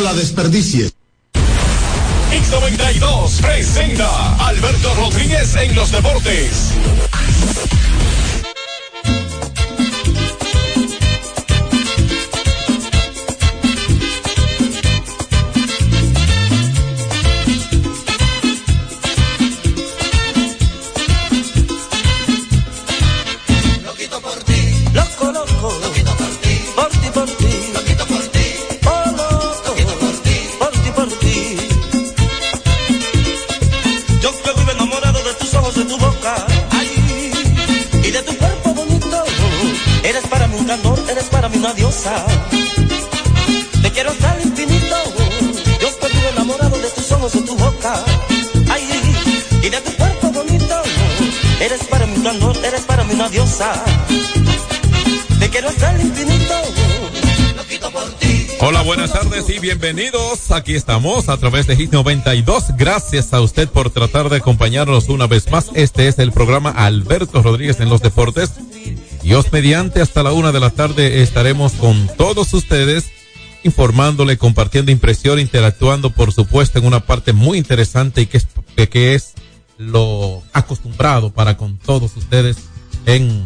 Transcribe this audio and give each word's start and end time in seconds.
La 0.00 0.12
desperdicies. 0.12 0.92
X92 2.30 3.40
presenta 3.40 4.46
Alberto 4.46 4.94
Rodríguez 4.94 5.56
en 5.56 5.74
los 5.74 5.90
deportes. 5.90 6.72
Aquí 60.54 60.74
estamos 60.74 61.28
a 61.28 61.36
través 61.38 61.66
de 61.66 61.76
Hit 61.76 61.92
92. 61.92 62.76
Gracias 62.76 63.32
a 63.32 63.40
usted 63.40 63.68
por 63.68 63.90
tratar 63.90 64.28
de 64.28 64.36
acompañarnos 64.36 65.08
una 65.08 65.26
vez 65.26 65.50
más. 65.50 65.70
Este 65.74 66.06
es 66.06 66.20
el 66.20 66.30
programa 66.30 66.70
Alberto 66.70 67.42
Rodríguez 67.42 67.80
en 67.80 67.88
los 67.88 68.00
deportes. 68.00 68.52
Dios 69.22 69.52
mediante, 69.52 70.00
hasta 70.00 70.22
la 70.22 70.32
una 70.32 70.52
de 70.52 70.60
la 70.60 70.70
tarde 70.70 71.22
estaremos 71.22 71.72
con 71.72 72.08
todos 72.16 72.54
ustedes 72.54 73.06
informándole, 73.64 74.38
compartiendo 74.38 74.92
impresión, 74.92 75.40
interactuando, 75.40 76.10
por 76.10 76.32
supuesto, 76.32 76.78
en 76.78 76.86
una 76.86 77.00
parte 77.00 77.32
muy 77.32 77.58
interesante 77.58 78.20
y 78.20 78.26
que 78.26 78.38
es, 78.38 78.46
que 78.88 79.14
es 79.14 79.34
lo 79.78 80.44
acostumbrado 80.52 81.32
para 81.32 81.56
con 81.56 81.76
todos 81.76 82.16
ustedes 82.16 82.56
en 83.06 83.44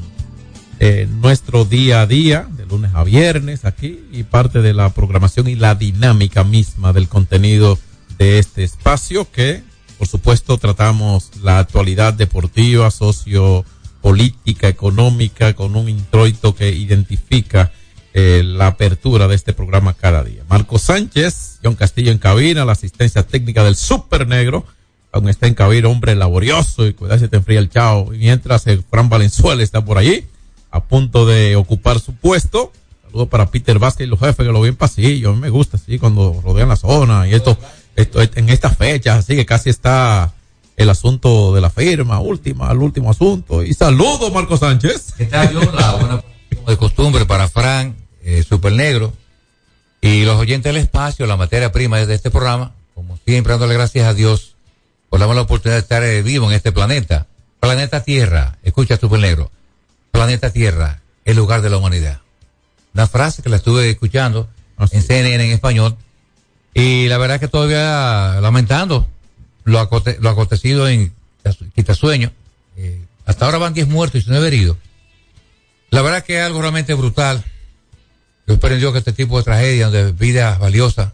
nuestro 1.20 1.64
día 1.64 2.02
a 2.02 2.06
día, 2.06 2.48
lunes 2.70 2.92
a 2.94 3.04
viernes 3.04 3.64
aquí, 3.64 4.00
y 4.12 4.22
parte 4.22 4.62
de 4.62 4.72
la 4.72 4.91
programación 4.91 5.48
y 5.48 5.56
la 5.56 5.75
dinámica 5.75 6.44
misma 6.44 6.92
del 6.92 7.08
contenido 7.08 7.78
de 8.19 8.38
este 8.38 8.64
espacio 8.64 9.31
que, 9.31 9.62
por 9.98 10.06
supuesto, 10.06 10.58
tratamos 10.58 11.31
la 11.42 11.58
actualidad 11.58 12.14
deportiva, 12.14 12.91
sociopolítica, 12.91 14.69
económica, 14.69 15.54
con 15.54 15.76
un 15.76 15.88
introito 15.88 16.55
que 16.55 16.70
identifica 16.70 17.72
eh, 18.12 18.43
la 18.44 18.69
apertura 18.69 19.28
de 19.28 19.37
este 19.37 19.52
programa 19.52 19.94
cada 19.94 20.25
día. 20.25 20.43
Marco 20.49 20.78
Sánchez, 20.78 21.61
John 21.62 21.76
Castillo 21.76 22.11
en 22.11 22.19
cabina, 22.19 22.64
la 22.64 22.73
asistencia 22.73 23.23
técnica 23.23 23.62
del 23.62 23.76
Super 23.76 24.26
Negro, 24.26 24.66
aún 25.12 25.28
está 25.28 25.46
en 25.46 25.55
cabina, 25.55 25.88
hombre 25.88 26.14
laborioso 26.14 26.87
y 26.87 26.93
cuidado 26.93 27.20
si 27.20 27.28
te 27.28 27.37
enfría 27.37 27.61
el 27.61 27.70
chao. 27.70 28.06
Mientras 28.11 28.66
el 28.66 28.82
Fran 28.82 29.08
Valenzuela 29.08 29.62
está 29.62 29.84
por 29.84 29.99
allí, 29.99 30.26
a 30.70 30.84
punto 30.84 31.26
de 31.26 31.56
ocupar 31.56 32.00
su 32.00 32.14
puesto. 32.14 32.72
Saludos 33.05 33.28
para 33.28 33.46
Peter 33.46 33.78
Vázquez 33.78 34.06
y 34.06 34.11
los 34.11 34.20
jefes 34.20 34.46
que 34.46 34.52
lo 34.52 34.61
ven 34.61 34.76
pasillo. 34.76 35.31
A 35.31 35.34
mí 35.34 35.40
me 35.40 35.50
gusta 35.50 35.76
así 35.76 35.99
cuando 35.99 36.40
rodean 36.44 36.69
la 36.69 36.76
zona 36.76 37.26
y 37.26 37.34
esto, 37.34 37.58
esto 37.96 38.20
en 38.22 38.49
estas 38.49 38.76
fechas, 38.76 39.19
así 39.19 39.34
que 39.34 39.46
casi 39.46 39.70
está 39.70 40.32
el 40.76 40.88
asunto 40.88 41.52
de 41.55 41.61
la 41.61 41.70
firma, 41.70 42.20
última, 42.20 42.70
el 42.70 42.78
último 42.78 43.11
asunto. 43.11 43.62
Y 43.62 43.75
saludos, 43.75 44.32
Marco 44.32 44.56
Sánchez. 44.56 45.14
¿Qué 45.19 45.26
tal, 45.26 45.52
yo? 45.52 45.61
Buena 45.61 46.22
de 46.67 46.76
costumbre 46.76 47.26
para 47.26 47.49
Fran, 47.49 47.96
eh, 48.23 48.44
Super 48.49 48.73
Negro, 48.73 49.12
y 50.00 50.25
los 50.25 50.37
oyentes 50.37 50.73
del 50.73 50.82
espacio, 50.82 51.26
la 51.26 51.37
materia 51.37 51.73
prima 51.73 51.99
de 51.99 52.14
este 52.14 52.31
programa, 52.31 52.73
como 52.94 53.19
siempre, 53.26 53.52
dándole 53.52 53.75
gracias 53.75 54.06
a 54.06 54.14
Dios 54.14 54.55
por 55.08 55.19
darme 55.20 55.34
la 55.34 55.43
oportunidad 55.43 55.76
de 55.76 55.82
estar 55.82 56.02
eh, 56.05 56.23
vivo 56.23 56.46
en 56.49 56.52
este 56.52 56.73
planeta. 56.73 57.26
Planeta 57.58 58.02
Tierra, 58.05 58.58
escucha 58.62 58.96
Super 58.96 59.20
Negro 59.20 59.50
planeta 60.11 60.51
Tierra, 60.51 61.01
el 61.25 61.37
lugar 61.37 61.62
de 61.62 61.71
la 61.71 61.79
humanidad. 61.79 62.21
Una 62.95 63.07
frase 63.07 63.43
que 63.43 63.49
la 63.49 63.57
estuve 63.57 63.89
escuchando 63.91 64.49
en 64.91 65.03
CNN 65.03 65.45
en 65.45 65.51
español 65.53 65.97
y 66.75 67.09
la 67.09 67.19
verdad 67.19 67.41
que 67.41 67.49
todavía 67.49 68.41
lamentando 68.41 69.09
lo, 69.65 69.79
acontecido 69.79 70.89
en 70.89 71.12
Quitasueño. 71.75 72.33
Eh, 72.77 73.05
hasta 73.27 73.45
ahora 73.45 73.59
van 73.59 73.75
10 73.75 73.89
muertos 73.89 74.25
y 74.25 74.31
9 74.31 74.47
heridos. 74.49 74.77
La 75.91 76.03
verdad 76.03 76.25
que 76.25 76.39
es 76.39 76.45
algo 76.45 76.61
realmente 76.61 76.95
brutal. 76.95 77.45
Yo 78.47 78.55
espero 78.55 78.77
yo 78.77 78.93
que 78.93 78.99
este 78.99 79.12
tipo 79.12 79.39
de 79.39 79.45
tragedia, 79.45 79.89
donde 79.89 80.12
vidas 80.12 80.59
valiosas 80.59 81.12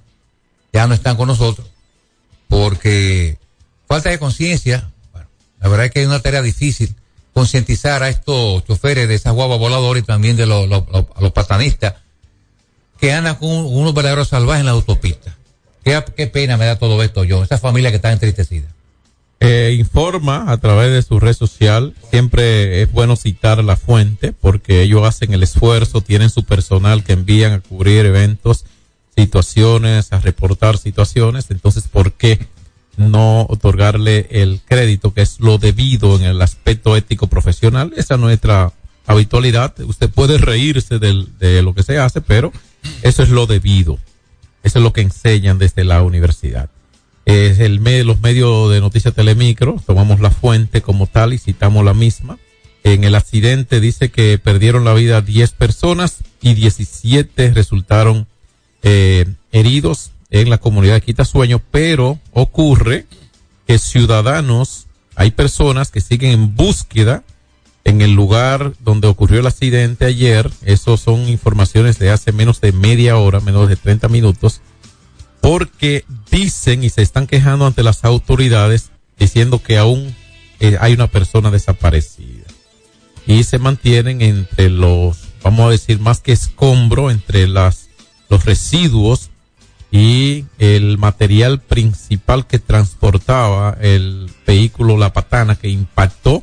ya 0.73 0.87
no 0.87 0.95
están 0.95 1.17
con 1.17 1.29
nosotros, 1.29 1.67
porque 2.49 3.39
falta 3.89 4.11
de 4.11 4.19
conciencia, 4.19 4.91
bueno, 5.13 5.29
la 5.61 5.69
verdad 5.69 5.87
es 5.87 5.93
que 5.93 6.01
hay 6.01 6.07
una 6.07 6.21
tarea 6.21 6.43
difícil 6.43 6.95
concientizar 7.37 8.03
a 8.03 8.09
estos 8.09 8.65
choferes 8.65 9.09
de 9.09 9.15
esas 9.15 9.35
guaguas 9.35 9.59
voladoras 9.59 10.03
y 10.03 10.07
también 10.07 10.39
de 10.39 10.47
los, 10.47 10.67
los, 10.67 11.33
patanistas 11.33 11.93
que 12.99 13.13
andan 13.13 13.35
con 13.35 13.51
unos 13.51 13.93
verdaderos 13.93 14.29
salvajes 14.29 14.61
en 14.61 14.67
la 14.67 14.73
autopista. 14.73 15.37
Qué, 15.85 16.03
qué 16.17 16.29
pena 16.29 16.57
me 16.57 16.65
da 16.65 16.79
todo 16.79 17.03
esto 17.03 17.25
yo, 17.25 17.43
esa 17.43 17.59
familia 17.59 17.91
que 17.91 17.97
está 17.97 18.11
entristecida. 18.11 18.69
Eh, 19.41 19.77
informa 19.79 20.51
a 20.51 20.57
través 20.57 20.91
de 20.93 21.03
su 21.03 21.21
red 21.21 21.35
social. 21.35 21.93
Siempre 22.09 22.81
es 22.81 22.91
bueno 22.91 23.17
citar 23.17 23.63
la 23.63 23.77
fuente 23.77 24.33
porque 24.33 24.81
ellos 24.81 25.07
hacen 25.07 25.35
el 25.35 25.43
esfuerzo, 25.43 26.01
tienen 26.01 26.31
su 26.31 26.43
personal 26.45 27.05
que 27.05 27.13
envían 27.13 27.53
a 27.53 27.61
cubrir 27.61 28.07
eventos, 28.07 28.65
situaciones, 29.15 30.11
a 30.11 30.21
reportar 30.21 30.79
situaciones. 30.79 31.51
Entonces, 31.51 31.85
¿por 31.87 32.15
qué 32.15 32.39
no 32.97 33.47
otorgarle 33.49 34.27
el 34.31 34.61
crédito 34.65 35.13
que 35.13 35.23
es 35.23 35.41
lo 35.41 35.59
debido 35.59 36.17
en 36.17 36.23
el 36.23 36.43
aspecto 36.43 36.97
ético 36.97 37.27
profesional? 37.27 37.93
Esa 37.97 38.15
es 38.15 38.21
nuestra 38.21 38.73
habitualidad. 39.07 39.79
Usted 39.81 40.11
puede 40.11 40.39
reírse 40.39 40.99
de 40.99 41.63
lo 41.63 41.75
que 41.75 41.83
se 41.83 41.99
hace, 41.99 42.21
pero 42.21 42.53
eso 43.03 43.23
es 43.23 43.31
lo 43.31 43.47
debido. 43.47 43.99
Eso 44.63 44.79
es 44.79 44.83
lo 44.83 44.93
que 44.93 45.03
enseñan 45.03 45.59
desde 45.59 45.85
la 45.85 46.03
universidad 46.03 46.71
es 47.27 47.59
el 47.59 47.83
los 48.07 48.21
medios 48.21 48.71
de 48.71 48.81
noticias 48.81 49.13
Telemicro, 49.13 49.83
tomamos 49.85 50.21
la 50.21 50.31
fuente 50.31 50.81
como 50.81 51.07
tal 51.09 51.35
y 51.35 51.39
citamos 51.39 51.85
la 51.85 51.93
misma. 51.93 52.39
En 52.85 53.03
el 53.03 53.17
accidente 53.17 53.81
dice 53.81 54.13
que 54.13 54.39
perdieron 54.39 54.85
la 54.85 54.95
vida 54.95 55.21
10 55.21 55.51
personas 55.53 56.19
y 56.41 56.55
17 56.55 57.53
resultaron 57.53 58.29
eh, 58.85 59.27
heridos 59.51 60.13
en 60.31 60.51
la 60.51 60.59
comunidad 60.59 60.95
de 60.95 61.01
Quitasueño, 61.03 61.63
pero 61.71 62.19
ocurre 62.33 63.07
que 63.67 63.79
ciudadanos, 63.79 64.87
hay 65.15 65.31
personas 65.31 65.91
que 65.91 66.01
siguen 66.01 66.33
en 66.33 66.57
búsqueda 66.57 67.25
en 67.85 68.01
el 68.01 68.13
lugar 68.15 68.73
donde 68.81 69.07
ocurrió 69.07 69.41
el 69.41 69.47
accidente 69.47 70.07
ayer, 70.07 70.51
eso 70.63 70.97
son 70.97 71.29
informaciones 71.29 71.99
de 71.99 72.11
hace 72.11 72.33
menos 72.33 72.61
de 72.61 72.73
media 72.73 73.17
hora, 73.17 73.41
menos 73.41 73.69
de 73.69 73.77
30 73.77 74.09
minutos, 74.09 74.61
porque 75.41 76.05
dicen 76.31 76.83
y 76.83 76.91
se 76.91 77.03
están 77.03 77.29
quejando 77.29 77.65
ante 77.65 77.85
las 77.85 78.05
autoridades 78.05 78.91
diciendo 79.19 79.63
que 79.63 79.79
aún 79.79 80.17
eh, 80.59 80.77
hay 80.81 80.95
una 80.95 81.07
persona 81.07 81.53
desaparecida. 81.53 82.45
Y 83.27 83.45
se 83.45 83.59
mantienen 83.59 84.21
entre 84.21 84.69
los, 84.69 85.19
vamos 85.43 85.67
a 85.67 85.71
decir, 85.71 86.01
más 86.01 86.21
que 86.21 86.33
escombro, 86.33 87.11
entre 87.11 87.47
las, 87.47 87.89
los 88.29 88.45
residuos 88.45 89.31
y 89.97 90.45
el 90.59 90.99
material 90.99 91.59
principal 91.59 92.47
que 92.47 92.59
transportaba 92.59 93.79
el 93.81 94.31
vehículo 94.47 94.99
La 94.99 95.15
Patana 95.15 95.55
que 95.55 95.71
impactó 95.71 96.43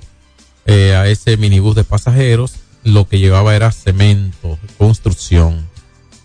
eh, 0.65 0.95
a 0.95 1.07
ese 1.07 1.37
minibús 1.37 1.75
de 1.75 1.83
pasajeros, 1.83 2.55
lo 2.83 3.07
que 3.07 3.19
llevaba 3.19 3.55
era 3.55 3.71
cemento, 3.71 4.57
construcción. 4.79 5.69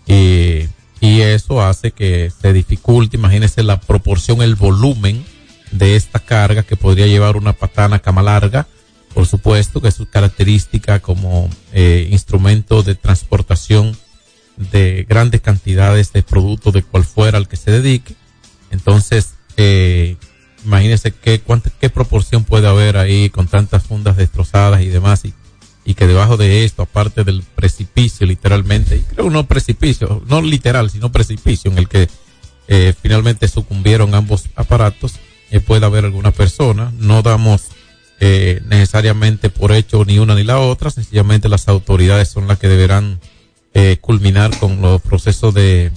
y 0.07 1.21
eso 1.21 1.61
hace 1.61 1.91
que 1.91 2.31
se 2.31 2.51
dificulte, 2.51 3.17
imagínese 3.17 3.61
la 3.61 3.79
proporción, 3.79 4.41
el 4.41 4.55
volumen 4.55 5.23
de 5.71 5.95
esta 5.95 6.17
carga 6.17 6.63
que 6.63 6.77
podría 6.77 7.05
llevar 7.05 7.37
una 7.37 7.53
patana 7.53 7.99
cama 7.99 8.23
larga, 8.23 8.65
por 9.13 9.27
supuesto 9.27 9.81
que 9.81 9.89
es 9.89 9.95
su 9.95 10.09
característica 10.09 10.99
como 10.99 11.47
eh, 11.73 12.07
instrumento 12.09 12.81
de 12.81 12.95
transportación 12.95 13.95
de 14.71 15.05
grandes 15.07 15.41
cantidades 15.41 16.13
de 16.13 16.21
productos 16.21 16.73
de 16.73 16.83
cual 16.83 17.03
fuera 17.03 17.37
al 17.37 17.47
que 17.47 17.57
se 17.57 17.71
dedique. 17.71 18.15
Entonces, 18.71 19.33
eh, 19.57 20.17
imagínese 20.63 21.11
qué, 21.11 21.39
cuánta, 21.39 21.71
qué 21.79 21.89
proporción 21.89 22.43
puede 22.43 22.67
haber 22.67 22.97
ahí 22.97 23.29
con 23.29 23.47
tantas 23.47 23.83
fundas 23.83 24.17
destrozadas 24.17 24.81
y 24.81 24.87
demás. 24.87 25.25
Y 25.25 25.33
y 25.89 25.95
que 25.95 26.05
debajo 26.05 26.37
de 26.37 26.65
esto, 26.65 26.83
aparte 26.83 27.23
del 27.23 27.41
precipicio 27.41 28.27
literalmente, 28.27 28.97
y 28.97 28.99
creo 28.99 29.31
no 29.31 29.47
precipicio, 29.47 30.21
no 30.27 30.39
literal, 30.39 30.91
sino 30.91 31.11
precipicio 31.11 31.71
en 31.71 31.79
el 31.79 31.87
que 31.87 32.07
eh, 32.67 32.93
finalmente 33.01 33.47
sucumbieron 33.47 34.13
ambos 34.13 34.45
aparatos, 34.55 35.15
eh, 35.49 35.59
puede 35.59 35.87
haber 35.87 36.05
alguna 36.05 36.29
persona, 36.29 36.93
no 36.99 37.23
damos 37.23 37.69
eh, 38.19 38.61
necesariamente 38.67 39.49
por 39.49 39.71
hecho 39.71 40.05
ni 40.05 40.19
una 40.19 40.35
ni 40.35 40.43
la 40.43 40.59
otra, 40.59 40.91
sencillamente 40.91 41.49
las 41.49 41.67
autoridades 41.67 42.29
son 42.29 42.47
las 42.47 42.59
que 42.59 42.67
deberán 42.67 43.19
culminar 44.01 44.57
con 44.59 44.81
los 44.81 45.01
procesos 45.01 45.53
de, 45.53 45.91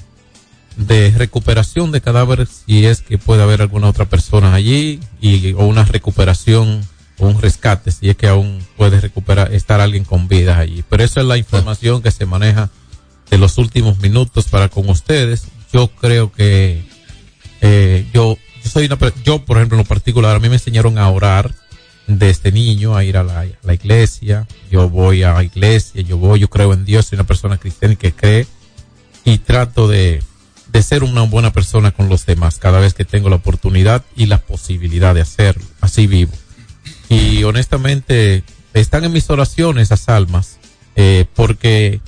de 0.76 1.10
recuperación 1.16 1.92
de 1.92 2.00
cadáveres 2.00 2.62
si 2.66 2.86
es 2.86 3.02
que 3.02 3.18
puede 3.18 3.42
haber 3.42 3.60
alguna 3.60 3.88
otra 3.88 4.04
persona 4.04 4.54
allí 4.54 5.00
y 5.20 5.52
o 5.54 5.66
una 5.66 5.84
recuperación 5.84 6.82
un 7.18 7.40
rescate 7.40 7.90
si 7.90 8.08
es 8.08 8.16
que 8.16 8.26
aún 8.26 8.64
puede 8.76 9.00
recuperar, 9.00 9.54
estar 9.54 9.80
alguien 9.80 10.04
con 10.04 10.28
vida 10.28 10.58
allí. 10.58 10.84
Pero 10.88 11.04
esa 11.04 11.20
es 11.20 11.26
la 11.26 11.36
información 11.36 12.02
que 12.02 12.10
se 12.10 12.26
maneja 12.26 12.70
de 13.30 13.38
los 13.38 13.58
últimos 13.58 13.98
minutos 14.00 14.46
para 14.48 14.68
con 14.68 14.88
ustedes. 14.88 15.44
Yo 15.72 15.88
creo 15.88 16.32
que 16.32 16.82
eh, 17.60 18.06
yo, 18.12 18.36
yo 18.64 18.70
soy 18.70 18.86
una, 18.86 18.98
yo 19.24 19.44
por 19.44 19.56
ejemplo 19.56 19.76
en 19.76 19.84
lo 19.84 19.88
particular, 19.88 20.36
a 20.36 20.38
mí 20.40 20.48
me 20.48 20.56
enseñaron 20.56 20.98
a 20.98 21.08
orar 21.10 21.54
desde 22.06 22.52
niño, 22.52 22.96
a 22.96 23.04
ir 23.04 23.16
a 23.16 23.22
la, 23.22 23.46
la 23.62 23.74
iglesia. 23.74 24.46
Yo 24.70 24.88
voy 24.88 25.22
a 25.22 25.34
la 25.34 25.44
iglesia, 25.44 26.02
yo 26.02 26.18
voy, 26.18 26.40
yo 26.40 26.48
creo 26.48 26.72
en 26.72 26.84
Dios, 26.84 27.06
soy 27.06 27.16
una 27.16 27.26
persona 27.26 27.58
cristiana 27.58 27.94
que 27.94 28.12
cree 28.12 28.46
y 29.24 29.38
trato 29.38 29.88
de, 29.88 30.22
de 30.72 30.82
ser 30.82 31.04
una 31.04 31.22
buena 31.22 31.52
persona 31.52 31.90
con 31.90 32.08
los 32.08 32.26
demás 32.26 32.58
cada 32.58 32.80
vez 32.80 32.94
que 32.94 33.04
tengo 33.04 33.28
la 33.28 33.36
oportunidad 33.36 34.04
y 34.16 34.26
la 34.26 34.38
posibilidad 34.38 35.14
de 35.14 35.20
hacerlo. 35.20 35.64
Así 35.80 36.06
vivo. 36.06 36.32
Y 37.08 37.44
honestamente, 37.44 38.42
están 38.72 39.04
en 39.04 39.12
mis 39.12 39.28
oraciones 39.28 39.88
esas 39.88 40.08
almas, 40.08 40.58
eh, 40.96 41.26
porque 41.34 42.00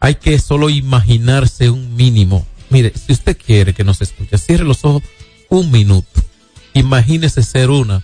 hay 0.00 0.14
que 0.16 0.38
solo 0.38 0.70
imaginarse 0.70 1.70
un 1.70 1.96
mínimo. 1.96 2.46
Mire, 2.70 2.92
si 2.94 3.12
usted 3.12 3.36
quiere 3.36 3.74
que 3.74 3.84
nos 3.84 4.00
escuche, 4.00 4.38
cierre 4.38 4.64
los 4.64 4.84
ojos 4.84 5.02
un 5.48 5.70
minuto. 5.70 6.22
Imagínese 6.72 7.42
ser 7.42 7.70
una 7.70 8.02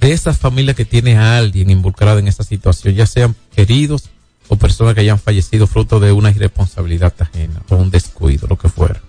de 0.00 0.12
esas 0.12 0.38
familias 0.38 0.76
que 0.76 0.84
tiene 0.84 1.16
a 1.16 1.38
alguien 1.38 1.70
involucrada 1.70 2.20
en 2.20 2.28
esa 2.28 2.44
situación, 2.44 2.94
ya 2.94 3.06
sean 3.06 3.34
queridos 3.54 4.10
o 4.48 4.56
personas 4.56 4.94
que 4.94 5.00
hayan 5.00 5.18
fallecido 5.18 5.66
fruto 5.66 6.00
de 6.00 6.12
una 6.12 6.30
irresponsabilidad 6.30 7.14
ajena 7.18 7.62
o 7.68 7.76
un 7.76 7.90
descuido, 7.90 8.46
lo 8.48 8.56
que 8.56 8.68
fuera. 8.68 9.00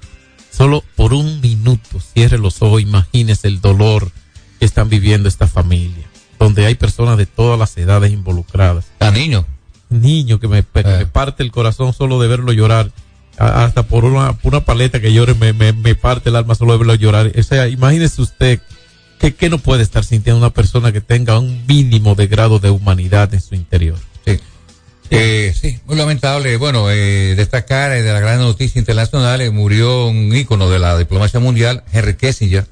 Solo 0.51 0.83
por 0.95 1.13
un 1.13 1.39
minuto 1.41 1.99
cierre 1.99 2.37
los 2.37 2.61
ojos, 2.61 2.81
imagínese 2.81 3.47
el 3.47 3.61
dolor 3.61 4.11
que 4.59 4.65
están 4.65 4.89
viviendo 4.89 5.29
esta 5.29 5.47
familia 5.47 6.09
donde 6.39 6.65
hay 6.65 6.75
personas 6.75 7.17
de 7.17 7.25
todas 7.25 7.59
las 7.59 7.77
edades 7.77 8.11
involucradas. 8.11 8.85
A 8.99 9.11
niños. 9.11 9.45
Niño 9.89 10.39
que 10.39 10.47
me, 10.47 10.59
eh. 10.59 11.05
parte 11.11 11.43
el 11.43 11.51
corazón 11.51 11.93
solo 11.93 12.19
de 12.19 12.27
verlo 12.27 12.53
llorar. 12.53 12.91
hasta 13.37 13.83
por 13.83 14.05
una, 14.05 14.37
una 14.43 14.61
paleta 14.61 15.01
que 15.01 15.13
llore 15.13 15.33
me, 15.33 15.51
me, 15.53 15.73
me, 15.73 15.95
parte 15.95 16.29
el 16.29 16.35
alma 16.35 16.55
solo 16.55 16.71
de 16.73 16.77
verlo 16.79 16.95
llorar. 16.95 17.31
O 17.37 17.43
sea, 17.43 17.67
imagínese 17.67 18.21
usted 18.21 18.61
que, 19.19 19.49
no 19.49 19.59
puede 19.59 19.83
estar 19.83 20.03
sintiendo 20.05 20.39
una 20.39 20.53
persona 20.53 20.91
que 20.91 21.01
tenga 21.01 21.37
un 21.39 21.65
mínimo 21.67 22.15
de 22.15 22.27
grado 22.27 22.59
de 22.59 22.69
humanidad 22.69 23.33
en 23.33 23.41
su 23.41 23.53
interior. 23.53 23.97
Sí. 24.25 24.39
Eh, 25.09 25.53
sí, 25.59 25.79
muy 25.85 25.97
lamentable. 25.97 26.55
Bueno, 26.57 26.89
eh, 26.89 27.35
destacar 27.35 27.91
de 27.91 28.13
la 28.13 28.19
gran 28.21 28.39
noticia 28.39 28.79
internacional, 28.79 29.51
murió 29.51 30.07
un 30.07 30.33
ícono 30.33 30.69
de 30.69 30.79
la 30.79 30.97
diplomacia 30.97 31.39
mundial, 31.39 31.83
Henry 31.91 32.15
Kissinger, 32.15 32.65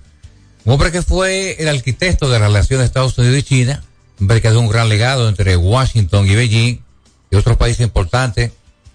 un 0.64 0.74
hombre 0.74 0.92
que 0.92 1.02
fue 1.02 1.58
el 1.60 1.68
arquitecto 1.68 2.30
de 2.30 2.40
la 2.40 2.48
relación 2.48 2.80
de 2.80 2.86
Estados 2.86 3.18
Unidos 3.18 3.38
y 3.40 3.44
China, 3.44 3.84
un 4.20 4.24
hombre 4.24 4.42
que 4.42 4.50
dejó 4.50 4.62
un 4.62 4.70
gran 4.70 4.88
legado 4.88 5.28
entre 5.28 5.58
Washington 5.58 6.28
y 6.28 6.36
Beijing 6.36 6.82
y 7.30 7.36
otros 7.36 7.58
países 7.58 7.82
importantes, 7.82 8.52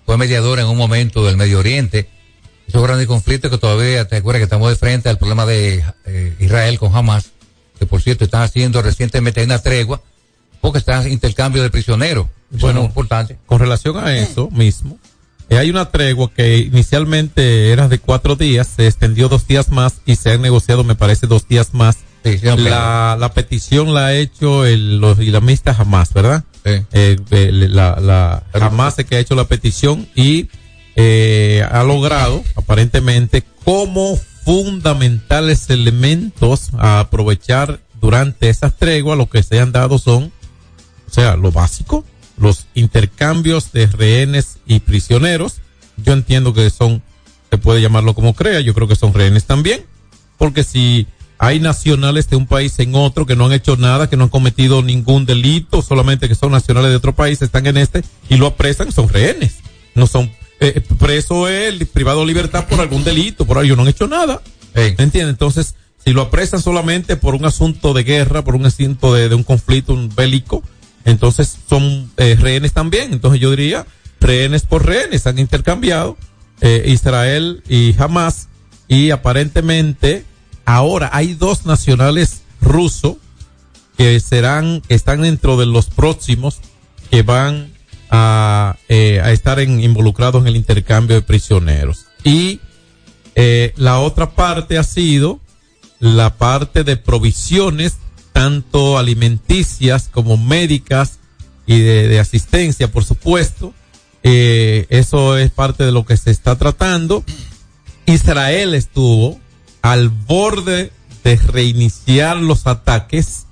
fue 0.07 0.17
mediador 0.17 0.59
en 0.59 0.67
un 0.67 0.77
momento 0.77 1.25
del 1.25 1.37
Medio 1.37 1.59
Oriente, 1.59 2.09
esos 2.67 2.83
grandes 2.83 3.07
conflictos 3.07 3.51
que 3.51 3.59
todavía, 3.59 4.09
te 4.09 4.17
acuerdas 4.17 4.41
que 4.41 4.45
estamos 4.45 4.71
de 4.71 4.77
frente 4.77 5.11
al 5.11 5.19
problema 5.19 5.45
de 5.45 5.85
eh, 6.07 6.35
Israel 6.41 6.79
con 6.79 6.95
Hamas, 6.97 7.33
que 7.83 7.87
por 7.87 8.01
cierto 8.01 8.23
están 8.23 8.43
haciendo 8.43 8.81
recientemente 8.81 9.43
una 9.43 9.59
tregua, 9.59 10.01
porque 10.61 10.79
están 10.79 11.11
intercambio 11.11 11.65
de 11.65 11.71
prisioneros. 11.71 12.29
bueno, 12.49 12.85
importante. 12.85 13.39
Con 13.45 13.59
relación 13.59 13.97
a 13.97 14.17
eso 14.17 14.49
mismo, 14.53 15.01
eh, 15.49 15.59
hay 15.59 15.69
una 15.69 15.91
tregua 15.91 16.31
que 16.33 16.59
inicialmente 16.59 17.73
era 17.73 17.89
de 17.89 17.99
cuatro 17.99 18.37
días, 18.37 18.69
se 18.77 18.87
extendió 18.87 19.29
dos 19.29 19.49
días 19.49 19.71
más 19.71 19.95
y 20.07 20.15
se 20.15 20.31
han 20.31 20.43
negociado, 20.43 20.85
me 20.85 20.95
parece, 20.95 21.27
dos 21.27 21.49
días 21.49 21.75
más. 21.75 21.97
la, 22.23 23.17
la, 23.19 23.33
petición 23.35 23.95
la 23.95 24.07
ha 24.07 24.15
hecho 24.15 24.65
el, 24.65 24.99
los 24.99 25.19
islamistas 25.19 25.77
jamás, 25.79 26.15
¿verdad? 26.15 26.45
Eh, 26.65 27.17
la, 27.69 27.99
la 28.01 28.45
jamás 28.53 28.95
que 28.95 29.17
ha 29.17 29.19
hecho 29.19 29.35
la 29.35 29.49
petición 29.49 30.07
y 30.15 30.49
eh, 30.95 31.67
ha 31.69 31.83
logrado, 31.83 32.45
aparentemente, 32.55 33.43
como 33.65 34.21
fundamentales 34.45 35.71
elementos 35.71 36.71
a 36.79 37.01
aprovechar 37.01 37.81
durante 38.01 38.49
esas 38.49 38.77
treguas, 38.77 39.17
lo 39.17 39.29
que 39.29 39.43
se 39.43 39.61
han 39.61 39.73
dado 39.73 39.99
son, 39.99 40.33
o 41.09 41.13
sea, 41.13 41.37
lo 41.37 41.53
básico, 41.53 42.05
los 42.37 42.67
intercambios 42.75 43.73
de 43.73 43.87
rehenes 43.87 44.59
y 44.67 44.81
prisioneros. 44.81 45.59
Yo 45.97 46.13
entiendo 46.13 46.53
que 46.53 46.69
son, 46.71 47.03
se 47.51 47.59
puede 47.59 47.81
llamarlo 47.81 48.15
como 48.15 48.35
crea, 48.35 48.61
yo 48.61 48.75
creo 48.75 48.89
que 48.89 48.97
son 48.97 49.15
rehenes 49.15 49.45
también, 49.45 49.85
porque 50.39 50.65
si 50.65 51.07
hay 51.39 51.61
nacionales 51.61 52.29
de 52.29 52.37
un 52.37 52.47
país 52.47 52.79
en 52.79 52.95
otro 52.95 53.27
que 53.27 53.37
no 53.37 53.47
han 53.47 53.53
hecho 53.53 53.77
nada, 53.77 54.09
que 54.09 54.17
no 54.17 54.25
han 54.25 54.31
cometido 54.31 54.83
ningún 54.83 55.27
delito, 55.27 55.83
solamente 55.83 56.29
que 56.29 56.35
son 56.35 56.53
nacionales 56.53 56.91
de 56.91 56.97
otro 56.97 57.15
país, 57.15 57.43
están 57.43 57.67
en 57.67 57.77
este 57.77 58.03
y 58.29 58.37
lo 58.37 58.47
apresan, 58.47 58.93
son 58.93 59.09
rehenes. 59.09 59.57
No 59.95 60.07
son 60.07 60.31
eh, 60.63 60.81
preso 60.99 61.49
él, 61.49 61.87
privado 61.87 62.21
de 62.21 62.27
libertad 62.27 62.67
por 62.69 62.81
algún 62.81 63.05
delito, 63.05 63.45
por 63.45 63.59
ahí 63.59 63.69
no 63.69 63.83
han 63.83 63.89
hecho 63.89 64.07
nada. 64.07 64.41
¿Me 64.75 64.87
entiendes? 64.99 65.29
Entonces, 65.29 65.75
si 66.05 66.13
lo 66.13 66.23
apresan 66.23 66.61
solamente 66.61 67.17
por 67.17 67.35
un 67.35 67.45
asunto 67.45 67.95
de 67.95 68.03
guerra, 68.03 68.43
por 68.43 68.57
un 68.57 68.67
asunto 68.67 69.15
de, 69.15 69.33
un 69.35 69.45
conflicto 69.45 69.93
un 69.93 70.13
bélico, 70.15 70.63
entonces 71.05 71.59
son 71.69 72.11
eh, 72.17 72.37
rehenes 72.39 72.73
también. 72.73 73.13
Entonces 73.13 73.41
yo 73.41 73.51
diría, 73.51 73.87
rehenes 74.21 74.63
por 74.63 74.85
rehenes 74.85 75.27
han 75.27 75.39
intercambiado 75.39 76.17
eh, 76.61 76.85
Israel 76.87 77.63
y 77.69 77.95
Hamas 77.99 78.49
y 78.89 79.11
aparentemente 79.11 80.25
ahora 80.65 81.11
hay 81.13 81.35
dos 81.35 81.67
nacionales 81.67 82.43
rusos 82.61 83.17
que 83.97 84.19
serán, 84.21 84.81
que 84.81 84.95
están 84.95 85.23
dentro 85.23 85.57
de 85.57 85.67
los 85.67 85.87
próximos 85.87 86.61
que 87.11 87.23
van 87.23 87.72
a, 88.13 88.77
eh, 88.89 89.21
a 89.25 89.33
estar 89.33 89.59
en, 89.59 89.81
involucrados 89.81 90.43
en 90.43 90.47
el 90.47 90.57
intercambio 90.57 91.17
de 91.17 91.23
prisioneros. 91.23 92.07
Y 92.23 92.61
eh, 93.35 93.73
la 93.77 93.99
otra 93.99 94.31
parte 94.31 94.77
ha 94.79 94.85
sido 94.85 95.41
la 95.99 96.37
parte 96.37 96.85
de 96.85 96.97
provisiones, 96.97 97.97
tanto 98.33 98.99
alimenticias 98.99 100.11
como 100.13 100.37
médicas 100.37 101.19
y 101.67 101.81
de, 101.81 102.21
asistencia, 102.21 102.93
por 102.93 103.05
supuesto. 103.05 103.73
Eh, 104.23 104.87
eso 104.91 105.39
es 105.39 105.51
parte 105.51 105.85
de 105.85 105.93
lo 105.93 106.05
que 106.05 106.17
se 106.17 106.31
está 106.31 106.57
tratando. 106.57 107.25
Israel 108.05 108.75
estuvo 108.75 109.41
al 109.81 110.11
borde 110.11 110.93
de 111.25 111.37
reiniciar 111.37 112.37
los 112.37 112.67
ataques, 112.67 113.47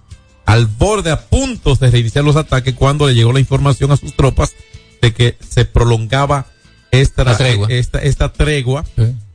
al 0.50 0.66
borde 0.66 1.12
a 1.12 1.21
puntos 1.28 1.78
de 1.78 1.92
reiniciar 1.92 2.25
los 2.25 2.35
ataques 2.35 2.75
cuando 2.75 3.07
le 3.07 3.14
llegó 3.14 3.33
la 3.33 3.38
información 3.38 3.92
a 3.92 3.97
sus 3.97 4.16
tropas 4.16 4.52
de 5.00 5.14
que 5.14 5.37
se 5.49 5.64
prolongaba 5.64 6.47
esta 6.90 7.37
tregua, 7.37 7.69
esta, 7.71 8.00
esta 8.00 8.33
tregua. 8.33 8.85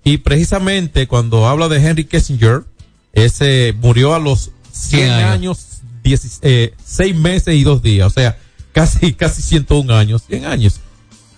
Y 0.04 0.18
precisamente 0.18 1.08
cuando 1.08 1.48
habla 1.48 1.70
de 1.70 1.78
Henry 1.78 2.04
Kissinger, 2.04 2.66
ese 3.14 3.74
murió 3.80 4.14
a 4.14 4.20
los 4.20 4.52
100 4.74 5.10
años, 5.12 5.80
6 6.04 6.40
eh, 6.42 6.74
meses 7.14 7.56
y 7.56 7.64
2 7.64 7.82
días, 7.82 8.08
o 8.08 8.10
sea, 8.10 8.38
casi, 8.74 9.14
casi 9.18 9.42
101 9.42 9.96
años, 9.96 10.24
100 10.28 10.46
años, 10.46 10.82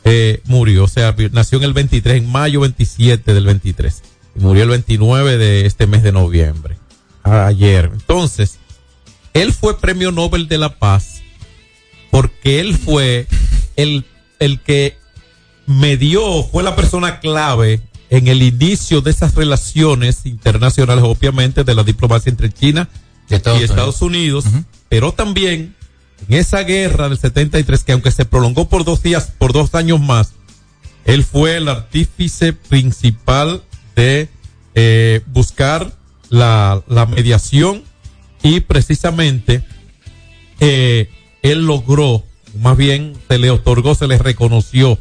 eh, 0.06 0.42
murió, 0.46 0.86
o 0.86 0.88
sea, 0.88 1.16
nació 1.34 1.60
en 1.60 1.66
el 1.66 1.74
23, 1.74 2.18
en 2.18 2.32
mayo 2.32 2.62
27 2.62 3.32
del 3.32 3.46
23, 3.46 4.02
y 4.36 4.40
murió 4.40 4.64
el 4.64 4.70
29 4.70 5.38
de 5.38 5.68
este 5.68 5.86
mes 5.86 6.02
de 6.02 6.12
noviembre, 6.12 6.78
ayer. 7.22 7.92
Entonces, 7.94 8.58
él 9.42 9.54
fue 9.54 9.80
premio 9.80 10.12
Nobel 10.12 10.48
de 10.48 10.58
la 10.58 10.78
Paz 10.78 11.22
porque 12.12 12.60
él 12.60 12.76
fue 12.76 13.28
el, 13.76 14.06
el 14.40 14.60
que 14.62 14.98
me 15.66 15.98
dio, 15.98 16.44
fue 16.44 16.64
la 16.64 16.76
persona 16.76 17.20
clave 17.20 17.82
en 18.10 18.28
el 18.28 18.42
inicio 18.42 19.02
de 19.02 19.12
esas 19.12 19.36
relaciones 19.36 20.26
internacionales, 20.26 21.04
obviamente, 21.06 21.64
de 21.64 21.76
la 21.76 21.84
diplomacia 21.84 22.30
entre 22.30 22.52
China 22.52 22.90
y 23.30 23.36
Estados, 23.36 24.02
Unidos, 24.02 24.46
pero 24.88 25.12
también 25.12 25.76
en 26.28 26.36
esa 26.36 26.64
guerra 26.64 27.10
del 27.10 27.18
73, 27.18 27.84
que 27.84 27.92
aunque 27.92 28.12
se 28.12 28.26
prolongó 28.26 28.70
por 28.70 28.86
dos 28.86 29.04
días, 29.04 29.34
por 29.38 29.52
dos 29.52 29.76
años 29.76 30.00
más, 30.00 30.34
él 31.06 31.24
fue 31.24 31.58
el 31.58 31.68
artífice 31.68 32.54
principal 32.54 33.64
de 33.96 34.30
eh, 34.76 35.22
buscar 35.28 35.92
la, 36.30 36.82
la, 36.88 37.06
mediación 37.06 37.84
y 38.44 38.62
precisamente 38.62 39.64
eh, 40.60 41.10
él 41.42 41.66
logró, 41.66 42.24
más 42.60 42.78
bien 42.78 43.14
se 43.28 43.38
le 43.38 43.50
otorgó, 43.50 43.96
se 43.96 44.08
le 44.08 44.18
reconoció 44.18 44.98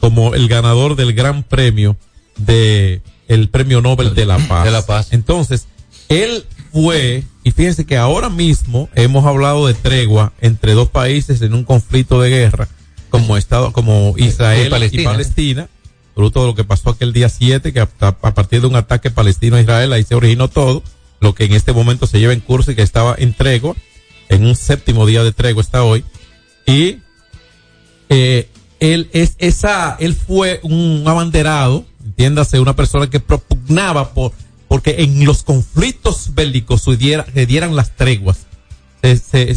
como 0.00 0.34
el 0.34 0.48
ganador 0.48 0.96
del 0.96 1.12
gran 1.12 1.42
premio 1.42 1.96
de 2.36 3.02
el 3.28 3.48
Premio 3.48 3.80
Nobel 3.80 4.14
de 4.14 4.26
la 4.26 4.38
Paz. 4.38 4.64
De 4.64 4.70
la 4.70 4.86
Paz. 4.86 5.08
Entonces, 5.10 5.66
él 6.08 6.44
fue, 6.72 7.24
y 7.42 7.50
fíjense 7.50 7.86
que 7.86 7.96
ahora 7.96 8.28
mismo 8.28 8.88
hemos 8.94 9.24
hablado 9.24 9.66
de 9.66 9.74
tregua 9.74 10.32
entre 10.40 10.74
dos 10.74 10.88
países 10.88 11.42
en 11.42 11.54
un 11.54 11.64
conflicto 11.64 12.20
de 12.20 12.30
guerra, 12.30 12.68
como 13.10 13.36
Estado, 13.36 13.72
como 13.72 14.14
Israel 14.16 14.72
y 14.92 15.04
Palestina, 15.04 15.68
fruto 16.14 16.42
de 16.42 16.46
lo 16.48 16.54
que 16.54 16.64
pasó 16.64 16.90
aquel 16.90 17.12
día 17.12 17.28
7, 17.28 17.72
que 17.72 17.80
a, 17.80 17.86
partir 17.86 18.60
de 18.60 18.66
un 18.66 18.76
ataque 18.76 19.10
palestino 19.10 19.56
a 19.56 19.60
Israel, 19.60 19.92
ahí 19.92 20.04
se 20.04 20.14
originó 20.14 20.48
todo, 20.48 20.82
lo 21.20 21.34
que 21.34 21.44
en 21.44 21.52
este 21.52 21.72
momento 21.72 22.06
se 22.06 22.18
lleva 22.18 22.32
en 22.32 22.40
curso 22.40 22.70
y 22.70 22.74
que 22.74 22.82
estaba 22.82 23.14
en 23.18 23.34
tregua, 23.34 23.74
en 24.28 24.44
un 24.44 24.56
séptimo 24.56 25.06
día 25.06 25.24
de 25.24 25.32
tregua 25.32 25.62
está 25.62 25.84
hoy, 25.84 26.04
y 26.66 26.98
eh, 28.08 28.48
él 28.80 29.08
es 29.12 29.36
esa, 29.38 29.96
él 29.98 30.14
fue 30.14 30.60
un 30.62 31.04
abanderado 31.06 31.84
entiéndase, 32.06 32.60
una 32.60 32.76
persona 32.76 33.10
que 33.10 33.20
propugnaba 33.20 34.14
por, 34.14 34.32
porque 34.68 34.96
en 34.98 35.24
los 35.24 35.42
conflictos 35.42 36.34
bélicos 36.34 36.82
se, 36.82 36.96
dieran 36.96 37.76
las 37.76 37.94
treguas, 37.96 38.46
se, 39.02 39.56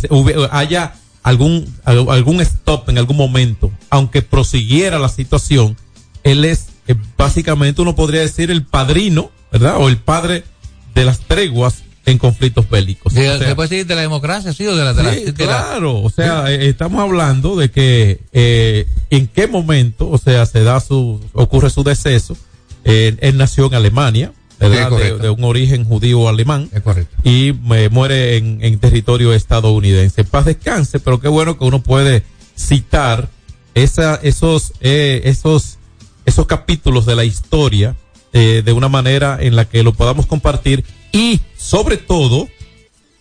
haya 0.52 0.96
algún, 1.24 1.74
algún 1.86 2.42
stop 2.42 2.90
en 2.90 2.98
algún 2.98 3.18
momento, 3.18 3.72
aunque 3.90 4.22
prosiguiera 4.22 5.00
la 5.00 5.10
situación, 5.10 5.78
él 6.24 6.44
es 6.44 6.68
eh, 6.88 6.96
básicamente 7.16 7.82
uno 7.82 7.96
podría 7.96 8.22
decir 8.22 8.52
el 8.52 8.66
padrino, 8.66 9.32
¿verdad? 9.52 9.78
O 9.78 9.88
el 9.88 9.98
padre 9.98 10.44
de 10.94 11.06
las 11.06 11.20
treguas 11.20 11.84
en 12.06 12.18
conflictos 12.18 12.70
bélicos. 12.70 13.14
¿Se 13.14 13.56
puede 13.56 13.70
decir 13.70 13.86
de 13.86 13.96
la 13.96 14.02
democracia, 14.02 14.54
sí, 14.54 14.66
o 14.66 14.76
de 14.76 14.84
la... 14.84 14.94
De 14.94 15.34
claro, 15.34 16.02
o 16.02 16.10
sea, 16.10 16.52
eh, 16.52 16.70
estamos 16.70 17.02
hablando 17.02 17.56
de 17.56 17.70
que 17.70 18.20
eh, 18.34 18.88
en 19.10 19.28
qué 19.28 19.48
momento, 19.48 20.10
o 20.10 20.18
sea, 20.18 20.46
se 20.46 20.64
da 20.64 20.80
su, 20.80 21.22
ocurre 21.34 21.70
su 21.70 21.84
deceso. 21.84 22.36
Eh, 22.84 23.16
él 23.20 23.38
nació 23.38 23.68
en 23.68 23.76
Alemania, 23.76 24.34
de, 24.60 25.30
un 25.30 25.44
origen 25.44 25.86
judío 25.86 26.28
alemán. 26.28 26.70
Es 26.74 26.82
correcto. 26.82 27.16
Y 27.24 27.54
muere 27.92 28.38
en, 28.38 28.60
en 28.62 28.80
territorio 28.80 29.34
estadounidense. 29.34 30.24
Paz 30.24 30.46
descanse, 30.46 31.00
pero 31.00 31.20
qué 31.20 31.28
bueno 31.28 31.58
que 31.58 31.64
uno 31.64 31.82
puede 31.82 32.24
citar 32.58 33.30
esa, 33.74 34.16
esos, 34.16 34.74
eh, 34.82 35.22
esos, 35.26 35.78
esos 36.26 36.46
capítulos 36.46 37.06
de 37.06 37.16
la 37.16 37.24
historia 37.24 37.96
eh, 38.34 38.62
de 38.64 38.72
una 38.74 38.90
manera 38.90 39.38
en 39.40 39.56
la 39.56 39.66
que 39.66 39.84
lo 39.84 39.94
podamos 39.94 40.26
compartir 40.26 40.84
y 41.12 41.42
sobre 41.58 41.98
todo, 41.98 42.48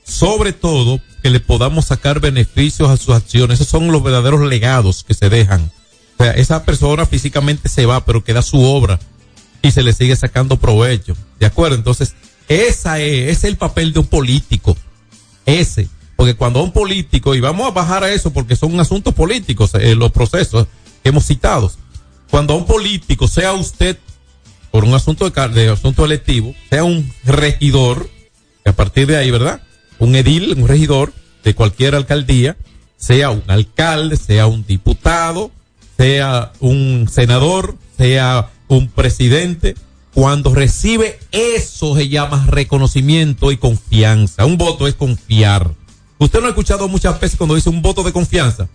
sobre 0.04 0.52
todo, 0.52 1.00
que 1.22 1.30
le 1.30 1.40
podamos 1.40 1.86
sacar 1.86 2.20
beneficios 2.20 2.88
a 2.90 2.96
sus 2.96 3.14
acciones. 3.14 3.60
Esos 3.60 3.68
son 3.68 3.90
los 3.90 4.02
verdaderos 4.02 4.40
legados 4.46 5.04
que 5.04 5.14
se 5.14 5.28
dejan. 5.28 5.70
O 6.18 6.24
sea, 6.24 6.32
esa 6.32 6.64
persona 6.64 7.06
físicamente 7.06 7.68
se 7.68 7.86
va, 7.86 8.04
pero 8.04 8.24
queda 8.24 8.42
su 8.42 8.60
obra 8.62 8.98
y 9.62 9.70
se 9.70 9.82
le 9.82 9.92
sigue 9.92 10.16
sacando 10.16 10.56
provecho. 10.56 11.16
¿De 11.38 11.46
acuerdo? 11.46 11.76
Entonces, 11.76 12.14
esa 12.48 13.00
es, 13.00 13.38
es 13.38 13.44
el 13.44 13.56
papel 13.56 13.92
de 13.92 14.00
un 14.00 14.06
político. 14.06 14.76
Ese. 15.46 15.88
Porque 16.16 16.34
cuando 16.34 16.62
un 16.62 16.72
político, 16.72 17.36
y 17.36 17.40
vamos 17.40 17.68
a 17.68 17.70
bajar 17.70 18.02
a 18.02 18.12
eso 18.12 18.32
porque 18.32 18.56
son 18.56 18.78
asuntos 18.80 19.14
políticos, 19.14 19.70
eh, 19.74 19.94
los 19.94 20.10
procesos 20.10 20.66
que 21.02 21.10
hemos 21.10 21.24
citado. 21.24 21.70
Cuando 22.28 22.56
un 22.56 22.66
político, 22.66 23.28
sea 23.28 23.52
usted 23.52 23.96
por 24.70 24.84
un 24.84 24.94
asunto 24.94 25.28
de, 25.30 25.68
asunto 25.68 26.04
electivo, 26.04 26.54
sea 26.70 26.84
un 26.84 27.10
regidor, 27.25 28.08
que 28.64 28.70
a 28.70 28.76
partir 28.76 29.06
de 29.06 29.16
ahí, 29.16 29.30
¿verdad? 29.30 29.62
Un 29.98 30.14
edil, 30.14 30.54
un 30.56 30.68
regidor 30.68 31.12
de 31.44 31.54
cualquier 31.54 31.94
alcaldía, 31.94 32.56
sea 32.96 33.30
un 33.30 33.44
alcalde, 33.48 34.16
sea 34.16 34.46
un 34.46 34.66
diputado, 34.66 35.50
sea 35.96 36.52
un 36.60 37.08
senador, 37.10 37.76
sea 37.96 38.50
un 38.68 38.88
presidente, 38.88 39.75
cuando 40.14 40.54
recibe 40.54 41.18
eso 41.30 41.94
se 41.94 42.08
llama 42.08 42.44
reconocimiento 42.48 43.52
y 43.52 43.56
confianza. 43.56 44.46
Un 44.46 44.58
voto 44.58 44.87
es 44.88 44.94
confiar. 44.94 45.72
Usted 46.18 46.40
no 46.40 46.46
ha 46.46 46.50
escuchado 46.50 46.88
muchas 46.88 47.20
veces 47.20 47.38
cuando 47.38 47.54
dice 47.54 47.70
un 47.70 47.82
voto 47.82 48.02
de 48.02 48.12
confianza. 48.12 48.68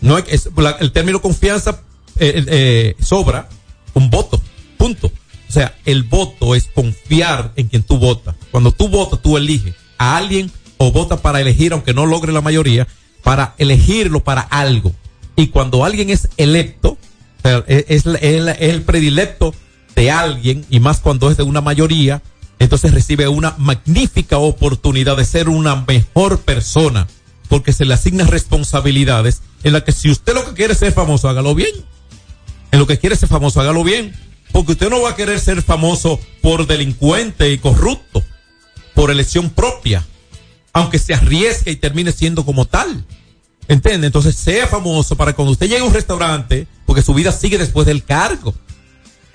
No 0.00 0.18
el 0.18 0.92
término 0.92 1.20
confianza 1.20 1.82
eh, 2.18 2.44
eh, 2.46 2.96
sobra 3.00 3.48
un 3.94 4.10
voto. 4.10 4.40
Punto. 4.82 5.12
O 5.48 5.52
sea, 5.52 5.76
el 5.84 6.02
voto 6.02 6.56
es 6.56 6.64
confiar 6.64 7.52
en 7.54 7.68
quien 7.68 7.84
tú 7.84 7.98
votas. 7.98 8.34
Cuando 8.50 8.72
tú 8.72 8.88
votas, 8.88 9.22
tú 9.22 9.36
eliges 9.36 9.76
a 9.96 10.16
alguien 10.16 10.50
o 10.76 10.90
votas 10.90 11.20
para 11.20 11.40
elegir, 11.40 11.72
aunque 11.72 11.94
no 11.94 12.04
logre 12.04 12.32
la 12.32 12.40
mayoría, 12.40 12.88
para 13.22 13.54
elegirlo 13.58 14.24
para 14.24 14.40
algo. 14.40 14.92
Y 15.36 15.46
cuando 15.46 15.84
alguien 15.84 16.10
es 16.10 16.28
electo, 16.36 16.98
es, 17.68 18.06
el 18.06 18.82
predilecto 18.82 19.54
de 19.94 20.10
alguien, 20.10 20.66
y 20.68 20.80
más 20.80 20.98
cuando 20.98 21.30
es 21.30 21.36
de 21.36 21.44
una 21.44 21.60
mayoría, 21.60 22.20
entonces 22.58 22.92
recibe 22.92 23.28
una 23.28 23.54
magnífica 23.58 24.38
oportunidad 24.38 25.16
de 25.16 25.24
ser 25.24 25.48
una 25.48 25.76
mejor 25.86 26.40
persona. 26.40 27.06
porque 27.48 27.72
se 27.72 27.84
le 27.84 27.94
asignan 27.94 28.26
responsabilidades 28.26 29.42
en 29.62 29.74
las 29.74 29.84
que 29.84 29.92
si 29.92 30.10
usted 30.10 30.34
lo 30.34 30.44
que 30.44 30.54
quiere 30.54 30.72
es 30.72 30.80
ser 30.80 30.92
famoso, 30.92 31.28
hágalo 31.28 31.54
bien. 31.54 31.70
En 32.72 32.80
lo 32.80 32.88
que 32.88 32.98
quiere 32.98 33.14
ser 33.14 33.28
famoso, 33.28 33.60
hágalo 33.60 33.84
bien. 33.84 34.12
Porque 34.52 34.72
usted 34.72 34.90
no 34.90 35.00
va 35.00 35.10
a 35.10 35.16
querer 35.16 35.40
ser 35.40 35.62
famoso 35.62 36.20
por 36.40 36.66
delincuente 36.66 37.50
y 37.50 37.58
corrupto, 37.58 38.22
por 38.94 39.10
elección 39.10 39.50
propia, 39.50 40.06
aunque 40.72 40.98
se 40.98 41.14
arriesgue 41.14 41.70
y 41.70 41.76
termine 41.76 42.12
siendo 42.12 42.44
como 42.44 42.66
tal. 42.66 43.04
¿Entiende? 43.68 44.06
Entonces 44.06 44.34
sea 44.34 44.66
famoso 44.66 45.16
para 45.16 45.32
cuando 45.32 45.52
usted 45.52 45.68
llegue 45.68 45.80
a 45.80 45.84
un 45.84 45.94
restaurante, 45.94 46.66
porque 46.84 47.02
su 47.02 47.14
vida 47.14 47.32
sigue 47.32 47.58
después 47.58 47.86
del 47.86 48.04
cargo. 48.04 48.54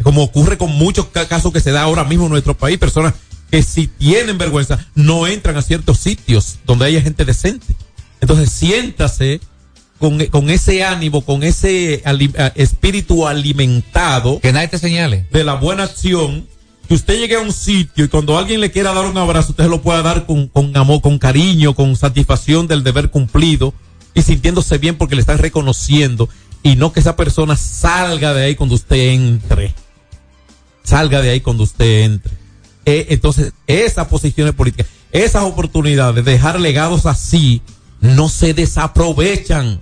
Como 0.03 0.23
ocurre 0.23 0.57
con 0.57 0.71
muchos 0.71 1.07
casos 1.07 1.51
que 1.51 1.59
se 1.59 1.71
da 1.71 1.81
ahora 1.81 2.03
mismo 2.03 2.25
en 2.25 2.31
nuestro 2.31 2.55
país, 2.55 2.77
personas 2.77 3.13
que 3.49 3.63
si 3.63 3.87
tienen 3.87 4.37
vergüenza 4.37 4.85
no 4.93 5.25
entran 5.25 5.57
a 5.57 5.61
ciertos 5.61 5.99
sitios 5.99 6.57
donde 6.65 6.85
haya 6.85 7.01
gente 7.01 7.25
decente. 7.25 7.75
Entonces 8.21 8.51
siéntase 8.51 9.39
con, 9.99 10.23
con 10.27 10.49
ese 10.49 10.83
ánimo, 10.83 11.21
con 11.21 11.43
ese 11.43 12.03
espíritu 12.55 13.27
alimentado. 13.27 14.39
Que 14.39 14.53
nadie 14.53 14.67
te 14.67 14.79
señale. 14.79 15.25
De 15.31 15.43
la 15.43 15.55
buena 15.55 15.83
acción. 15.83 16.47
Que 16.87 16.93
usted 16.93 17.19
llegue 17.19 17.35
a 17.35 17.41
un 17.41 17.51
sitio 17.51 18.05
y 18.05 18.07
cuando 18.07 18.37
alguien 18.37 18.61
le 18.61 18.71
quiera 18.71 18.93
dar 18.93 19.05
un 19.05 19.17
abrazo, 19.17 19.51
usted 19.51 19.65
se 19.65 19.69
lo 19.69 19.81
pueda 19.81 20.01
dar 20.01 20.25
con, 20.25 20.47
con 20.47 20.75
amor, 20.77 21.01
con 21.01 21.19
cariño, 21.19 21.75
con 21.75 21.97
satisfacción 21.97 22.65
del 22.65 22.81
deber 22.81 23.09
cumplido 23.09 23.73
y 24.13 24.21
sintiéndose 24.21 24.77
bien 24.77 24.97
porque 24.97 25.15
le 25.15 25.21
están 25.21 25.37
reconociendo 25.37 26.29
y 26.63 26.75
no 26.75 26.91
que 26.91 27.01
esa 27.01 27.15
persona 27.15 27.55
salga 27.55 28.33
de 28.33 28.45
ahí 28.45 28.55
cuando 28.55 28.75
usted 28.75 29.13
entre. 29.13 29.73
Salga 30.83 31.21
de 31.21 31.29
ahí 31.29 31.41
cuando 31.41 31.63
usted 31.63 32.03
entre. 32.03 32.33
Eh, 32.85 33.07
entonces, 33.09 33.53
esas 33.67 34.07
posiciones 34.07 34.53
políticas, 34.53 34.87
esas 35.11 35.43
oportunidades 35.43 36.23
de 36.23 36.31
dejar 36.31 36.59
legados 36.59 37.05
así, 37.05 37.61
no 38.01 38.29
se 38.29 38.53
desaprovechan. 38.53 39.79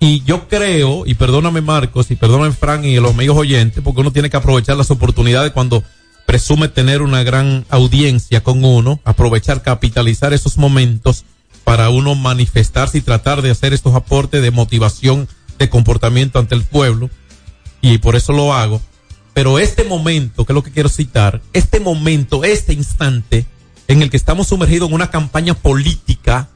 Y 0.00 0.22
yo 0.24 0.48
creo, 0.48 1.04
y 1.06 1.14
perdóname 1.14 1.60
Marcos, 1.60 2.10
y 2.10 2.16
perdóname 2.16 2.52
Frank 2.52 2.84
y 2.84 2.96
los 2.96 3.12
amigos 3.12 3.38
oyentes, 3.38 3.82
porque 3.84 4.00
uno 4.00 4.10
tiene 4.10 4.30
que 4.30 4.36
aprovechar 4.36 4.76
las 4.76 4.90
oportunidades 4.90 5.52
cuando 5.52 5.84
presume 6.26 6.68
tener 6.68 7.02
una 7.02 7.22
gran 7.22 7.64
audiencia 7.68 8.42
con 8.42 8.64
uno, 8.64 9.00
aprovechar, 9.04 9.62
capitalizar 9.62 10.32
esos 10.32 10.58
momentos 10.58 11.24
para 11.64 11.90
uno 11.90 12.14
manifestarse 12.14 12.98
y 12.98 13.02
tratar 13.02 13.42
de 13.42 13.50
hacer 13.50 13.72
estos 13.72 13.94
aportes 13.94 14.42
de 14.42 14.50
motivación 14.50 15.28
de 15.58 15.68
comportamiento 15.68 16.38
ante 16.38 16.54
el 16.54 16.64
pueblo. 16.64 17.10
Y 17.80 17.98
por 17.98 18.16
eso 18.16 18.32
lo 18.32 18.52
hago. 18.54 18.80
Pero 19.34 19.58
este 19.58 19.84
momento, 19.84 20.44
que 20.44 20.52
es 20.52 20.54
lo 20.54 20.62
que 20.62 20.72
quiero 20.72 20.88
citar, 20.88 21.40
este 21.52 21.80
momento, 21.80 22.44
este 22.44 22.72
instante 22.72 23.46
en 23.88 24.02
el 24.02 24.10
que 24.10 24.16
estamos 24.16 24.48
sumergidos 24.48 24.88
en 24.88 24.94
una 24.94 25.10
campaña 25.10 25.54
política, 25.54 26.48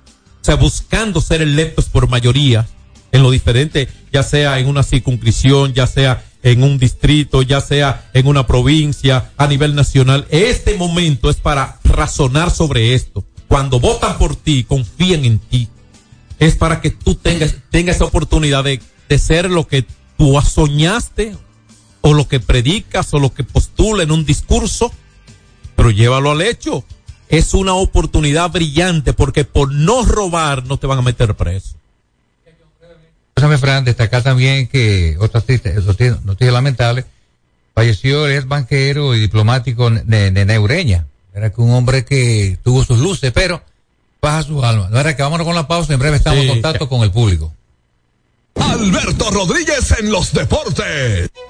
sea, 0.47 0.57
buscando 0.57 1.21
ser 1.21 1.43
electos 1.43 1.87
por 1.87 2.09
mayoría 2.09 2.67
en 3.13 3.23
lo 3.23 3.31
diferente, 3.31 3.89
ya 4.13 4.23
sea 4.23 4.59
en 4.59 4.69
una 4.69 4.83
circunscripción, 4.83 5.75
ya 5.75 5.87
sea 5.87 6.25
en 6.43 6.63
un 6.63 6.79
distrito, 6.79 7.43
ya 7.43 7.61
sea 7.61 8.09
en 8.15 8.27
una 8.27 8.47
provincia, 8.47 9.33
a 9.37 9.47
nivel 9.47 9.75
nacional. 9.75 10.27
Este 10.31 10.75
momento 10.77 11.31
es 11.31 11.37
para 11.37 11.79
razonar 11.85 12.51
sobre 12.51 12.95
esto 12.95 13.25
cuando 13.49 13.81
votan 13.81 14.19
por 14.19 14.37
ti, 14.37 14.65
confían 14.65 15.25
en 15.25 15.39
ti. 15.39 15.69
Es 16.39 16.57
para 16.57 16.81
que 16.81 16.91
tú 16.91 17.15
tengas, 17.15 17.57
tengas 17.71 17.97
esa 17.97 18.05
oportunidad 18.05 18.65
de, 18.65 18.81
de 19.09 19.19
ser 19.19 19.51
lo 19.51 19.67
que 19.67 19.85
tú 20.19 20.39
soñaste, 20.43 21.35
o 22.01 22.15
lo 22.15 22.29
que 22.29 22.39
predicas, 22.39 23.13
o 23.15 23.19
lo 23.19 23.35
que 23.35 23.43
postula 23.43 24.05
en 24.05 24.13
un 24.13 24.25
discurso, 24.25 24.93
pero 25.75 25.91
llévalo 25.91 26.31
al 26.31 26.43
hecho. 26.43 26.85
Es 27.29 27.55
una 27.55 27.75
oportunidad 27.75 28.51
brillante 28.51 29.13
porque 29.13 29.45
por 29.45 29.73
no 29.73 30.05
robar 30.05 30.65
no 30.65 30.79
te 30.79 30.87
van 30.87 30.99
a 30.99 31.03
meter 31.03 31.35
preso. 31.35 31.75
Déjame, 33.35 33.59
Fran, 33.59 33.85
destacar 33.85 34.23
también 34.23 34.67
que 34.67 35.17
otra 35.21 35.43
noticia 36.25 36.53
lamentable, 36.53 37.05
falleció 37.75 38.27
el 38.27 38.47
banquero 38.47 39.15
y 39.15 39.21
diplomático 39.21 39.91
de, 39.91 40.31
de 40.31 40.45
Neureña, 40.47 41.07
era 41.35 41.51
que 41.51 41.61
un 41.61 41.73
hombre 41.73 42.07
que 42.07 42.59
tuvo 42.65 42.83
sus 42.83 42.99
luces, 42.99 43.31
pero 43.33 43.63
baja 44.23 44.43
su 44.43 44.65
alma. 44.65 44.89
No 44.91 44.99
era 44.99 45.15
que 45.15 45.23
vámonos 45.23 45.47
con 45.47 45.55
la 45.55 45.69
pausa, 45.69 45.93
en 45.93 45.99
breve 45.99 46.17
estamos 46.17 46.41
en 46.41 46.49
contacto 46.49 46.89
con 46.89 47.03
el 47.03 47.11
público. 47.11 47.53
Alberto 48.55 49.31
Rodríguez 49.31 49.95
en 49.99 50.11
los 50.11 50.33
deportes. 50.33 51.29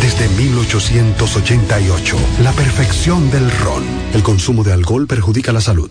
desde 0.00 0.28
1888, 0.28 2.16
la 2.42 2.52
perfección 2.52 3.30
del 3.30 3.50
ron. 3.50 3.84
El 4.14 4.22
consumo 4.22 4.62
de 4.62 4.72
alcohol 4.72 5.06
perjudica 5.06 5.52
la 5.52 5.60
salud. 5.60 5.90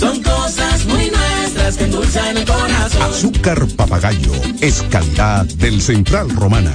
Son 0.00 0.22
cosas 0.22 0.86
muy 0.86 1.10
nuestras 1.10 1.76
que 1.76 1.84
endulzan 1.84 2.34
el 2.34 2.46
corazón. 2.46 3.02
Azúcar 3.02 3.66
papagayo 3.76 4.32
es 4.62 4.80
calidad 4.88 5.44
del 5.44 5.82
Central 5.82 6.30
Romana. 6.30 6.74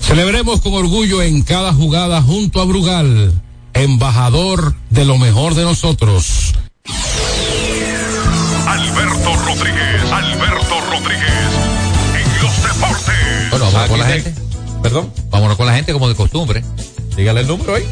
Celebremos 0.00 0.60
con 0.60 0.74
orgullo 0.74 1.22
en 1.22 1.42
cada 1.42 1.72
jugada 1.72 2.20
junto 2.22 2.60
a 2.60 2.64
Brugal, 2.64 3.40
embajador 3.72 4.74
de 4.90 5.04
lo 5.04 5.16
mejor 5.16 5.54
de 5.54 5.62
nosotros. 5.62 6.54
Alberto 8.66 9.36
Rodríguez, 9.46 10.02
Alberto 10.10 10.80
Rodríguez, 10.90 11.52
en 12.16 12.42
los 12.42 12.62
deportes. 12.64 13.50
Bueno, 13.50 13.70
vamos 13.72 13.88
con 13.90 13.98
la 14.00 14.06
gente. 14.06 14.34
Perdón. 14.82 15.12
Vámonos 15.30 15.56
con 15.56 15.66
la 15.66 15.74
gente 15.76 15.92
como 15.92 16.08
de 16.08 16.16
costumbre. 16.16 16.64
Dígale 17.16 17.42
el 17.42 17.46
número 17.46 17.76
ahí. 17.76 17.84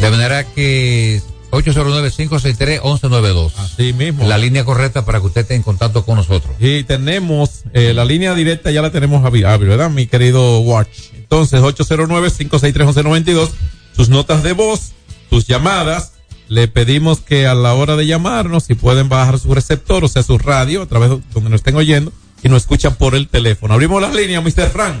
De 0.00 0.10
manera 0.10 0.44
que 0.44 1.20
809-563-1192. 1.50 3.52
Así 3.56 3.92
mismo. 3.92 4.26
La 4.26 4.38
línea 4.38 4.64
correcta 4.64 5.04
para 5.04 5.20
que 5.20 5.26
usted 5.26 5.42
esté 5.42 5.54
en 5.54 5.62
contacto 5.62 6.04
con 6.04 6.16
nosotros. 6.16 6.56
Y 6.58 6.82
tenemos 6.84 7.64
eh, 7.72 7.92
la 7.94 8.04
línea 8.04 8.34
directa, 8.34 8.70
ya 8.70 8.82
la 8.82 8.90
tenemos 8.90 9.24
abierta, 9.24 9.56
¿verdad? 9.56 9.90
Mi 9.90 10.06
querido 10.06 10.60
Watch. 10.60 11.12
Entonces, 11.14 11.60
809-563-1192. 11.60 13.50
Sus 13.96 14.08
notas 14.08 14.42
de 14.42 14.52
voz, 14.52 14.92
sus 15.30 15.46
llamadas. 15.46 16.12
Le 16.48 16.68
pedimos 16.68 17.20
que 17.20 17.46
a 17.46 17.54
la 17.54 17.74
hora 17.74 17.96
de 17.96 18.06
llamarnos, 18.06 18.64
si 18.64 18.74
pueden 18.74 19.10
bajar 19.10 19.38
su 19.38 19.54
receptor, 19.54 20.04
o 20.04 20.08
sea, 20.08 20.22
su 20.22 20.38
radio, 20.38 20.82
a 20.82 20.86
través 20.86 21.10
de 21.10 21.20
donde 21.34 21.50
nos 21.50 21.60
estén 21.60 21.76
oyendo, 21.76 22.10
y 22.42 22.48
nos 22.48 22.62
escuchan 22.62 22.94
por 22.94 23.14
el 23.14 23.28
teléfono. 23.28 23.74
Abrimos 23.74 24.00
las 24.00 24.14
líneas, 24.14 24.42
Mr. 24.42 24.70
Frank. 24.70 24.96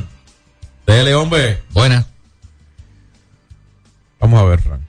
Dele, 0.86 1.14
hombre. 1.14 1.62
Buena. 1.72 2.06
Vamos 4.20 4.40
a 4.40 4.44
ver, 4.44 4.60
Frank. 4.60 4.87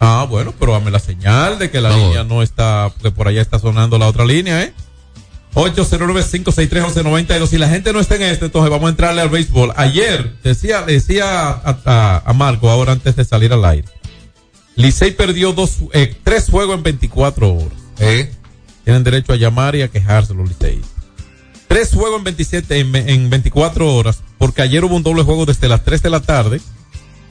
Ah, 0.00 0.26
bueno, 0.28 0.54
pero 0.58 0.72
dame 0.72 0.90
la 0.90 0.98
señal 0.98 1.58
de 1.58 1.70
que 1.70 1.80
la 1.80 1.94
línea 1.94 2.24
no 2.24 2.42
está, 2.42 2.90
que 3.02 3.10
por 3.10 3.28
allá 3.28 3.42
está 3.42 3.58
sonando 3.58 3.98
la 3.98 4.08
otra 4.08 4.24
línea, 4.24 4.62
¿eh? 4.62 4.72
809-563-1192. 5.54 7.46
Si 7.48 7.58
la 7.58 7.68
gente 7.68 7.92
no 7.92 8.00
está 8.00 8.16
en 8.16 8.22
este, 8.22 8.46
entonces 8.46 8.70
vamos 8.70 8.86
a 8.86 8.90
entrarle 8.90 9.20
al 9.20 9.28
béisbol. 9.28 9.72
Ayer, 9.76 10.36
decía, 10.42 10.82
decía 10.82 11.50
a, 11.50 11.78
a, 11.84 12.22
a 12.24 12.32
Marco, 12.32 12.70
ahora 12.70 12.92
antes 12.92 13.14
de 13.16 13.24
salir 13.24 13.52
al 13.52 13.64
aire. 13.64 13.88
Licey 14.76 15.10
perdió 15.10 15.52
dos, 15.52 15.76
eh, 15.92 16.16
tres 16.24 16.48
juegos 16.48 16.76
en 16.76 16.82
24 16.82 17.52
horas. 17.52 17.78
¿Eh? 17.98 18.32
Tienen 18.84 19.04
derecho 19.04 19.32
a 19.32 19.36
llamar 19.36 19.76
y 19.76 19.82
a 19.82 19.88
quejarse 19.88 20.32
los 20.32 20.48
Licey. 20.48 20.80
Tres 21.68 21.90
juegos 21.92 22.18
en 22.18 22.24
27, 22.24 22.78
en, 22.80 22.96
en 22.96 23.28
24 23.30 23.94
horas, 23.94 24.22
porque 24.38 24.62
ayer 24.62 24.84
hubo 24.84 24.96
un 24.96 25.02
doble 25.02 25.22
juego 25.22 25.44
desde 25.44 25.68
las 25.68 25.84
3 25.84 26.02
de 26.02 26.10
la 26.10 26.20
tarde 26.20 26.60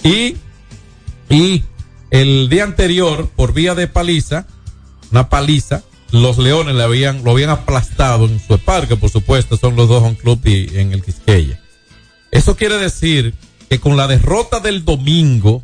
y, 0.03 0.37
y 1.29 1.63
el 2.11 2.49
día 2.49 2.63
anterior, 2.63 3.29
por 3.35 3.53
vía 3.53 3.75
de 3.75 3.87
paliza, 3.87 4.47
una 5.11 5.29
paliza, 5.29 5.83
los 6.11 6.37
Leones 6.37 6.75
lo 6.75 6.83
habían 7.31 7.49
aplastado 7.49 8.25
en 8.25 8.39
su 8.39 8.57
parque, 8.59 8.95
por 8.95 9.09
supuesto, 9.09 9.57
son 9.57 9.75
los 9.75 9.87
dos 9.87 10.17
club 10.17 10.39
y 10.45 10.77
en 10.77 10.93
el 10.93 11.03
Quisqueya. 11.03 11.59
Eso 12.31 12.55
quiere 12.55 12.77
decir 12.77 13.33
que 13.69 13.79
con 13.79 13.97
la 13.97 14.07
derrota 14.07 14.59
del 14.59 14.85
domingo 14.85 15.63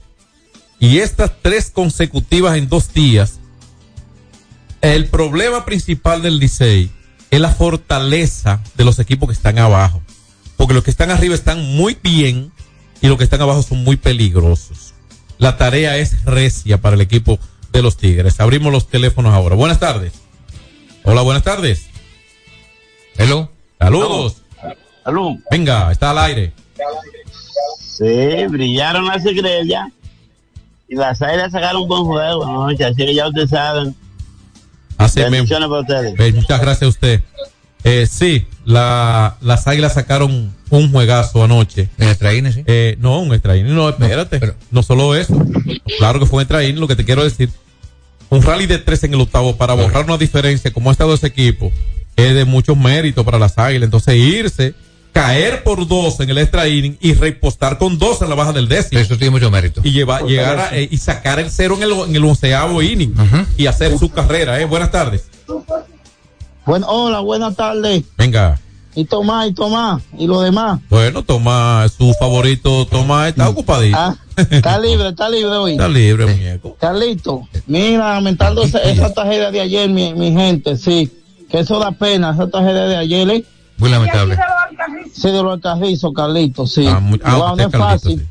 y 0.79 0.99
estas 0.99 1.31
tres 1.41 1.71
consecutivas 1.71 2.57
en 2.57 2.69
dos 2.69 2.93
días, 2.93 3.39
el 4.81 5.07
problema 5.07 5.65
principal 5.65 6.21
del 6.21 6.37
Licey 6.37 6.91
es 7.31 7.39
la 7.39 7.49
fortaleza 7.49 8.61
de 8.75 8.85
los 8.85 8.99
equipos 8.99 9.29
que 9.29 9.33
están 9.33 9.57
abajo. 9.57 10.01
Porque 10.57 10.73
los 10.73 10.83
que 10.83 10.91
están 10.91 11.11
arriba 11.11 11.35
están 11.35 11.75
muy 11.75 11.97
bien 12.01 12.51
y 13.01 13.07
los 13.07 13.17
que 13.17 13.23
están 13.23 13.41
abajo 13.41 13.63
son 13.63 13.83
muy 13.83 13.97
peligrosos. 13.97 14.94
La 15.37 15.57
tarea 15.57 15.97
es 15.97 16.23
recia 16.25 16.79
para 16.79 16.95
el 16.95 17.01
equipo 17.01 17.39
de 17.71 17.81
los 17.81 17.97
Tigres. 17.97 18.39
Abrimos 18.39 18.71
los 18.71 18.87
teléfonos 18.87 19.33
ahora. 19.33 19.55
Buenas 19.55 19.79
tardes. 19.79 20.13
Hola, 21.03 21.21
buenas 21.21 21.43
tardes. 21.43 21.87
Hello. 23.17 23.49
Saludos. 23.79 24.41
Salud. 25.03 25.37
Venga, 25.51 25.91
está 25.91 26.11
al 26.11 26.17
aire. 26.19 26.53
Sí, 27.79 28.47
brillaron 28.49 29.05
las 29.05 29.25
estrellas 29.25 29.87
y 30.87 30.95
las 30.95 31.21
águilas 31.21 31.51
sacaron 31.51 31.83
un 31.83 31.87
buen 31.87 32.03
juego 32.03 32.43
anoche, 32.43 32.83
así 32.85 33.05
que 33.05 33.13
ya 33.13 33.27
ustedes 33.27 33.49
saben. 33.49 33.95
Bendiciones 34.97 35.69
para 35.69 35.81
ustedes. 35.81 36.35
Muchas 36.35 36.61
gracias 36.61 36.83
a 36.83 36.87
usted. 36.87 37.21
Eh, 37.87 38.07
sí, 38.11 38.47
la, 38.65 39.37
las 39.41 39.67
águilas 39.67 39.93
sacaron 39.93 40.51
un 40.71 40.91
juegazo 40.91 41.43
anoche. 41.43 41.87
¿En 41.99 42.09
extra 42.09 42.33
inning, 42.33 42.51
sí? 42.51 42.63
Eh, 42.65 42.97
no, 42.99 43.19
un 43.19 43.31
extra 43.31 43.55
inning, 43.55 43.75
no, 43.75 43.89
espérate. 43.89 44.55
No, 44.71 44.81
solo 44.81 45.15
eso. 45.15 45.37
Claro 45.99 46.19
que 46.19 46.25
fue 46.25 46.37
un 46.37 46.41
extra 46.41 46.63
inning, 46.63 46.81
lo 46.81 46.87
que 46.87 46.95
te 46.95 47.05
quiero 47.05 47.23
decir. 47.23 47.51
Un 48.29 48.41
rally 48.41 48.65
de 48.65 48.79
tres 48.79 49.03
en 49.03 49.13
el 49.13 49.21
octavo 49.21 49.55
para 49.55 49.75
borrar 49.75 50.03
una 50.03 50.17
diferencia, 50.17 50.73
como 50.73 50.89
ha 50.89 50.93
estado 50.93 51.13
ese 51.13 51.27
equipo, 51.27 51.71
es 52.15 52.33
de 52.33 52.43
muchos 52.43 52.75
méritos 52.75 53.23
para 53.23 53.37
las 53.37 53.55
águilas. 53.59 53.85
Entonces, 53.85 54.15
irse, 54.15 54.73
caer 55.13 55.61
por 55.61 55.87
dos 55.87 56.19
en 56.21 56.31
el 56.31 56.39
extra 56.39 56.67
inning 56.67 56.97
y 56.99 57.13
repostar 57.13 57.77
con 57.77 57.99
dos 57.99 58.19
en 58.23 58.29
la 58.29 58.35
baja 58.35 58.51
del 58.51 58.67
décimo. 58.67 58.99
Eso 58.99 59.15
tiene 59.15 59.29
mucho 59.29 59.51
mérito. 59.51 59.81
Y 59.83 59.91
llevar, 59.91 60.25
llegar 60.25 60.57
a, 60.57 60.75
eh, 60.75 60.89
y 60.89 60.97
sacar 60.97 61.39
el 61.39 61.51
cero 61.51 61.75
en 61.77 61.83
el, 61.83 61.91
en 61.91 62.15
el 62.15 62.25
onceavo 62.25 62.81
inning 62.81 63.13
y 63.57 63.67
hacer 63.67 63.95
su 63.99 64.09
carrera, 64.09 64.59
eh. 64.59 64.65
Buenas 64.65 64.89
tardes. 64.89 65.25
Bueno, 66.65 66.87
hola, 66.89 67.19
buenas 67.19 67.55
tardes. 67.55 68.03
Venga. 68.17 68.59
Y 68.97 69.03
Tomás, 69.05 69.47
y 69.49 69.53
Tomás, 69.53 70.01
y 70.17 70.25
lo 70.25 70.41
demás. 70.41 70.79
Bueno, 70.89 71.21
Tomás, 71.23 71.91
su 71.91 72.13
favorito, 72.13 72.85
Tomás, 72.87 73.29
está 73.29 73.49
ocupadito. 73.49 73.97
Ah, 73.99 74.15
está 74.49 74.79
libre, 74.79 75.09
está 75.09 75.29
libre 75.29 75.51
hoy. 75.51 75.71
Está 75.73 75.87
libre, 75.89 76.25
muñeco. 76.25 76.77
Carlito, 76.79 77.41
mira, 77.67 78.13
lamentando 78.13 78.63
esa, 78.63 78.79
esa 78.83 79.13
tragedia 79.13 79.51
de 79.51 79.59
ayer, 79.61 79.89
mi, 79.89 80.13
mi 80.13 80.31
gente, 80.31 80.77
sí. 80.77 81.11
Que 81.49 81.59
eso 81.59 81.77
da 81.77 81.91
pena, 81.91 82.31
esa 82.31 82.47
tragedia 82.49 82.85
de 82.85 82.95
ayer, 82.95 83.29
¿eh? 83.29 83.45
Muy 83.77 83.89
lamentable. 83.89 84.37
Sí, 85.13 85.29
de 85.29 85.43
los 85.43 85.59
Carrizo, 85.59 86.13
Carlito, 86.13 86.65
sí. 86.65 86.87
Ah, 86.87 86.99
mu- 87.01 87.17
ah, 87.23 87.35
Wow, 87.35 87.47
no 87.47 87.51
usted, 87.53 87.65
es 87.65 87.71
Carlito, 87.71 87.89
fácil. 87.99 88.19
sí. 88.21 88.25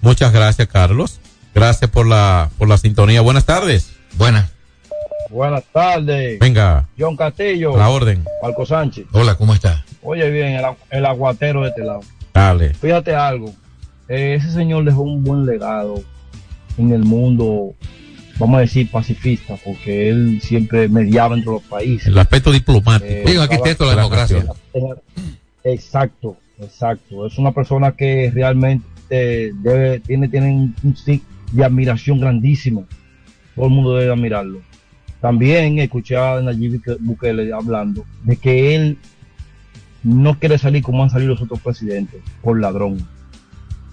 Muchas 0.00 0.32
gracias, 0.32 0.68
Carlos. 0.68 1.20
Gracias 1.54 1.88
por 1.90 2.06
la, 2.06 2.50
por 2.58 2.68
la 2.68 2.76
sintonía. 2.76 3.20
Buenas 3.20 3.44
tardes. 3.46 3.90
Buenas. 4.18 4.50
Buenas 5.30 5.64
tardes. 5.72 6.38
Venga. 6.38 6.88
John 6.98 7.16
Castillo. 7.16 7.76
La 7.76 7.88
orden. 7.88 8.24
Marco 8.42 8.64
Sánchez. 8.64 9.06
Hola, 9.12 9.34
¿cómo 9.36 9.54
está? 9.54 9.84
Oye 10.02 10.30
bien, 10.30 10.54
el, 10.54 10.64
el 10.90 11.04
aguatero 11.06 11.62
de 11.62 11.68
este 11.70 11.82
lado. 11.84 12.00
Dale. 12.32 12.74
Fíjate 12.74 13.14
algo. 13.14 13.52
eh, 14.08 14.34
ese 14.38 14.52
señor 14.52 14.84
dejó 14.84 15.02
un 15.02 15.24
buen 15.24 15.46
legado 15.46 16.02
en 16.78 16.92
el 16.92 17.02
mundo, 17.04 17.74
vamos 18.38 18.58
a 18.58 18.60
decir, 18.60 18.90
pacifista, 18.90 19.56
porque 19.64 20.08
él 20.10 20.40
siempre 20.42 20.88
mediaba 20.88 21.34
entre 21.34 21.52
los 21.52 21.62
países. 21.62 22.06
El 22.08 22.18
aspecto 22.18 22.52
diplomático. 22.52 23.10
Eh, 23.10 23.24
Digo, 23.26 23.42
arquitecto 23.42 23.84
de 23.84 23.90
la 23.90 24.02
democracia. 24.02 24.44
Exacto, 25.64 26.36
exacto. 26.60 27.26
Es 27.26 27.38
una 27.38 27.52
persona 27.52 27.92
que 27.92 28.30
realmente 28.32 28.84
debe, 29.08 30.00
tiene, 30.00 30.28
tiene 30.28 30.52
un 30.52 30.74
un 30.82 30.96
stick 30.96 31.22
de 31.52 31.64
admiración 31.64 32.20
grandísimo. 32.20 32.86
Todo 33.54 33.66
el 33.66 33.72
mundo 33.72 33.96
debe 33.96 34.12
admirarlo. 34.12 34.60
También 35.20 35.78
escuché 35.78 36.16
a 36.16 36.40
Nayib 36.40 36.74
Buke- 36.80 36.96
Bukele 37.00 37.52
hablando 37.52 38.04
de 38.24 38.36
que 38.36 38.74
él 38.74 38.98
no 40.02 40.38
quiere 40.38 40.58
salir 40.58 40.82
como 40.82 41.02
han 41.02 41.10
salido 41.10 41.32
los 41.32 41.42
otros 41.42 41.60
presidentes, 41.60 42.20
por 42.42 42.60
ladrón. 42.60 42.98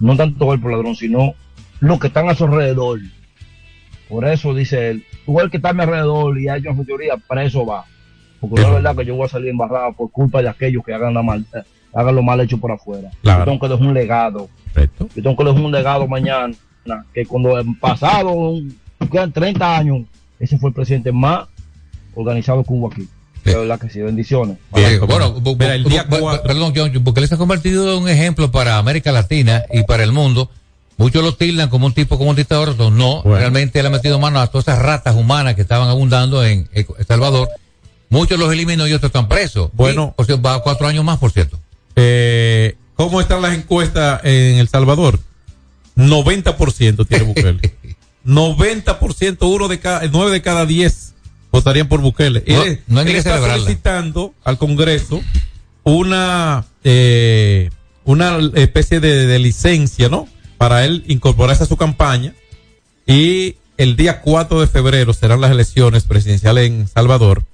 No 0.00 0.16
tanto 0.16 0.52
él 0.52 0.60
por 0.60 0.72
ladrón, 0.72 0.94
sino 0.94 1.34
los 1.80 1.98
que 1.98 2.08
están 2.08 2.28
a 2.28 2.34
su 2.34 2.44
alrededor. 2.44 3.00
Por 4.08 4.26
eso 4.26 4.54
dice 4.54 4.90
él, 4.90 5.04
tú 5.24 5.40
el 5.40 5.50
que 5.50 5.56
está 5.56 5.70
a 5.70 5.72
mi 5.72 5.82
alrededor 5.82 6.38
y 6.38 6.48
ha 6.48 6.56
hecho 6.58 6.74
fechoría, 6.74 7.14
preso 7.28 7.64
va. 7.66 7.84
Porque 8.40 8.60
no 8.60 8.68
es 8.68 8.74
verdad 8.74 8.94
que 8.96 9.06
yo 9.06 9.16
voy 9.16 9.24
a 9.24 9.28
salir 9.28 9.48
embarrado 9.48 9.92
por 9.94 10.10
culpa 10.10 10.42
de 10.42 10.48
aquellos 10.50 10.84
que 10.84 10.92
hagan, 10.92 11.14
la 11.14 11.22
mal, 11.22 11.46
eh, 11.54 11.62
hagan 11.94 12.14
lo 12.14 12.22
mal 12.22 12.38
hecho 12.40 12.58
por 12.58 12.70
afuera. 12.70 13.10
Claro. 13.22 13.40
Yo 13.40 13.44
tengo 13.46 13.60
que 13.60 13.68
dejar 13.68 13.86
un 13.88 13.94
legado. 13.94 14.48
Correcto. 14.74 15.08
Yo 15.16 15.22
tengo 15.22 15.36
que 15.36 15.44
dejar 15.44 15.62
un 15.62 15.72
legado 15.72 16.06
mañana, 16.06 16.54
que 17.14 17.24
cuando 17.24 17.58
en 17.58 17.74
pasado 17.76 18.34
quedan 19.10 19.32
30 19.32 19.78
años, 19.78 20.02
ese 20.40 20.58
fue 20.58 20.70
el 20.70 20.74
presidente 20.74 21.12
más 21.12 21.46
organizado 22.14 22.62
que 22.64 22.72
hubo 22.72 22.88
aquí. 22.92 23.08
De 23.44 23.54
verdad 23.54 23.78
que 23.78 23.90
sí, 23.90 24.00
bendiciones. 24.00 24.56
Bien, 24.74 24.98
bueno, 25.06 25.34
bu- 25.36 25.56
bu- 25.56 25.56
bu- 25.84 25.88
bu- 26.08 26.42
perdón, 26.42 26.72
John, 26.74 27.04
porque 27.04 27.20
él 27.20 27.28
se 27.28 27.34
ha 27.34 27.38
convertido 27.38 27.96
en 27.96 28.02
un 28.04 28.08
ejemplo 28.08 28.50
para 28.50 28.78
América 28.78 29.12
Latina 29.12 29.62
y 29.72 29.82
para 29.82 30.02
el 30.02 30.12
mundo. 30.12 30.50
Muchos 30.96 31.22
lo 31.22 31.34
tildan 31.34 31.68
como 31.68 31.86
un 31.86 31.92
tipo, 31.92 32.16
como 32.16 32.30
un 32.30 32.36
dictador, 32.36 32.70
otros 32.70 32.90
no. 32.92 33.22
Realmente 33.24 33.80
él 33.80 33.86
ha 33.86 33.90
metido 33.90 34.18
mano 34.18 34.40
a 34.40 34.46
todas 34.46 34.68
esas 34.68 34.80
ratas 34.80 35.14
humanas 35.16 35.56
que 35.56 35.60
estaban 35.62 35.88
abundando 35.90 36.42
en 36.44 36.68
El 36.72 36.86
Salvador. 37.06 37.48
Muchos 38.08 38.38
los 38.38 38.50
eliminó 38.52 38.86
y 38.86 38.92
otros 38.92 39.08
están 39.10 39.28
presos. 39.28 39.70
Bueno. 39.74 40.10
Y, 40.12 40.16
por 40.16 40.24
cierto, 40.26 40.42
va 40.42 40.54
a 40.54 40.60
cuatro 40.60 40.86
años 40.86 41.04
más, 41.04 41.18
por 41.18 41.30
cierto. 41.32 41.58
Eh, 41.96 42.76
¿Cómo 42.94 43.20
están 43.20 43.42
las 43.42 43.54
encuestas 43.54 44.20
en 44.24 44.56
El 44.58 44.68
Salvador? 44.68 45.18
90% 45.96 47.06
tiene 47.06 47.24
Bukele. 47.24 47.60
90%, 48.26 49.38
uno 49.54 49.68
de 49.68 49.78
cada, 49.80 50.02
nueve 50.12 50.30
de 50.32 50.42
cada 50.42 50.66
diez 50.66 51.14
votarían 51.52 51.88
por 51.88 52.00
Bukele. 52.00 52.42
No- 52.46 52.62
él 52.64 52.80
no 52.86 52.98
hay 53.00 53.04
ni 53.06 53.10
él 53.10 53.14
que 53.14 53.18
está 53.18 53.30
celebrarla. 53.34 53.62
solicitando 53.62 54.34
al 54.44 54.58
Congreso 54.58 55.20
una, 55.84 56.64
eh, 56.82 57.70
una 58.04 58.38
especie 58.54 59.00
de, 59.00 59.26
de 59.26 59.38
licencia, 59.38 60.08
¿no? 60.08 60.28
Para 60.58 60.84
él 60.84 61.04
incorporarse 61.06 61.64
a 61.64 61.66
su 61.66 61.76
campaña. 61.76 62.34
Y 63.06 63.56
el 63.76 63.96
día 63.96 64.20
4 64.22 64.60
de 64.60 64.66
febrero 64.66 65.12
serán 65.12 65.40
las 65.40 65.50
elecciones 65.50 66.04
presidenciales 66.04 66.66
en 66.66 66.88
Salvador. 66.88 67.44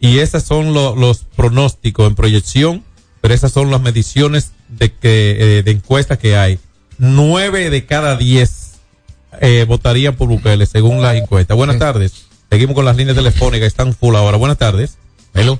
Y 0.00 0.18
esos 0.18 0.42
son 0.42 0.72
lo- 0.74 0.96
los 0.96 1.18
pronósticos 1.36 2.06
en 2.08 2.14
proyección, 2.14 2.84
pero 3.20 3.34
esas 3.34 3.52
son 3.52 3.70
las 3.70 3.80
mediciones 3.80 4.52
de 4.68 4.92
que 4.92 5.58
eh, 5.58 5.62
de 5.62 5.70
encuestas 5.70 6.18
que 6.18 6.36
hay. 6.36 6.58
Nueve 6.98 7.68
de 7.70 7.84
cada 7.84 8.16
diez 8.16 8.65
eh, 9.40 9.64
votarían 9.66 10.16
por 10.16 10.28
Bukele, 10.28 10.66
según 10.66 11.02
las 11.02 11.16
encuestas. 11.16 11.56
Buenas 11.56 11.78
tardes. 11.78 12.26
Seguimos 12.50 12.74
con 12.74 12.84
las 12.84 12.96
líneas 12.96 13.16
telefónicas, 13.16 13.66
están 13.66 13.94
full 13.94 14.14
ahora. 14.14 14.36
Buenas 14.36 14.58
tardes. 14.58 14.98
Hello. 15.34 15.58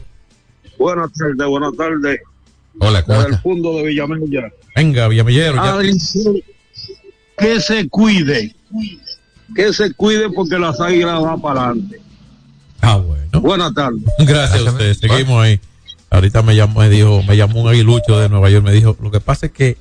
Buenas 0.78 1.12
tardes, 1.12 1.46
buenas 1.46 1.76
tardes. 1.76 2.20
Hola, 2.78 3.02
¿cómo 3.02 3.18
Desde 3.18 3.34
el 3.34 3.40
fondo 3.40 3.76
de 3.78 3.84
Villamella. 3.84 4.52
Venga, 4.74 5.08
Villamillero. 5.08 5.56
ya-. 5.56 5.78
Que 7.38 7.60
se 7.60 7.88
cuide. 7.88 8.54
Que 9.54 9.72
se 9.72 9.92
cuide 9.94 10.30
porque 10.30 10.58
las 10.58 10.80
águilas 10.80 11.20
van 11.20 11.40
para 11.40 11.66
adelante. 11.66 12.00
Ah, 12.80 12.96
bueno. 12.96 13.40
Buenas 13.40 13.74
tardes. 13.74 14.02
Gracias 14.18 14.66
a 14.66 14.70
usted. 14.70 14.94
Seguimos 14.94 15.42
ahí. 15.42 15.60
Ahorita 16.10 16.42
me 16.42 16.54
llamó, 16.54 16.80
me 16.80 16.88
dijo, 16.88 17.22
me 17.24 17.36
llamó 17.36 17.62
un 17.62 17.68
aguilucho 17.68 18.18
de 18.18 18.28
Nueva 18.28 18.48
York, 18.48 18.64
me 18.64 18.72
dijo, 18.72 18.96
lo 19.02 19.10
que 19.10 19.20
pasa 19.20 19.46
es 19.46 19.52
que 19.52 19.76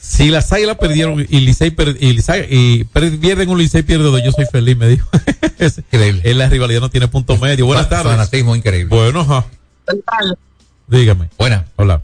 si 0.00 0.28
las 0.30 0.52
águilas 0.52 0.76
perdieron 0.78 1.20
y 1.28 1.40
Licey 1.40 1.70
per- 1.70 1.96
y, 2.00 2.12
Licey- 2.16 2.46
y 2.50 2.84
per- 2.84 3.18
pierden 3.18 3.48
un 3.50 3.58
Licey 3.58 3.82
pierde 3.82 4.04
dos, 4.04 4.22
yo 4.24 4.32
soy 4.32 4.46
feliz, 4.46 4.76
me 4.76 4.88
dijo. 4.88 5.08
Es- 5.58 5.82
Es 5.90 6.36
la 6.36 6.48
rivalidad 6.48 6.80
no 6.80 6.88
tiene 6.90 7.08
punto 7.08 7.36
medio. 7.36 7.66
Buenas 7.66 7.88
tardes. 7.88 8.12
Fanatismo 8.12 8.54
increíble. 8.54 8.94
Bueno, 8.94 9.20
ajá. 9.20 9.44
Dígame. 10.86 11.28
Buena. 11.38 11.66
Hola. 11.76 12.00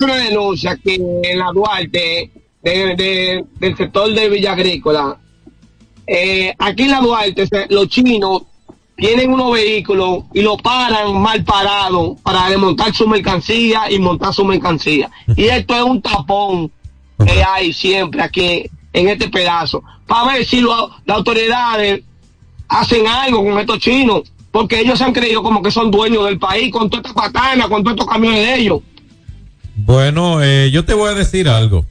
una 0.00 0.16
denuncia 0.16 0.76
que 0.82 0.94
en 0.96 1.38
la 1.38 1.50
Duarte, 1.52 2.30
de- 2.62 2.94
de- 2.96 3.44
del 3.58 3.76
sector 3.76 4.12
de 4.12 4.28
Villa 4.28 4.52
Agrícola, 4.52 5.18
eh, 6.06 6.54
aquí 6.58 6.82
en 6.84 6.90
la 6.90 7.00
Duarte, 7.00 7.48
los 7.70 7.88
chinos 7.88 8.42
tienen 9.00 9.32
unos 9.32 9.52
vehículos 9.52 10.24
y 10.34 10.42
lo 10.42 10.56
paran 10.58 11.20
mal 11.20 11.42
parado 11.42 12.16
para 12.22 12.48
desmontar 12.50 12.94
su 12.94 13.08
mercancía 13.08 13.90
y 13.90 13.98
montar 13.98 14.34
su 14.34 14.44
mercancía. 14.44 15.10
Y 15.36 15.44
esto 15.44 15.74
es 15.74 15.82
un 15.82 16.02
tapón 16.02 16.70
que 17.26 17.42
hay 17.42 17.72
siempre 17.72 18.22
aquí 18.22 18.70
en 18.92 19.08
este 19.08 19.28
pedazo, 19.28 19.82
para 20.06 20.32
ver 20.34 20.44
si 20.44 20.60
lo- 20.60 20.90
las 21.06 21.16
autoridades 21.16 22.02
hacen 22.68 23.06
algo 23.06 23.42
con 23.44 23.58
estos 23.58 23.78
chinos, 23.78 24.22
porque 24.50 24.80
ellos 24.80 24.98
se 24.98 25.04
han 25.04 25.12
creído 25.12 25.42
como 25.42 25.62
que 25.62 25.70
son 25.70 25.90
dueños 25.90 26.24
del 26.26 26.38
país, 26.38 26.70
con 26.72 26.90
todas 26.90 27.06
estas 27.06 27.14
patanas, 27.32 27.68
con 27.68 27.82
todos 27.82 27.94
estos 27.96 28.08
camiones 28.12 28.44
de 28.46 28.54
ellos. 28.56 28.80
Bueno, 29.76 30.42
eh, 30.42 30.70
yo 30.72 30.84
te 30.84 30.92
voy 30.94 31.08
a 31.10 31.14
decir 31.14 31.48
algo. 31.48 31.86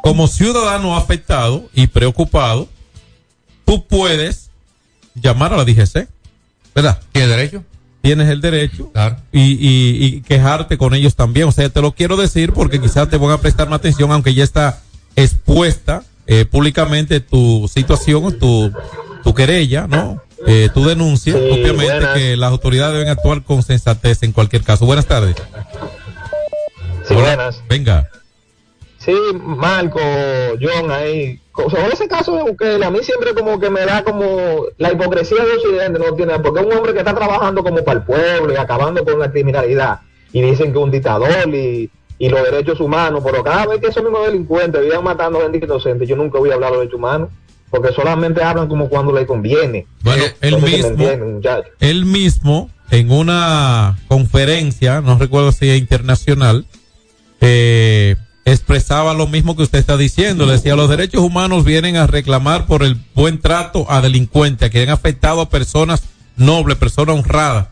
Como 0.00 0.28
ciudadano 0.28 0.96
afectado 0.96 1.68
y 1.74 1.88
preocupado, 1.88 2.68
tú 3.64 3.84
puedes 3.86 4.50
llamar 5.14 5.52
a 5.52 5.56
la 5.56 5.64
DGC, 5.64 6.08
¿verdad? 6.82 7.00
¿Tienes 7.12 7.30
derecho? 7.30 7.64
Tienes 8.00 8.28
el 8.28 8.40
derecho 8.40 8.92
y, 9.32 9.40
y- 9.42 10.04
y 10.04 10.20
quejarte 10.22 10.78
con 10.78 10.94
ellos 10.94 11.16
también. 11.16 11.48
O 11.48 11.52
sea, 11.52 11.68
te 11.68 11.82
lo 11.82 11.92
quiero 11.92 12.16
decir 12.16 12.52
porque 12.52 12.80
quizás 12.80 13.08
te 13.10 13.16
van 13.16 13.32
a 13.32 13.38
prestar 13.38 13.68
más 13.68 13.80
atención, 13.80 14.12
aunque 14.12 14.34
ya 14.34 14.44
está 14.44 14.80
expuesta 15.16 16.04
eh, 16.26 16.44
públicamente 16.44 17.20
tu 17.20 17.68
situación, 17.72 18.38
tu, 18.38 18.70
tu 19.24 19.34
querella, 19.34 19.86
¿no? 19.88 20.22
Eh, 20.46 20.68
tu 20.72 20.84
denuncia. 20.84 21.32
Sí, 21.32 21.38
Obviamente 21.50 21.84
buenas. 21.94 22.14
que 22.16 22.36
las 22.36 22.50
autoridades 22.50 22.94
deben 22.94 23.08
actuar 23.08 23.42
con 23.42 23.62
sensatez 23.64 24.22
en 24.22 24.30
cualquier 24.32 24.62
caso. 24.62 24.86
Buenas 24.86 25.06
tardes. 25.06 25.34
Sí, 27.08 27.14
buenas. 27.14 27.60
Venga. 27.68 28.08
Sí, 29.08 29.14
Marco, 29.42 29.98
John, 30.60 30.90
ahí. 30.90 31.40
Sobre 31.56 31.94
ese 31.94 32.06
caso 32.06 32.36
de 32.36 32.42
Bukele, 32.42 32.84
a 32.84 32.90
mí 32.90 32.98
siempre 33.00 33.32
como 33.32 33.58
que 33.58 33.70
me 33.70 33.80
da 33.86 34.04
como 34.04 34.66
la 34.76 34.92
hipocresía 34.92 35.46
de 35.46 35.54
Occidente, 35.54 35.98
no 35.98 36.14
tiene, 36.14 36.38
porque 36.40 36.60
es 36.60 36.66
un 36.66 36.74
hombre 36.74 36.92
que 36.92 36.98
está 36.98 37.14
trabajando 37.14 37.64
como 37.64 37.82
para 37.82 38.00
el 38.00 38.04
pueblo 38.04 38.52
y 38.52 38.56
acabando 38.56 39.02
con 39.06 39.18
la 39.18 39.30
criminalidad. 39.30 40.00
Y 40.30 40.42
dicen 40.42 40.72
que 40.72 40.78
un 40.78 40.90
dictador 40.90 41.48
y, 41.54 41.90
y 42.18 42.28
los 42.28 42.42
derechos 42.42 42.80
humanos, 42.80 43.22
pero 43.24 43.42
cada 43.42 43.64
vez 43.64 43.80
que 43.80 43.86
esos 43.86 44.02
mismos 44.02 44.26
delincuentes 44.26 44.82
viven 44.82 45.02
matando 45.02 45.40
gente 45.40 45.56
inocente, 45.56 46.04
yo 46.04 46.14
nunca 46.14 46.38
voy 46.38 46.50
a 46.50 46.54
hablar 46.54 46.72
de 46.72 46.78
derechos 46.80 46.98
humanos, 46.98 47.30
porque 47.70 47.94
solamente 47.94 48.42
hablan 48.42 48.68
como 48.68 48.90
cuando 48.90 49.14
les 49.14 49.26
conviene. 49.26 49.86
Bueno, 50.02 50.24
él 50.42 50.60
No 50.60 50.66
sé 50.66 50.66
mismo, 50.66 51.08
él 51.80 52.04
mismo, 52.04 52.70
en 52.90 53.10
una 53.10 53.98
conferencia, 54.06 55.00
no 55.00 55.18
recuerdo 55.18 55.50
si 55.50 55.70
es 55.70 55.78
internacional, 55.78 56.66
eh, 57.40 58.16
expresaba 58.52 59.14
lo 59.14 59.26
mismo 59.26 59.56
que 59.56 59.62
usted 59.62 59.78
está 59.78 59.96
diciendo. 59.96 60.46
Le 60.46 60.52
decía, 60.52 60.76
los 60.76 60.88
derechos 60.88 61.22
humanos 61.22 61.64
vienen 61.64 61.96
a 61.96 62.06
reclamar 62.06 62.66
por 62.66 62.82
el 62.82 62.96
buen 63.14 63.40
trato 63.40 63.90
a 63.90 64.00
delincuentes, 64.00 64.70
que 64.70 64.82
han 64.82 64.90
afectado 64.90 65.40
a 65.40 65.50
personas 65.50 66.02
nobles, 66.36 66.76
personas 66.76 67.16
honradas. 67.16 67.68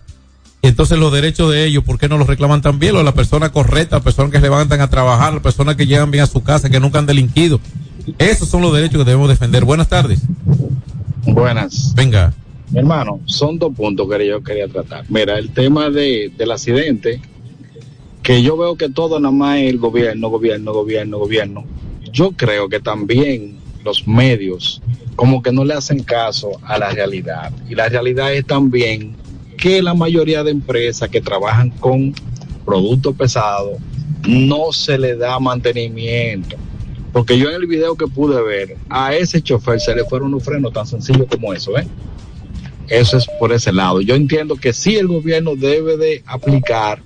Y 0.62 0.68
entonces 0.68 0.98
los 0.98 1.12
derechos 1.12 1.52
de 1.52 1.64
ellos, 1.64 1.84
¿por 1.84 1.98
qué 1.98 2.08
no 2.08 2.18
los 2.18 2.26
reclaman 2.26 2.62
también? 2.62 2.92
Los 2.92 3.00
de 3.00 3.04
la 3.04 3.14
persona 3.14 3.52
correcta, 3.52 3.96
las 3.96 4.04
personas 4.04 4.32
que 4.32 4.38
se 4.38 4.44
levantan 4.44 4.80
a 4.80 4.90
trabajar, 4.90 5.32
las 5.34 5.42
personas 5.42 5.76
que 5.76 5.86
llegan 5.86 6.10
bien 6.10 6.24
a 6.24 6.26
su 6.26 6.42
casa, 6.42 6.68
que 6.68 6.80
nunca 6.80 6.98
han 6.98 7.06
delinquido. 7.06 7.60
Esos 8.18 8.48
son 8.48 8.62
los 8.62 8.72
derechos 8.72 8.98
que 8.98 9.04
debemos 9.04 9.28
defender. 9.28 9.64
Buenas 9.64 9.88
tardes. 9.88 10.20
Buenas. 11.24 11.94
Venga. 11.94 12.32
Mi 12.70 12.80
hermano, 12.80 13.20
son 13.26 13.58
dos 13.58 13.72
puntos 13.74 14.08
que 14.10 14.26
yo 14.26 14.42
quería 14.42 14.66
tratar. 14.66 15.04
Mira, 15.08 15.38
el 15.38 15.50
tema 15.50 15.88
de, 15.90 16.32
del 16.36 16.50
accidente, 16.50 17.20
que 18.26 18.42
yo 18.42 18.56
veo 18.56 18.74
que 18.74 18.88
todo 18.88 19.20
nada 19.20 19.30
más 19.30 19.58
es 19.58 19.70
el 19.70 19.78
gobierno, 19.78 20.28
gobierno, 20.28 20.72
gobierno, 20.72 21.16
gobierno. 21.16 21.64
Yo 22.10 22.32
creo 22.32 22.68
que 22.68 22.80
también 22.80 23.56
los 23.84 24.08
medios 24.08 24.82
como 25.14 25.40
que 25.40 25.52
no 25.52 25.64
le 25.64 25.74
hacen 25.74 26.02
caso 26.02 26.50
a 26.64 26.76
la 26.76 26.90
realidad. 26.90 27.52
Y 27.70 27.76
la 27.76 27.88
realidad 27.88 28.34
es 28.34 28.44
también 28.44 29.14
que 29.56 29.80
la 29.80 29.94
mayoría 29.94 30.42
de 30.42 30.50
empresas 30.50 31.08
que 31.08 31.20
trabajan 31.20 31.70
con 31.70 32.12
productos 32.64 33.14
pesados 33.14 33.78
no 34.26 34.72
se 34.72 34.98
le 34.98 35.14
da 35.14 35.38
mantenimiento. 35.38 36.56
Porque 37.12 37.38
yo 37.38 37.48
en 37.48 37.54
el 37.54 37.68
video 37.68 37.94
que 37.94 38.08
pude 38.08 38.42
ver, 38.42 38.76
a 38.90 39.14
ese 39.14 39.40
chofer 39.40 39.78
se 39.78 39.94
le 39.94 40.04
fueron 40.04 40.34
unos 40.34 40.42
frenos 40.42 40.72
tan 40.72 40.84
sencillos 40.84 41.28
como 41.30 41.54
eso, 41.54 41.78
¿eh? 41.78 41.86
Eso 42.88 43.18
es 43.18 43.26
por 43.38 43.52
ese 43.52 43.72
lado. 43.72 44.00
Yo 44.00 44.16
entiendo 44.16 44.56
que 44.56 44.72
sí 44.72 44.96
el 44.96 45.06
gobierno 45.06 45.54
debe 45.54 45.96
de 45.96 46.24
aplicar 46.26 47.00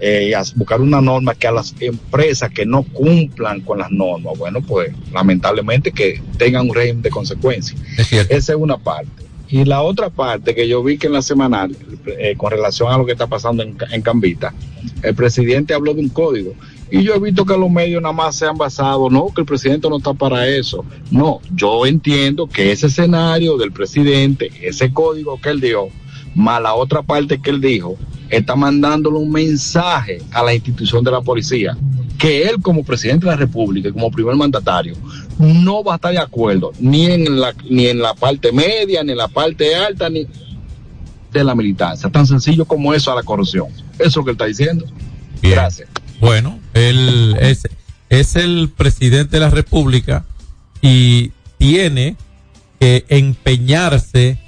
eh, 0.00 0.32
buscar 0.54 0.80
una 0.80 1.00
norma 1.00 1.34
que 1.34 1.46
a 1.46 1.52
las 1.52 1.74
empresas 1.80 2.50
que 2.50 2.64
no 2.66 2.82
cumplan 2.82 3.60
con 3.62 3.78
las 3.78 3.90
normas, 3.90 4.38
bueno, 4.38 4.60
pues 4.60 4.92
lamentablemente 5.12 5.92
que 5.92 6.22
tengan 6.36 6.68
un 6.68 6.74
régimen 6.74 7.02
de 7.02 7.10
consecuencias. 7.10 7.80
Esa 8.10 8.52
es 8.52 8.58
una 8.58 8.78
parte. 8.78 9.10
Y 9.50 9.64
la 9.64 9.80
otra 9.80 10.10
parte 10.10 10.54
que 10.54 10.68
yo 10.68 10.82
vi 10.82 10.98
que 10.98 11.06
en 11.06 11.14
la 11.14 11.22
semanal, 11.22 11.74
eh, 12.18 12.34
con 12.36 12.50
relación 12.50 12.92
a 12.92 12.98
lo 12.98 13.06
que 13.06 13.12
está 13.12 13.26
pasando 13.26 13.62
en 13.62 14.02
Cambita, 14.02 14.52
el 15.02 15.14
presidente 15.14 15.72
habló 15.72 15.94
de 15.94 16.02
un 16.02 16.10
código. 16.10 16.54
Y 16.90 17.02
yo 17.02 17.14
he 17.14 17.20
visto 17.20 17.44
que 17.44 17.56
los 17.56 17.70
medios 17.70 18.00
nada 18.00 18.14
más 18.14 18.36
se 18.36 18.46
han 18.46 18.56
basado, 18.56 19.10
no, 19.10 19.28
que 19.34 19.42
el 19.42 19.46
presidente 19.46 19.88
no 19.90 19.98
está 19.98 20.14
para 20.14 20.46
eso. 20.48 20.84
No, 21.10 21.40
yo 21.54 21.84
entiendo 21.86 22.46
que 22.46 22.72
ese 22.72 22.86
escenario 22.86 23.58
del 23.58 23.72
presidente, 23.72 24.50
ese 24.62 24.92
código 24.92 25.38
que 25.40 25.50
él 25.50 25.60
dio, 25.60 25.88
más 26.38 26.62
la 26.62 26.74
otra 26.74 27.02
parte 27.02 27.40
que 27.40 27.50
él 27.50 27.60
dijo, 27.60 27.96
está 28.30 28.54
mandándole 28.54 29.18
un 29.18 29.30
mensaje 29.30 30.22
a 30.30 30.42
la 30.42 30.54
institución 30.54 31.04
de 31.04 31.10
la 31.10 31.20
policía. 31.20 31.76
que 32.16 32.42
él 32.42 32.60
como 32.60 32.82
presidente 32.82 33.26
de 33.26 33.30
la 33.30 33.36
República 33.36 33.88
y 33.88 33.92
como 33.92 34.10
primer 34.10 34.34
mandatario 34.34 34.94
no 35.38 35.84
va 35.84 35.92
a 35.92 35.96
estar 35.96 36.10
de 36.10 36.18
acuerdo 36.18 36.72
ni 36.80 37.06
en 37.06 37.40
la, 37.40 37.54
ni 37.70 37.86
en 37.86 38.00
la 38.00 38.12
parte 38.14 38.50
media, 38.50 39.04
ni 39.04 39.12
en 39.12 39.18
la 39.18 39.28
parte 39.28 39.76
alta, 39.76 40.10
ni 40.10 40.26
de 41.32 41.44
la 41.44 41.54
militancia. 41.54 42.10
Tan 42.10 42.26
sencillo 42.26 42.64
como 42.64 42.92
eso 42.92 43.12
a 43.12 43.14
la 43.14 43.22
corrupción. 43.22 43.68
Eso 43.98 44.08
es 44.08 44.16
lo 44.16 44.24
que 44.24 44.30
él 44.30 44.34
está 44.34 44.46
diciendo. 44.46 44.84
Bien. 45.40 45.54
Gracias. 45.54 45.88
Bueno, 46.18 46.58
él 46.74 47.36
es, 47.40 47.68
es 48.08 48.34
el 48.34 48.68
presidente 48.76 49.36
de 49.36 49.40
la 49.40 49.50
República 49.50 50.24
y 50.82 51.30
tiene 51.56 52.16
que 52.80 53.04
empeñarse 53.08 54.38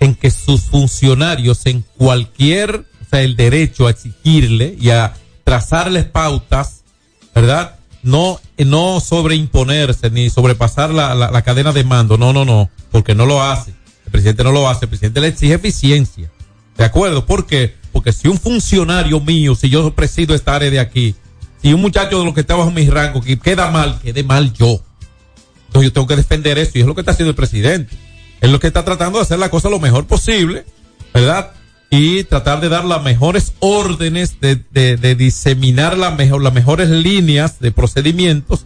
en 0.00 0.14
que 0.14 0.30
sus 0.30 0.62
funcionarios 0.62 1.66
en 1.66 1.84
cualquier, 1.96 2.76
o 2.76 3.10
sea, 3.10 3.22
el 3.22 3.36
derecho 3.36 3.86
a 3.86 3.90
exigirle 3.90 4.76
y 4.80 4.90
a 4.90 5.14
trazarles 5.44 6.04
pautas, 6.04 6.82
¿verdad? 7.34 7.76
No, 8.02 8.40
no 8.58 9.00
sobreimponerse 9.00 10.10
ni 10.10 10.30
sobrepasar 10.30 10.90
la, 10.90 11.14
la, 11.14 11.30
la 11.30 11.42
cadena 11.42 11.72
de 11.72 11.84
mando, 11.84 12.16
no, 12.16 12.32
no, 12.32 12.44
no, 12.44 12.70
porque 12.90 13.14
no 13.14 13.26
lo 13.26 13.42
hace. 13.42 13.72
El 14.04 14.12
presidente 14.12 14.44
no 14.44 14.52
lo 14.52 14.68
hace, 14.68 14.84
el 14.84 14.88
presidente 14.88 15.20
le 15.20 15.28
exige 15.28 15.54
eficiencia. 15.54 16.30
¿De 16.76 16.84
acuerdo? 16.84 17.26
¿Por 17.26 17.46
qué? 17.46 17.74
Porque 17.92 18.12
si 18.12 18.28
un 18.28 18.38
funcionario 18.38 19.20
mío, 19.20 19.54
si 19.54 19.68
yo 19.68 19.92
presido 19.94 20.34
esta 20.34 20.54
área 20.54 20.70
de 20.70 20.78
aquí, 20.78 21.14
si 21.60 21.72
un 21.72 21.80
muchacho 21.80 22.20
de 22.20 22.24
los 22.24 22.34
que 22.34 22.40
está 22.40 22.54
bajo 22.54 22.70
mi 22.70 22.88
rango 22.88 23.20
que 23.20 23.38
queda 23.38 23.70
mal, 23.70 23.98
quede 24.00 24.22
mal 24.22 24.52
yo. 24.52 24.80
Entonces 25.66 25.90
yo 25.90 25.92
tengo 25.92 26.06
que 26.06 26.16
defender 26.16 26.56
eso 26.58 26.72
y 26.74 26.80
es 26.80 26.86
lo 26.86 26.94
que 26.94 27.00
está 27.00 27.12
haciendo 27.12 27.30
el 27.30 27.36
presidente. 27.36 27.96
Es 28.40 28.50
lo 28.50 28.60
que 28.60 28.68
está 28.68 28.84
tratando 28.84 29.18
de 29.18 29.24
hacer 29.24 29.38
la 29.38 29.50
cosa 29.50 29.68
lo 29.68 29.80
mejor 29.80 30.06
posible, 30.06 30.64
¿verdad? 31.12 31.52
Y 31.90 32.24
tratar 32.24 32.60
de 32.60 32.68
dar 32.68 32.84
las 32.84 33.02
mejores 33.02 33.54
órdenes, 33.60 34.40
de, 34.40 34.56
de, 34.70 35.14
diseminar 35.14 35.96
la 35.96 36.10
mejor, 36.10 36.42
las 36.42 36.52
mejores 36.52 36.90
líneas 36.90 37.60
de 37.60 37.72
procedimientos, 37.72 38.64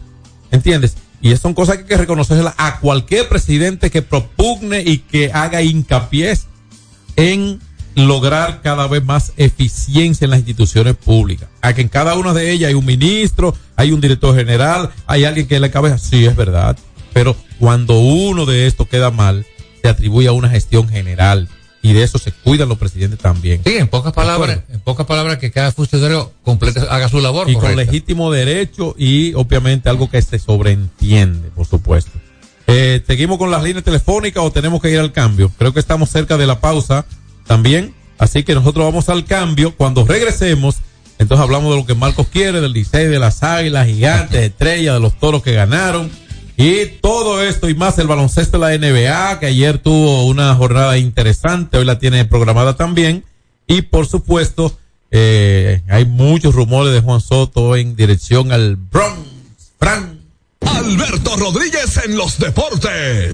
¿entiendes? 0.51 0.95
Y 1.21 1.35
son 1.37 1.53
cosas 1.53 1.77
que 1.77 1.81
hay 1.83 1.87
que 1.87 1.97
reconocerlas 1.97 2.53
a 2.57 2.79
cualquier 2.79 3.29
presidente 3.29 3.89
que 3.89 4.01
propugne 4.01 4.81
y 4.81 4.99
que 4.99 5.31
haga 5.31 5.61
hincapié 5.61 6.37
en 7.15 7.61
lograr 7.95 8.61
cada 8.61 8.87
vez 8.87 9.03
más 9.03 9.33
eficiencia 9.37 10.25
en 10.25 10.31
las 10.31 10.39
instituciones 10.39 10.95
públicas. 10.95 11.47
A 11.61 11.73
que 11.73 11.81
en 11.81 11.87
cada 11.87 12.15
una 12.15 12.33
de 12.33 12.51
ellas 12.51 12.69
hay 12.69 12.73
un 12.73 12.85
ministro, 12.85 13.55
hay 13.75 13.91
un 13.91 14.01
director 14.01 14.35
general, 14.35 14.89
hay 15.05 15.25
alguien 15.25 15.47
que 15.47 15.59
le 15.59 15.71
cabeza. 15.71 15.97
Sí, 15.97 16.25
es 16.25 16.35
verdad. 16.35 16.77
Pero 17.13 17.35
cuando 17.59 17.99
uno 17.99 18.45
de 18.45 18.67
estos 18.67 18.87
queda 18.87 19.11
mal, 19.11 19.45
se 19.83 19.89
atribuye 19.89 20.27
a 20.29 20.31
una 20.31 20.49
gestión 20.49 20.87
general. 20.89 21.49
Y 21.81 21.91
de 21.91 22.03
eso 22.03 22.17
se 22.17 22.31
cuidan 22.31 22.69
los 22.69 22.77
presidentes 22.77 23.19
también. 23.19 23.61
Sí, 23.65 23.75
en 23.75 23.89
pocas 23.89 24.13
palabras, 24.13 24.59
en 24.71 24.79
pocas 24.79 25.05
palabras 25.05 25.37
que 25.37 25.51
cada 25.51 25.73
funcionario 25.73 26.31
complete, 26.41 26.79
haga 26.89 27.09
su 27.09 27.19
labor. 27.19 27.49
Y 27.49 27.55
correcta. 27.55 27.75
con 27.75 27.85
legítimo 27.85 28.31
derecho 28.31 28.95
y 28.97 29.33
obviamente 29.33 29.89
algo 29.89 30.09
que 30.09 30.21
se 30.21 30.39
sobreentiende, 30.39 31.49
por 31.49 31.67
supuesto. 31.67 32.11
Eh, 32.67 33.03
¿Seguimos 33.05 33.37
con 33.37 33.51
las 33.51 33.61
líneas 33.61 33.83
telefónicas 33.83 34.41
o 34.41 34.51
tenemos 34.51 34.81
que 34.81 34.91
ir 34.91 34.99
al 34.99 35.11
cambio? 35.11 35.51
Creo 35.57 35.73
que 35.73 35.81
estamos 35.81 36.09
cerca 36.09 36.37
de 36.37 36.47
la 36.47 36.61
pausa 36.61 37.05
también. 37.45 37.93
Así 38.17 38.43
que 38.43 38.55
nosotros 38.55 38.85
vamos 38.85 39.09
al 39.09 39.25
cambio. 39.25 39.75
Cuando 39.75 40.05
regresemos, 40.05 40.77
entonces 41.19 41.43
hablamos 41.43 41.71
de 41.71 41.81
lo 41.81 41.85
que 41.85 41.95
Marcos 41.95 42.27
quiere, 42.31 42.61
del 42.61 42.71
Licey, 42.71 43.07
de 43.07 43.19
las 43.19 43.43
águilas, 43.43 43.87
gigantes, 43.87 44.41
estrellas, 44.41 44.93
de 44.93 44.99
los 45.01 45.19
toros 45.19 45.43
que 45.43 45.51
ganaron. 45.51 46.09
Y 46.55 46.85
todo 47.01 47.41
esto 47.41 47.67
y 47.67 47.75
más 47.75 47.97
el 47.97 48.07
baloncesto 48.07 48.59
de 48.59 48.77
la 48.77 48.77
NBA, 48.77 49.39
que 49.39 49.47
ayer 49.47 49.79
tuvo 49.79 50.25
una 50.25 50.53
jornada 50.55 50.97
interesante, 50.97 51.77
hoy 51.77 51.85
la 51.85 51.99
tiene 51.99 52.25
programada 52.25 52.75
también. 52.75 53.23
Y 53.67 53.81
por 53.83 54.07
supuesto, 54.07 54.77
eh, 55.09 55.81
hay 55.89 56.05
muchos 56.05 56.53
rumores 56.53 56.93
de 56.93 57.01
Juan 57.01 57.21
Soto 57.21 57.75
en 57.75 57.95
dirección 57.95 58.51
al 58.51 58.75
Bronx. 58.75 59.19
Fran. 59.79 60.19
Alberto 60.61 61.35
Rodríguez 61.37 61.99
en 62.05 62.17
los 62.17 62.37
deportes. 62.37 63.33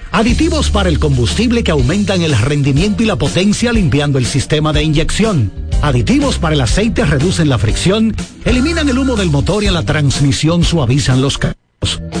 Aditivos 0.11 0.69
para 0.69 0.89
el 0.89 0.99
combustible 0.99 1.63
que 1.63 1.71
aumentan 1.71 2.21
el 2.21 2.37
rendimiento 2.37 3.01
y 3.01 3.05
la 3.05 3.15
potencia 3.15 3.71
limpiando 3.71 4.17
el 4.17 4.25
sistema 4.25 4.73
de 4.73 4.83
inyección. 4.83 5.51
Aditivos 5.81 6.37
para 6.37 6.53
el 6.53 6.61
aceite 6.61 7.05
reducen 7.05 7.47
la 7.47 7.57
fricción, 7.57 8.13
eliminan 8.43 8.89
el 8.89 8.97
humo 8.97 9.15
del 9.15 9.29
motor 9.29 9.63
y 9.63 9.67
en 9.67 9.73
la 9.73 9.83
transmisión 9.83 10.65
suavizan 10.65 11.21
los 11.21 11.37
cambios. 11.37 12.20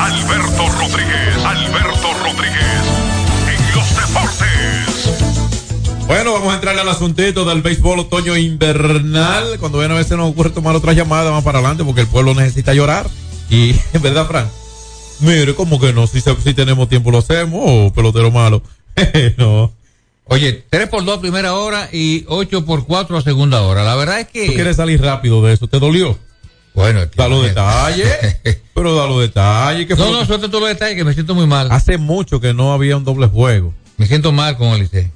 Alberto 0.00 0.68
Rodríguez, 0.78 1.36
Alberto 1.44 2.08
Rodríguez, 2.22 2.84
en 3.48 3.76
los 3.76 3.88
deportes. 3.96 5.10
Bueno, 6.06 6.32
vamos 6.32 6.52
a 6.52 6.54
entrar 6.56 6.78
al 6.78 6.88
asuntito 6.88 7.44
del 7.44 7.60
béisbol 7.62 7.98
otoño 8.00 8.36
invernal. 8.36 9.58
Cuando 9.60 9.78
ven 9.78 9.90
a 9.92 9.94
veces 9.94 10.16
nos 10.16 10.30
ocurre 10.30 10.50
tomar 10.50 10.74
otra 10.74 10.92
llamada, 10.94 11.30
vamos 11.30 11.44
para 11.44 11.58
adelante 11.58 11.84
porque 11.84 12.00
el 12.02 12.06
pueblo 12.06 12.34
necesita 12.34 12.72
llorar. 12.74 13.08
Y, 13.50 13.74
en 13.92 14.02
verdad, 14.02 14.26
Frank, 14.26 14.48
mire, 15.20 15.54
como 15.54 15.78
que 15.78 15.92
no, 15.92 16.06
si, 16.06 16.20
se- 16.20 16.34
si 16.42 16.54
tenemos 16.54 16.88
tiempo 16.88 17.10
lo 17.10 17.18
hacemos, 17.18 17.60
o 17.62 17.92
pelotero 17.92 18.30
malo. 18.30 18.62
no. 19.36 19.72
Oye, 20.24 20.64
3 20.70 20.88
por 20.88 21.04
2 21.04 21.18
primera 21.18 21.54
hora 21.54 21.88
y 21.92 22.24
8 22.28 22.64
por 22.64 22.86
4 22.86 23.18
a 23.18 23.22
segunda 23.22 23.60
hora. 23.62 23.84
La 23.84 23.96
verdad 23.96 24.20
es 24.20 24.28
que. 24.28 24.46
Tú 24.46 24.54
quieres 24.54 24.76
salir 24.76 25.02
rápido 25.02 25.42
de 25.42 25.52
eso, 25.52 25.66
¿te 25.66 25.78
dolió? 25.78 26.16
Bueno, 26.74 27.00
da 27.16 27.28
los 27.28 27.42
detalles, 27.44 28.08
pero 28.74 28.94
da 28.94 29.06
los 29.06 29.20
detalles. 29.20 29.86
¿qué 29.86 29.94
No, 29.94 30.04
fue? 30.04 30.12
no, 30.12 30.24
suelta 30.26 30.46
todos 30.48 30.60
los 30.60 30.68
detalles 30.70 30.96
que 30.96 31.04
me 31.04 31.12
siento 31.14 31.34
muy 31.34 31.46
mal. 31.46 31.70
Hace 31.70 31.98
mucho 31.98 32.40
que 32.40 32.54
no 32.54 32.72
había 32.72 32.96
un 32.96 33.04
doble 33.04 33.26
juego. 33.26 33.74
Me 33.96 34.06
siento 34.06 34.32
mal 34.32 34.56
con 34.56 34.68
el 34.68 34.80
Licey. 34.80 35.10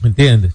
¿Me 0.00 0.08
entiendes? 0.10 0.52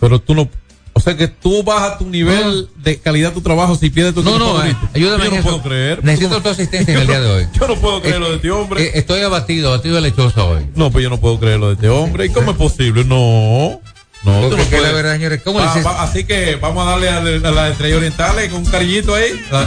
Pero 0.00 0.18
tú 0.20 0.34
no. 0.34 0.48
O 0.96 1.00
sea 1.00 1.16
que 1.16 1.26
tú 1.26 1.62
bajas 1.64 1.98
tu 1.98 2.06
nivel 2.08 2.68
de 2.76 2.98
calidad 2.98 3.30
de 3.30 3.34
tu 3.34 3.40
trabajo 3.40 3.74
si 3.74 3.90
pierdes 3.90 4.14
tu 4.14 4.22
No, 4.22 4.38
no, 4.38 4.54
favorito. 4.54 4.78
eh, 4.84 4.88
ayúdame 4.94 5.24
Yo 5.24 5.30
no 5.36 5.42
puedo 5.42 5.62
creer. 5.62 6.04
Necesito 6.04 6.40
tu 6.40 6.48
asistencia 6.50 6.94
en 6.94 7.00
el 7.00 7.06
día 7.08 7.20
de 7.20 7.30
hoy. 7.30 7.46
Yo 7.58 7.66
no 7.66 7.74
puedo 7.76 8.00
creer 8.00 8.20
lo 8.20 8.28
de 8.30 8.36
este 8.36 8.50
hombre. 8.52 8.84
Eh, 8.84 8.90
estoy 8.94 9.22
abatido, 9.22 9.72
abatido 9.72 9.96
de 9.96 10.02
lechosa 10.02 10.44
hoy. 10.44 10.66
No, 10.76 10.90
pues 10.92 11.02
yo 11.02 11.10
no 11.10 11.18
puedo 11.18 11.40
creer 11.40 11.58
lo 11.58 11.68
de 11.68 11.74
este 11.74 11.88
hombre. 11.88 12.26
¿Y 12.26 12.28
cómo 12.28 12.52
es 12.52 12.56
posible? 12.56 13.04
No. 13.04 13.80
No, 14.24 14.48
Porque 14.48 14.76
no 14.76 14.82
la 14.82 14.92
verdad, 14.92 15.12
señores, 15.14 15.42
¿cómo 15.44 15.58
Va- 15.58 15.74
va- 15.82 16.02
así 16.02 16.24
que 16.24 16.56
vamos 16.56 16.86
a 16.86 16.90
darle 16.92 17.08
a, 17.10 17.18
a 17.18 17.50
las 17.52 17.72
estrellas 17.72 17.98
orientales 17.98 18.50
con 18.50 18.62
un 18.64 18.70
cariñito 18.70 19.14
ahí. 19.14 19.44
Ah. 19.52 19.66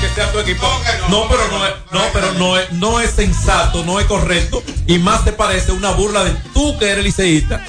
Que 0.00 0.08
sea 0.14 0.32
tu 0.32 0.38
equipo. 0.40 0.66
No, 1.10 1.28
pero 1.28 1.42
no 1.48 1.66
es, 1.66 1.72
no, 1.92 2.00
pero 2.12 2.32
no 2.34 2.58
es, 2.58 2.72
no 2.72 3.00
es 3.00 3.10
sensato, 3.10 3.84
no 3.84 4.00
es 4.00 4.06
correcto. 4.06 4.62
Y 4.86 4.98
más 4.98 5.24
te 5.24 5.32
parece 5.32 5.72
una 5.72 5.90
burla 5.90 6.24
de 6.24 6.30
tú 6.54 6.78
que 6.78 6.90
eres 6.90 7.04
liceísta 7.04 7.64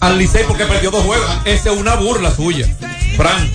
al 0.00 0.18
Licey 0.18 0.44
porque 0.48 0.64
perdió 0.64 0.90
dos 0.90 1.04
juegos. 1.04 1.28
Esa 1.44 1.72
es 1.72 1.78
una 1.78 1.94
burla 1.96 2.34
suya. 2.34 2.66
Frank, 3.16 3.48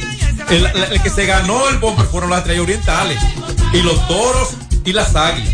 el, 0.49 0.66
el 0.91 1.01
que 1.01 1.09
se 1.09 1.26
ganó 1.26 1.68
el 1.70 1.78
bomber 1.80 2.05
fueron 2.05 2.30
las 2.30 2.39
estrellas 2.39 2.63
orientales. 2.63 3.20
Y 3.74 3.82
los 3.82 4.07
toros 4.07 4.49
y 4.86 4.93
las 4.93 5.16
águilas. 5.16 5.53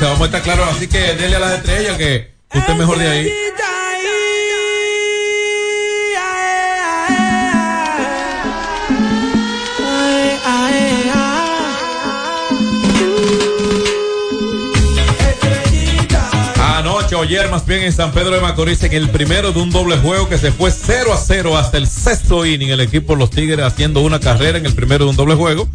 Vamos 0.00 0.22
a 0.22 0.24
estar 0.26 0.42
claros. 0.42 0.68
Así 0.68 0.88
que 0.88 1.14
dele 1.14 1.36
a 1.36 1.40
las 1.40 1.52
estrellas 1.58 1.96
que 1.98 2.30
usted 2.54 2.74
mejor 2.74 2.98
de 2.98 3.08
ahí. 3.08 3.32
Ayer 17.20 17.50
más 17.50 17.66
bien 17.66 17.82
en 17.82 17.92
San 17.92 18.12
Pedro 18.12 18.30
de 18.30 18.40
Macorís 18.40 18.82
en 18.82 18.94
el 18.94 19.10
primero 19.10 19.52
de 19.52 19.60
un 19.60 19.70
doble 19.70 19.98
juego 19.98 20.26
que 20.26 20.38
se 20.38 20.52
fue 20.52 20.70
0 20.70 21.12
a 21.12 21.18
0 21.18 21.58
hasta 21.58 21.76
el 21.76 21.86
sexto 21.86 22.46
inning. 22.46 22.70
El 22.70 22.80
equipo 22.80 23.14
Los 23.14 23.28
Tigres 23.28 23.60
haciendo 23.60 24.00
una 24.00 24.18
carrera 24.18 24.56
en 24.56 24.64
el 24.64 24.74
primero 24.74 25.04
de 25.04 25.10
un 25.10 25.16
doble 25.16 25.34
juego. 25.34 25.68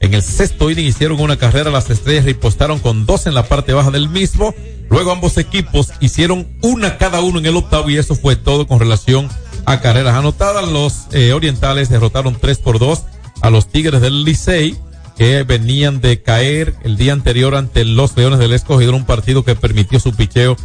En 0.00 0.12
el 0.12 0.22
sexto 0.22 0.70
inning 0.70 0.86
hicieron 0.86 1.18
una 1.18 1.38
carrera, 1.38 1.70
las 1.70 1.88
estrellas 1.88 2.26
ripostaron 2.26 2.80
con 2.80 3.06
dos 3.06 3.26
en 3.26 3.32
la 3.32 3.44
parte 3.44 3.72
baja 3.72 3.90
del 3.90 4.10
mismo. 4.10 4.54
Luego 4.90 5.10
ambos 5.10 5.38
equipos 5.38 5.88
hicieron 6.00 6.46
una 6.60 6.98
cada 6.98 7.22
uno 7.22 7.38
en 7.38 7.46
el 7.46 7.56
octavo 7.56 7.88
y 7.88 7.96
eso 7.96 8.14
fue 8.14 8.36
todo 8.36 8.66
con 8.66 8.78
relación 8.78 9.26
a 9.64 9.80
carreras 9.80 10.14
anotadas. 10.14 10.68
Los 10.68 11.06
eh, 11.12 11.32
orientales 11.32 11.88
derrotaron 11.88 12.36
3 12.38 12.58
por 12.58 12.78
2 12.78 13.02
a 13.40 13.48
los 13.48 13.68
Tigres 13.68 14.02
del 14.02 14.22
Licey 14.22 14.76
que 15.16 15.42
venían 15.44 16.00
de 16.00 16.22
caer 16.22 16.74
el 16.82 16.96
día 16.96 17.14
anterior 17.14 17.54
ante 17.54 17.84
los 17.84 18.16
Leones 18.16 18.38
del 18.38 18.52
Escogido, 18.52 18.94
un 18.94 19.06
partido 19.06 19.44
que 19.44 19.54
permitió 19.54 19.98
su 19.98 20.14
picheo 20.14 20.56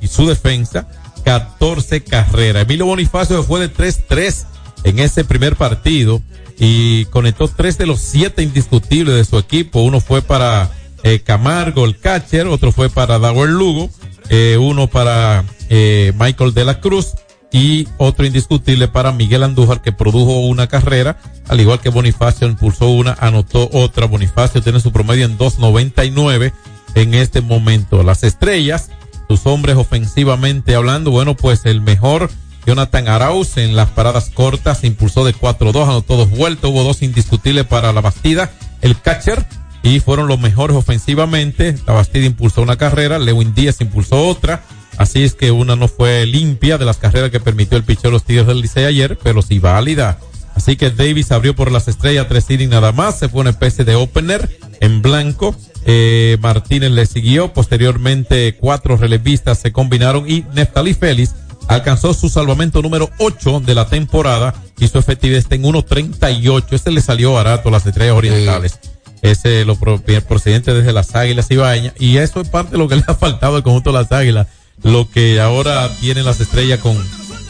y 0.00 0.08
su 0.08 0.26
defensa, 0.26 0.88
14 1.24 2.02
carreras. 2.02 2.62
Emilio 2.62 2.86
Bonifacio 2.86 3.42
fue 3.42 3.60
de 3.60 3.72
3-3 3.72 4.46
en 4.84 4.98
ese 4.98 5.24
primer 5.24 5.56
partido 5.56 6.22
y 6.58 7.04
conectó 7.06 7.48
tres 7.48 7.78
de 7.78 7.86
los 7.86 8.00
siete 8.00 8.42
indiscutibles 8.42 9.14
de 9.14 9.24
su 9.24 9.38
equipo. 9.38 9.82
Uno 9.82 10.00
fue 10.00 10.22
para 10.22 10.70
eh, 11.02 11.20
Camargo, 11.20 11.84
el 11.84 11.98
catcher, 11.98 12.46
otro 12.46 12.72
fue 12.72 12.90
para 12.90 13.18
Dauer 13.18 13.50
Lugo, 13.50 13.90
eh, 14.28 14.56
uno 14.60 14.88
para 14.88 15.44
eh, 15.68 16.12
Michael 16.18 16.54
de 16.54 16.64
la 16.64 16.80
Cruz 16.80 17.14
y 17.52 17.86
otro 17.96 18.26
indiscutible 18.26 18.88
para 18.88 19.12
Miguel 19.12 19.42
Andújar 19.42 19.80
que 19.80 19.92
produjo 19.92 20.40
una 20.40 20.66
carrera, 20.66 21.18
al 21.48 21.60
igual 21.60 21.80
que 21.80 21.88
Bonifacio 21.88 22.46
impulsó 22.46 22.90
una, 22.90 23.16
anotó 23.20 23.70
otra. 23.72 24.06
Bonifacio 24.06 24.62
tiene 24.62 24.80
su 24.80 24.92
promedio 24.92 25.24
en 25.24 25.38
2.99 25.38 26.52
en 26.94 27.14
este 27.14 27.40
momento. 27.40 28.02
Las 28.02 28.24
estrellas, 28.24 28.90
sus 29.28 29.46
hombres 29.46 29.76
ofensivamente 29.76 30.74
hablando, 30.74 31.10
bueno, 31.10 31.36
pues 31.36 31.66
el 31.66 31.80
mejor 31.80 32.30
Jonathan 32.66 33.08
Arauz 33.08 33.56
en 33.56 33.76
las 33.76 33.90
paradas 33.90 34.30
cortas 34.32 34.84
impulsó 34.84 35.24
de 35.24 35.34
4-2, 35.34 35.84
anotó 35.84 36.16
dos 36.16 36.30
vueltas, 36.30 36.70
hubo 36.70 36.84
dos 36.84 37.02
indiscutibles 37.02 37.64
para 37.64 37.92
la 37.92 38.00
Bastida, 38.00 38.50
el 38.82 39.00
catcher, 39.00 39.46
y 39.82 40.00
fueron 40.00 40.28
los 40.28 40.38
mejores 40.38 40.76
ofensivamente. 40.76 41.76
La 41.86 41.94
Bastida 41.94 42.26
impulsó 42.26 42.62
una 42.62 42.76
carrera, 42.76 43.18
Lewin 43.18 43.54
Díaz 43.54 43.80
impulsó 43.80 44.26
otra. 44.28 44.62
Así 44.96 45.22
es 45.22 45.34
que 45.34 45.50
una 45.50 45.76
no 45.76 45.88
fue 45.88 46.26
limpia 46.26 46.76
de 46.76 46.84
las 46.84 46.96
carreras 46.96 47.30
que 47.30 47.40
permitió 47.40 47.78
el 47.78 47.84
picheo 47.84 48.10
de 48.10 48.12
los 48.12 48.24
Tigres 48.24 48.46
del 48.46 48.60
Licey 48.60 48.84
ayer, 48.84 49.18
pero 49.22 49.42
sí 49.42 49.60
válida. 49.60 50.18
Así 50.54 50.76
que 50.76 50.90
Davis 50.90 51.30
abrió 51.30 51.54
por 51.54 51.70
las 51.70 51.86
estrellas 51.86 52.26
tres 52.28 52.50
innings 52.50 52.72
nada 52.72 52.90
más, 52.90 53.18
se 53.18 53.28
fue 53.28 53.42
una 53.42 53.50
especie 53.50 53.84
de 53.84 53.94
opener 53.94 54.58
en 54.80 55.02
blanco. 55.02 55.54
Eh, 55.90 56.36
Martínez 56.42 56.90
le 56.90 57.06
siguió, 57.06 57.54
posteriormente 57.54 58.54
cuatro 58.60 58.98
relevistas 58.98 59.58
se 59.58 59.72
combinaron 59.72 60.28
y 60.30 60.44
Neftali 60.52 60.92
Félix 60.92 61.34
alcanzó 61.66 62.12
su 62.12 62.28
salvamento 62.28 62.82
número 62.82 63.08
8 63.18 63.60
de 63.60 63.74
la 63.74 63.86
temporada. 63.86 64.54
Y 64.78 64.86
su 64.88 64.98
efectividad 64.98 65.38
está 65.38 65.54
en 65.54 65.62
1.38. 65.64 66.64
Este 66.72 66.90
le 66.90 67.00
salió 67.00 67.32
barato 67.32 67.68
a 67.70 67.72
las 67.72 67.86
estrellas 67.86 68.14
orientales. 68.14 68.78
Ese 69.22 69.64
lo 69.64 69.76
pro- 69.76 70.00
procedente 70.28 70.74
desde 70.74 70.92
las 70.92 71.14
Águilas 71.14 71.50
Ibaeñas. 71.50 71.94
Y 71.98 72.18
eso 72.18 72.40
es 72.42 72.48
parte 72.50 72.72
de 72.72 72.78
lo 72.78 72.86
que 72.86 72.96
le 72.96 73.04
ha 73.06 73.14
faltado 73.14 73.56
al 73.56 73.62
conjunto 73.62 73.90
de 73.90 73.98
las 73.98 74.12
Águilas, 74.12 74.46
lo 74.82 75.10
que 75.10 75.40
ahora 75.40 75.88
tienen 76.00 76.24
las 76.26 76.38
estrellas 76.40 76.80
con, 76.80 76.96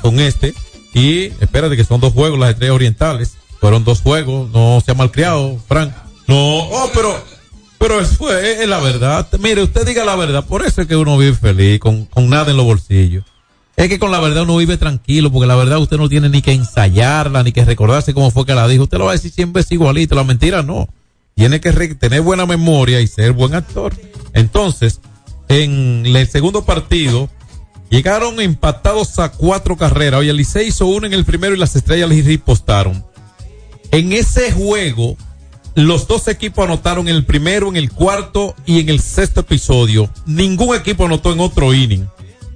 con 0.01 0.20
este. 0.20 0.55
Y 0.95 1.24
espérate 1.41 1.76
que 1.76 1.84
son 1.84 2.01
dos 2.01 2.12
juegos 2.12 2.39
las 2.39 2.51
estrellas 2.51 2.74
orientales, 2.76 3.32
fueron 3.61 3.84
dos 3.84 4.01
juegos, 4.01 4.49
no 4.53 4.80
se 4.84 4.93
ha 4.93 4.95
malcriado, 4.95 5.59
Frank. 5.68 5.93
No, 6.28 6.36
oh, 6.61 6.91
pero 6.95 7.14
pero 7.78 8.00
eso 8.00 8.36
es, 8.36 8.60
es 8.60 8.68
la 8.68 8.80
verdad. 8.80 9.28
Mire, 9.40 9.62
usted 9.62 9.86
diga 9.86 10.04
la 10.04 10.16
verdad, 10.16 10.44
por 10.44 10.64
eso 10.64 10.82
es 10.82 10.88
que 10.88 10.96
uno 10.96 11.16
vive 11.16 11.34
feliz, 11.34 11.78
con, 11.80 12.04
con 12.06 12.28
nada 12.28 12.50
en 12.50 12.56
los 12.56 12.66
bolsillos. 12.66 13.24
Es 13.76 13.88
que 13.88 14.00
con 14.00 14.10
la 14.10 14.18
verdad 14.18 14.42
uno 14.42 14.56
vive 14.56 14.76
tranquilo, 14.76 15.30
porque 15.30 15.46
la 15.46 15.54
verdad 15.54 15.78
usted 15.78 15.98
no 15.98 16.08
tiene 16.08 16.28
ni 16.28 16.42
que 16.42 16.50
ensayarla, 16.50 17.44
ni 17.44 17.52
que 17.52 17.64
recordarse 17.64 18.12
cómo 18.12 18.32
fue 18.32 18.44
que 18.44 18.54
la 18.56 18.66
dijo. 18.66 18.82
Usted 18.82 18.98
lo 18.98 19.04
va 19.04 19.12
a 19.12 19.14
decir 19.14 19.30
cien 19.30 19.52
veces 19.52 19.70
igualito, 19.70 20.16
la 20.16 20.24
mentira 20.24 20.64
no. 20.64 20.88
Tiene 21.36 21.60
que 21.60 21.72
tener 21.94 22.22
buena 22.22 22.44
memoria 22.44 23.00
y 23.00 23.06
ser 23.06 23.30
buen 23.30 23.54
actor. 23.54 23.94
Entonces, 24.32 25.00
en 25.48 26.04
el 26.04 26.26
segundo 26.26 26.64
partido, 26.64 27.30
llegaron 27.88 28.40
empatados 28.40 29.16
a 29.20 29.30
cuatro 29.30 29.76
carreras. 29.76 30.18
Oye, 30.18 30.30
el 30.30 30.38
Licey 30.38 30.66
hizo 30.66 30.86
uno 30.86 31.06
en 31.06 31.12
el 31.12 31.24
primero 31.24 31.54
y 31.54 31.58
las 31.58 31.76
estrellas 31.76 32.08
les 32.08 32.24
ripostaron. 32.24 33.04
En 33.92 34.12
ese 34.12 34.50
juego, 34.50 35.16
los 35.78 36.08
dos 36.08 36.26
equipos 36.26 36.64
anotaron 36.64 37.06
en 37.06 37.14
el 37.14 37.24
primero, 37.24 37.68
en 37.68 37.76
el 37.76 37.92
cuarto 37.92 38.56
y 38.66 38.80
en 38.80 38.88
el 38.88 38.98
sexto 38.98 39.42
episodio. 39.42 40.10
Ningún 40.26 40.74
equipo 40.74 41.04
anotó 41.04 41.32
en 41.32 41.38
otro 41.38 41.72
inning. 41.72 42.04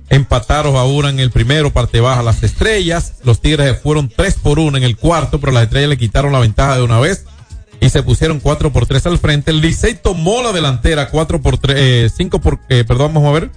Empataron 0.09 0.75
ahora 0.75 1.09
en 1.09 1.21
el 1.21 1.31
primero, 1.31 1.73
parte 1.73 2.01
baja 2.01 2.25
las 2.25 2.43
estrellas. 2.43 3.15
Los 3.23 3.41
Tigres 3.41 3.79
fueron 3.81 4.09
3 4.09 4.35
por 4.43 4.59
1 4.59 4.77
en 4.77 4.83
el 4.83 4.97
cuarto, 4.97 5.39
pero 5.39 5.53
las 5.53 5.63
estrellas 5.63 5.91
le 5.91 5.99
quitaron 5.99 6.33
la 6.33 6.41
ventaja 6.41 6.77
de 6.77 6.83
una 6.83 6.99
vez 6.99 7.25
y 7.81 7.91
se 7.91 8.03
pusieron 8.03 8.41
4 8.41 8.73
por 8.73 8.87
3 8.87 9.07
al 9.07 9.19
frente. 9.19 9.53
El 9.53 9.61
Licey 9.61 9.95
tomó 9.95 10.43
la 10.43 10.51
delantera 10.51 11.09
4 11.09 11.41
por 11.41 11.59
3, 11.59 12.13
5 12.13 12.41
por, 12.41 12.59
eh, 12.71 12.83
perdón, 12.83 13.15
vamos 13.15 13.29
a 13.29 13.33
ver. 13.39 13.51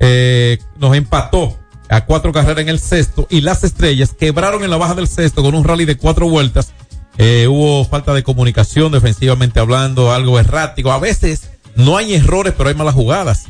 Eh, 0.00 0.58
nos 0.76 0.96
empató 0.96 1.56
a 1.88 2.04
cuatro 2.04 2.32
carreras 2.32 2.62
en 2.62 2.68
el 2.68 2.80
sexto 2.80 3.28
y 3.30 3.42
las 3.42 3.62
estrellas 3.62 4.12
quebraron 4.18 4.64
en 4.64 4.70
la 4.70 4.76
baja 4.76 4.94
del 4.94 5.06
sexto 5.06 5.42
con 5.42 5.54
un 5.54 5.62
rally 5.62 5.84
de 5.84 5.96
cuatro 5.96 6.28
vueltas 6.28 6.72
Eh, 7.18 7.46
hubo 7.48 7.84
falta 7.84 8.12
de 8.12 8.22
comunicación 8.22 8.92
defensivamente 8.92 9.60
hablando, 9.60 10.12
algo 10.12 10.38
errático. 10.38 10.92
A 10.92 10.98
veces 10.98 11.50
no 11.76 11.96
hay 11.96 12.14
errores, 12.14 12.54
pero 12.56 12.68
hay 12.68 12.74
malas 12.74 12.94
jugadas. 12.94 13.46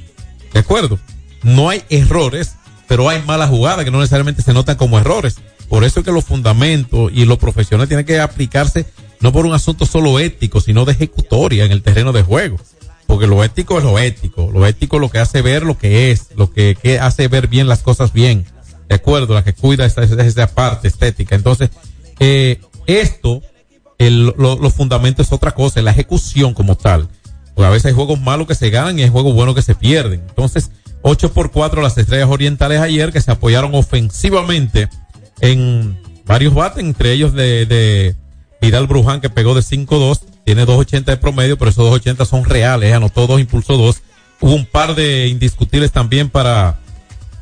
¿De 0.53 0.61
acuerdo? 0.61 0.99
No 1.43 1.71
hay 1.71 1.83
errores, 1.89 2.55
pero 2.87 3.09
hay 3.09 3.23
malas 3.23 3.51
jugadas 3.51 3.85
que 3.85 3.91
no 3.91 3.99
necesariamente 3.99 4.43
se 4.43 4.53
notan 4.53 4.77
como 4.77 4.99
errores. 4.99 5.37
Por 5.69 5.85
eso 5.85 6.01
es 6.01 6.07
que 6.07 6.13
los 6.13 6.25
fundamentos 6.25 7.11
y 7.13 7.25
los 7.25 7.39
profesionales 7.39 7.89
tienen 7.89 8.07
que 8.07 8.21
aplicarse 8.21 8.87
no 9.21 9.33
por 9.33 9.47
un 9.47 9.55
asunto 9.55 9.87
solo 9.87 10.19
ético, 10.19 10.61
sino 10.61 10.85
de 10.85 10.93
ejecutoria 10.93 11.65
en 11.65 11.73
el 11.73 11.83
terreno 11.83 12.13
de 12.13 12.23
juego. 12.23 12.59
Porque 13.07 13.27
lo 13.27 13.43
ético 13.43 13.79
es 13.79 13.85
lo 13.85 13.99
ético. 13.99 14.51
Lo 14.53 14.67
ético 14.67 14.97
es 14.97 15.01
lo 15.01 15.11
que 15.11 15.19
hace 15.19 15.43
ver 15.43 15.63
lo 15.63 15.79
que 15.79 16.11
es, 16.11 16.29
lo 16.37 16.53
que, 16.53 16.77
hace 17.01 17.29
ver 17.29 17.49
bien 17.49 17.69
las 17.69 17.81
cosas 17.81 18.13
bien. 18.13 18.45
De 18.89 18.97
acuerdo, 18.97 19.35
la 19.35 19.45
que 19.45 19.55
cuida 19.55 19.87
esa, 19.87 20.03
esa 20.03 20.47
parte 20.49 20.89
estética. 20.89 21.35
Entonces, 21.35 21.71
eh, 22.21 22.61
esto, 22.87 23.43
el, 23.99 24.27
lo- 24.37 24.57
los 24.57 24.73
fundamentos 24.73 25.27
es 25.27 25.33
otra 25.33 25.53
cosa, 25.53 25.81
la 25.83 25.91
ejecución 25.93 26.55
como 26.55 26.77
tal. 26.77 27.09
Porque 27.55 27.67
a 27.67 27.71
veces 27.71 27.87
hay 27.87 27.93
juegos 27.93 28.21
malos 28.21 28.47
que 28.49 28.55
se 28.55 28.71
ganan 28.71 28.99
y 28.99 29.03
hay 29.03 29.11
juegos 29.11 29.35
buenos 29.35 29.55
que 29.55 29.63
se 29.63 29.75
pierden. 29.75 30.21
Entonces, 30.29 30.71
8 31.03 31.33
por 31.33 31.51
4 31.53 31.83
las 31.83 31.97
estrellas 31.99 32.29
orientales 32.31 32.81
ayer 32.81 33.13
que 33.13 33.21
se 33.21 33.31
apoyaron 33.31 33.75
ofensivamente 33.75 34.89
en 35.41 35.99
varios 36.27 36.55
bates, 36.55 36.83
entre 36.83 37.13
ellos 37.13 37.33
de, 37.35 37.67
de 37.67 38.17
Vidal 38.61 38.87
Bruján 38.87 39.21
que 39.21 39.31
pegó 39.31 39.55
de 39.55 39.61
5-2, 39.61 40.21
tiene 40.45 40.67
2.80 40.67 41.05
de 41.05 41.17
promedio, 41.17 41.59
pero 41.59 41.71
esos 41.71 41.89
2.80 42.03 42.25
son 42.27 42.45
reales, 42.45 42.91
eh, 42.91 42.95
anotó 42.95 43.27
dos, 43.27 43.41
impulsó 43.41 43.77
dos. 43.77 44.03
Hubo 44.41 44.55
un 44.55 44.67
par 44.67 44.95
de 44.95 45.29
indiscutibles 45.29 45.93
también 45.93 46.29
para 46.31 46.79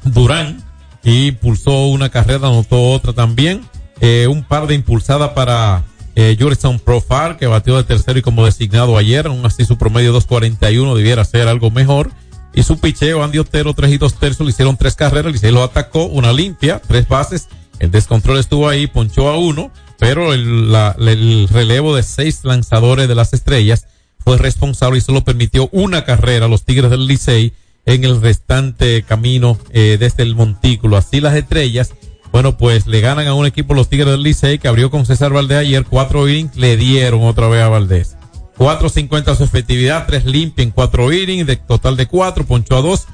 Durán, 0.05 0.63
y 1.05 1.29
impulsó 1.29 1.87
una 1.87 2.11
carrera, 2.11 2.49
anotó 2.49 2.91
otra 2.91 3.13
también. 3.13 3.63
Eh, 4.01 4.27
un 4.29 4.43
par 4.45 4.67
de 4.67 4.75
impulsadas 4.75 5.31
para 5.31 5.85
eh, 6.15 6.37
Profar, 6.85 7.37
que 7.39 7.47
batió 7.47 7.77
de 7.77 7.85
tercero 7.85 8.19
y 8.19 8.23
como 8.23 8.45
designado 8.45 8.97
ayer, 8.97 9.27
aún 9.27 9.45
así 9.47 9.65
su 9.65 9.79
promedio 9.79 10.15
2.41 10.19 10.95
debiera 10.95 11.25
ser 11.25 11.49
algo 11.49 11.71
mejor. 11.71 12.11
Y 12.55 12.65
su 12.65 12.79
picheo, 12.79 13.23
Andy 13.23 13.39
Otero, 13.39 13.73
3 13.73 13.93
y 13.93 13.99
2 13.99 14.15
tercios, 14.15 14.47
le 14.47 14.51
hicieron 14.51 14.77
tres 14.77 14.95
carreras, 14.95 15.33
Licey 15.33 15.53
lo 15.53 15.63
atacó, 15.63 16.05
una 16.05 16.33
limpia, 16.33 16.83
tres 16.87 17.09
bases, 17.09 17.49
el 17.79 17.91
descontrol 17.91 18.39
estuvo 18.39 18.69
ahí, 18.69 18.87
ponchó 18.87 19.29
a 19.29 19.39
uno, 19.39 19.73
pero 19.99 20.35
el 20.35 21.49
relevo 21.49 21.97
de 21.97 22.03
seis 22.03 22.41
lanzadores 22.45 23.09
de 23.09 23.15
las 23.15 23.33
estrellas 23.33 23.87
fue 24.19 24.39
responsable 24.39 24.99
y 24.99 25.01
solo 25.01 25.25
permitió 25.25 25.69
una 25.73 26.05
carrera 26.05 26.47
a 26.47 26.49
los 26.49 26.65
Tigres 26.65 26.91
del 26.91 27.07
Licey 27.07 27.53
en 27.85 28.05
el 28.05 28.21
restante 28.21 29.03
camino 29.03 29.59
eh, 29.71 29.97
desde 29.99 30.23
el 30.23 30.35
montículo. 30.35 30.97
Así 30.97 31.21
las 31.21 31.35
estrellas, 31.35 31.93
bueno, 32.33 32.57
pues 32.57 32.87
le 32.87 33.01
ganan 33.01 33.27
a 33.29 33.35
un 33.35 33.47
equipo 33.47 33.75
los 33.75 33.89
Tigres 33.89 34.09
del 34.13 34.23
Licey 34.23 34.59
que 34.59 34.67
abrió 34.69 34.91
con 34.91 35.05
César 35.07 35.33
Valdés 35.33 35.59
ayer, 35.59 35.85
cuatro 35.85 36.29
innings, 36.29 36.57
le 36.57 36.77
dieron 36.77 37.23
otra 37.25 37.47
vez 37.49 37.63
a 37.63 37.69
Valdés. 37.69 38.17
4.50 38.59 39.37
su 39.37 39.45
efectividad, 39.45 40.07
tres 40.07 40.25
limpia 40.25 40.63
en 40.63 40.71
cuatro 40.71 41.13
innings, 41.13 41.47
de 41.47 41.57
total 41.57 41.97
de 41.97 42.07
cuatro, 42.07 42.45
ponchó 42.47 42.77
a 42.77 42.83
dos, 42.83 43.07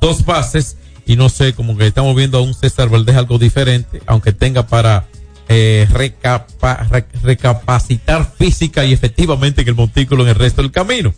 dos 0.00 0.24
bases, 0.24 0.76
y 1.06 1.16
no 1.16 1.28
sé, 1.28 1.52
como 1.52 1.76
que 1.76 1.86
estamos 1.86 2.14
viendo 2.16 2.38
a 2.38 2.40
un 2.42 2.54
César 2.54 2.88
Valdés 2.88 3.16
algo 3.16 3.38
diferente, 3.38 4.00
aunque 4.06 4.32
tenga 4.32 4.66
para 4.66 5.06
eh, 5.48 5.86
recapa- 5.92 6.88
re- 6.88 7.06
recapacitar 7.22 8.32
física 8.38 8.84
y 8.86 8.92
efectivamente 8.94 9.60
en 9.62 9.68
el 9.68 9.74
montículo 9.74 10.22
en 10.22 10.30
el 10.30 10.34
resto 10.36 10.62
del 10.62 10.70
camino. 10.72 11.12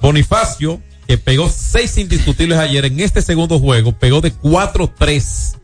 Bonifacio, 0.00 0.80
que 1.06 1.16
pegó 1.18 1.48
seis 1.48 1.96
indiscutibles 1.98 2.58
ayer 2.58 2.84
en 2.86 2.98
este 3.00 3.22
segundo 3.22 3.58
juego, 3.60 3.92
pegó 3.92 4.20
de 4.20 4.32
4-3 4.34 5.57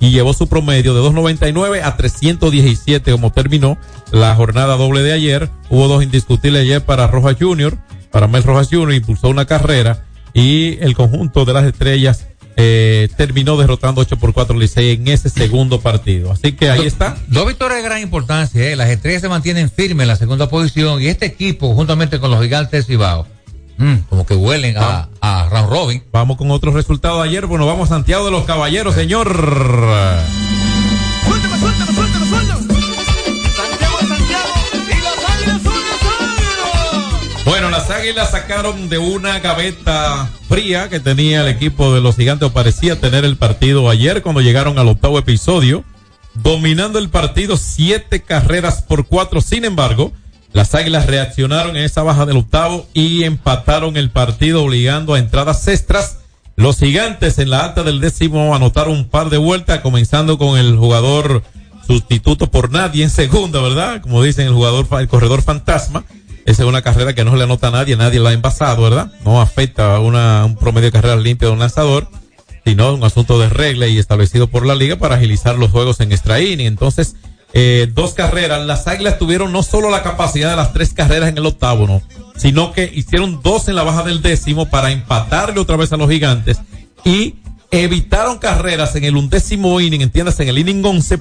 y 0.00 0.10
llevó 0.10 0.32
su 0.32 0.48
promedio 0.48 0.94
de 0.94 1.00
2.99 1.00 1.82
a 1.82 1.96
317 1.96 3.12
como 3.12 3.32
terminó 3.32 3.78
la 4.12 4.34
jornada 4.34 4.76
doble 4.76 5.02
de 5.02 5.12
ayer. 5.12 5.50
Hubo 5.70 5.88
dos 5.88 6.02
indiscutibles 6.02 6.62
ayer 6.62 6.84
para 6.84 7.06
Rojas 7.08 7.36
Jr., 7.38 7.76
para 8.10 8.26
Mel 8.26 8.42
Rojas 8.42 8.68
Jr., 8.70 8.94
impulsó 8.94 9.28
una 9.28 9.44
carrera 9.44 10.04
y 10.32 10.78
el 10.80 10.94
conjunto 10.94 11.44
de 11.44 11.52
las 11.52 11.64
estrellas 11.64 12.28
eh, 12.60 13.08
terminó 13.16 13.56
derrotando 13.56 14.00
8 14.00 14.16
por 14.16 14.32
4 14.32 14.58
Licey 14.58 14.90
en 14.90 15.06
ese 15.06 15.30
segundo 15.30 15.80
partido. 15.80 16.32
Así 16.32 16.52
que 16.52 16.68
ahí 16.68 16.86
está. 16.86 17.16
Dos 17.28 17.46
victorias 17.46 17.80
de 17.80 17.88
gran 17.88 18.02
importancia, 18.02 18.68
¿eh? 18.68 18.74
las 18.74 18.90
estrellas 18.90 19.22
se 19.22 19.28
mantienen 19.28 19.70
firmes 19.70 20.02
en 20.02 20.08
la 20.08 20.16
segunda 20.16 20.48
posición 20.48 21.00
y 21.00 21.06
este 21.06 21.26
equipo, 21.26 21.72
juntamente 21.74 22.18
con 22.18 22.32
los 22.32 22.42
gigantes 22.42 22.86
Cibao, 22.86 23.28
mm, 23.78 23.94
como 24.08 24.26
que 24.26 24.34
huelen 24.34 24.76
a, 24.76 25.08
a 25.20 25.48
round 25.48 25.70
robin. 25.70 26.04
Vamos 26.12 26.36
con 26.36 26.50
otros 26.50 26.74
resultados 26.74 27.22
de 27.22 27.28
ayer. 27.28 27.46
Bueno, 27.46 27.66
vamos 27.66 27.90
a 27.90 27.94
Santiago 27.94 28.24
de 28.24 28.30
los 28.30 28.44
Caballeros, 28.44 28.94
señor. 28.94 29.28
Bueno, 37.44 37.70
las 37.70 37.88
águilas 37.88 38.32
sacaron 38.32 38.90
de 38.90 38.98
una 38.98 39.38
gaveta 39.38 40.28
fría 40.48 40.90
que 40.90 41.00
tenía 41.00 41.40
el 41.40 41.48
equipo 41.48 41.94
de 41.94 42.02
los 42.02 42.14
gigantes, 42.14 42.48
o 42.48 42.52
parecía 42.52 43.00
tener 43.00 43.24
el 43.24 43.38
partido 43.38 43.88
ayer 43.88 44.22
cuando 44.22 44.42
llegaron 44.42 44.78
al 44.78 44.88
octavo 44.88 45.18
episodio, 45.18 45.82
dominando 46.34 46.98
el 46.98 47.08
partido 47.08 47.56
siete 47.56 48.20
carreras 48.20 48.82
por 48.82 49.06
cuatro. 49.06 49.40
Sin 49.40 49.64
embargo, 49.64 50.12
las 50.52 50.74
águilas 50.74 51.06
reaccionaron 51.06 51.76
en 51.76 51.84
esa 51.84 52.02
baja 52.02 52.26
del 52.26 52.38
octavo 52.38 52.86
y 52.94 53.24
empataron 53.24 53.96
el 53.96 54.10
partido, 54.10 54.64
obligando 54.64 55.14
a 55.14 55.18
entradas 55.18 55.66
extras. 55.68 56.18
Los 56.56 56.78
gigantes 56.78 57.38
en 57.38 57.50
la 57.50 57.64
alta 57.64 57.82
del 57.82 58.00
décimo 58.00 58.54
anotaron 58.54 58.94
un 58.94 59.08
par 59.08 59.30
de 59.30 59.36
vueltas, 59.36 59.80
comenzando 59.80 60.38
con 60.38 60.58
el 60.58 60.76
jugador 60.76 61.42
sustituto 61.86 62.50
por 62.50 62.70
nadie 62.70 63.04
en 63.04 63.10
segunda, 63.10 63.60
¿verdad? 63.60 64.00
Como 64.02 64.22
dicen 64.22 64.46
el 64.46 64.52
jugador, 64.52 64.86
el 64.98 65.08
corredor 65.08 65.42
fantasma. 65.42 66.04
Esa 66.44 66.62
es 66.62 66.68
una 66.68 66.82
carrera 66.82 67.14
que 67.14 67.24
no 67.24 67.36
le 67.36 67.44
anota 67.44 67.68
a 67.68 67.70
nadie, 67.70 67.96
nadie 67.96 68.20
la 68.20 68.30
ha 68.30 68.32
envasado, 68.32 68.82
¿verdad? 68.82 69.12
No 69.24 69.40
afecta 69.40 69.96
a 69.96 70.00
una, 70.00 70.44
un 70.46 70.56
promedio 70.56 70.86
de 70.86 70.92
carreras 70.92 71.22
limpia 71.22 71.48
de 71.48 71.52
un 71.52 71.58
lanzador, 71.58 72.08
sino 72.64 72.94
un 72.94 73.04
asunto 73.04 73.38
de 73.38 73.48
regla 73.50 73.86
y 73.86 73.98
establecido 73.98 74.48
por 74.48 74.66
la 74.66 74.74
liga 74.74 74.96
para 74.96 75.16
agilizar 75.16 75.58
los 75.58 75.70
juegos 75.70 76.00
en 76.00 76.10
extra 76.10 76.40
inning. 76.40 76.66
Entonces, 76.66 77.16
eh, 77.52 77.88
dos 77.92 78.14
carreras, 78.14 78.66
las 78.66 78.86
águilas 78.86 79.18
tuvieron 79.18 79.52
no 79.52 79.62
solo 79.62 79.90
la 79.90 80.02
capacidad 80.02 80.50
de 80.50 80.56
las 80.56 80.72
tres 80.72 80.92
carreras 80.92 81.30
en 81.30 81.38
el 81.38 81.46
octavo, 81.46 81.86
no, 81.86 82.02
sino 82.36 82.72
que 82.72 82.90
hicieron 82.94 83.40
dos 83.42 83.68
en 83.68 83.76
la 83.76 83.82
baja 83.82 84.02
del 84.02 84.22
décimo 84.22 84.68
para 84.68 84.90
empatarle 84.90 85.58
otra 85.58 85.76
vez 85.76 85.92
a 85.92 85.96
los 85.96 86.10
gigantes 86.10 86.60
y 87.04 87.36
evitaron 87.70 88.38
carreras 88.38 88.94
en 88.96 89.04
el 89.04 89.16
undécimo 89.16 89.80
inning, 89.80 90.02
entiendas, 90.02 90.38
en 90.40 90.48
el 90.48 90.58
inning 90.58 90.84
11, 90.84 91.18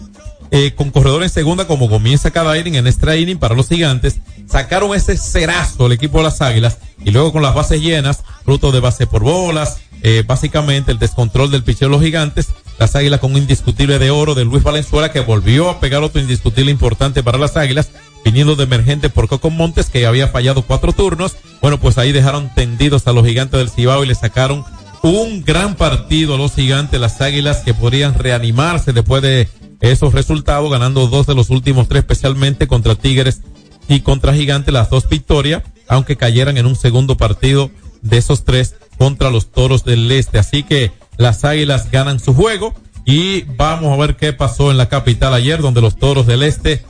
eh, 0.51 0.73
con 0.75 0.91
corredor 0.91 1.23
en 1.23 1.29
segunda, 1.29 1.65
como 1.65 1.89
comienza 1.89 2.31
cada 2.31 2.57
inning 2.57 2.75
en 2.75 2.87
extra 2.87 3.15
inning 3.15 3.37
para 3.37 3.55
los 3.55 3.67
gigantes, 3.67 4.19
sacaron 4.47 4.95
ese 4.95 5.17
cerazo 5.17 5.87
el 5.87 5.93
equipo 5.93 6.19
de 6.19 6.25
las 6.25 6.41
águilas 6.41 6.77
y 7.03 7.11
luego 7.11 7.31
con 7.31 7.41
las 7.41 7.55
bases 7.55 7.81
llenas, 7.81 8.23
fruto 8.45 8.71
de 8.71 8.79
base 8.79 9.07
por 9.07 9.23
bolas, 9.23 9.79
eh, 10.01 10.23
básicamente 10.25 10.91
el 10.91 10.99
descontrol 10.99 11.51
del 11.51 11.63
picheo 11.63 11.87
de 11.87 11.93
los 11.93 12.03
gigantes, 12.03 12.49
las 12.79 12.95
águilas 12.95 13.19
con 13.19 13.31
un 13.31 13.37
indiscutible 13.37 13.99
de 13.99 14.11
oro 14.11 14.35
de 14.35 14.45
Luis 14.45 14.63
Valenzuela 14.63 15.11
que 15.11 15.19
volvió 15.19 15.69
a 15.69 15.79
pegar 15.79 16.03
otro 16.03 16.21
indiscutible 16.21 16.71
importante 16.71 17.23
para 17.23 17.37
las 17.37 17.57
águilas, 17.57 17.89
viniendo 18.23 18.55
de 18.55 18.63
emergente 18.63 19.09
por 19.09 19.27
Coco 19.27 19.49
Montes 19.49 19.89
que 19.89 20.05
había 20.05 20.27
fallado 20.27 20.61
cuatro 20.61 20.93
turnos, 20.93 21.35
bueno 21.61 21.79
pues 21.79 21.97
ahí 21.97 22.11
dejaron 22.11 22.53
tendidos 22.53 23.07
a 23.07 23.13
los 23.13 23.25
gigantes 23.25 23.59
del 23.59 23.69
Cibao 23.69 24.03
y 24.03 24.07
le 24.07 24.15
sacaron 24.15 24.63
un 25.01 25.43
gran 25.43 25.75
partido 25.75 26.35
a 26.35 26.37
los 26.37 26.53
gigantes, 26.53 26.99
las 26.99 27.21
águilas 27.21 27.59
que 27.59 27.73
podrían 27.73 28.13
reanimarse 28.13 28.93
después 28.93 29.21
de 29.21 29.47
esos 29.79 30.13
resultados, 30.13 30.71
ganando 30.71 31.07
dos 31.07 31.27
de 31.27 31.35
los 31.35 31.49
últimos 31.49 31.87
tres, 31.87 31.99
especialmente 31.99 32.67
contra 32.67 32.95
Tigres 32.95 33.41
y 33.87 34.01
contra 34.01 34.33
Gigantes, 34.33 34.73
las 34.73 34.89
dos 34.89 35.07
victorias, 35.07 35.63
aunque 35.87 36.17
cayeran 36.17 36.57
en 36.57 36.65
un 36.65 36.75
segundo 36.75 37.15
partido 37.15 37.71
de 38.07 38.17
esos 38.17 38.43
tres 38.43 38.75
contra 38.97 39.29
los 39.29 39.51
Toros 39.51 39.83
del 39.83 40.11
Este. 40.11 40.39
Así 40.39 40.63
que 40.63 40.91
las 41.17 41.45
águilas 41.45 41.91
ganan 41.91 42.19
su 42.19 42.33
juego 42.33 42.73
y 43.05 43.43
vamos 43.43 43.93
a 43.93 43.97
ver 43.97 44.15
qué 44.15 44.33
pasó 44.33 44.71
en 44.71 44.77
la 44.77 44.89
capital 44.89 45.33
ayer, 45.33 45.61
donde 45.61 45.81
los 45.81 45.97
Toros 45.97 46.27
del 46.27 46.43
Este 46.43 46.83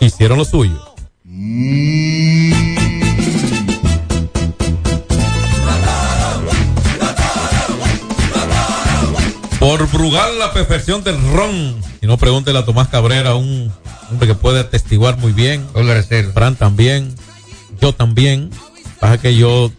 hicieron 0.00 0.38
lo 0.38 0.44
suyo. 0.44 0.92
Por 9.58 9.88
Brugal, 9.92 10.40
la 10.40 10.52
perfección 10.52 11.04
del 11.04 11.16
ron. 11.32 11.80
Si 12.00 12.06
no, 12.08 12.18
pregúntele 12.18 12.58
a 12.58 12.64
Tomás 12.64 12.88
Cabrera, 12.88 13.36
un 13.36 13.72
hombre 14.10 14.26
que 14.26 14.34
puede 14.34 14.58
atestiguar 14.58 15.18
muy 15.18 15.32
bien. 15.32 15.64
Fran 16.34 16.56
también. 16.56 17.14
Yo 17.80 17.94
también. 17.94 18.50
Pasa 18.98 19.18
que 19.18 19.36
yo 19.36 19.70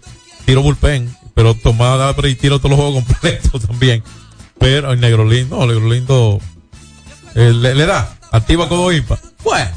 tiro 0.45 0.61
bullpen, 0.61 1.15
pero 1.33 1.55
abre 1.79 2.29
y 2.29 2.35
tiro 2.35 2.59
todos 2.59 2.71
los 2.71 2.79
juegos 2.79 3.03
completos 3.03 3.61
también. 3.67 4.03
Pero 4.59 4.91
el 4.91 4.99
negro 4.99 5.25
lindo, 5.25 5.61
el 5.63 5.69
negro 5.69 5.89
lindo 5.89 6.39
eh, 7.35 7.51
le, 7.53 7.85
da. 7.85 8.17
Activa 8.31 8.69
como 8.69 8.91
impa. 8.91 9.19
Bueno. 9.43 9.71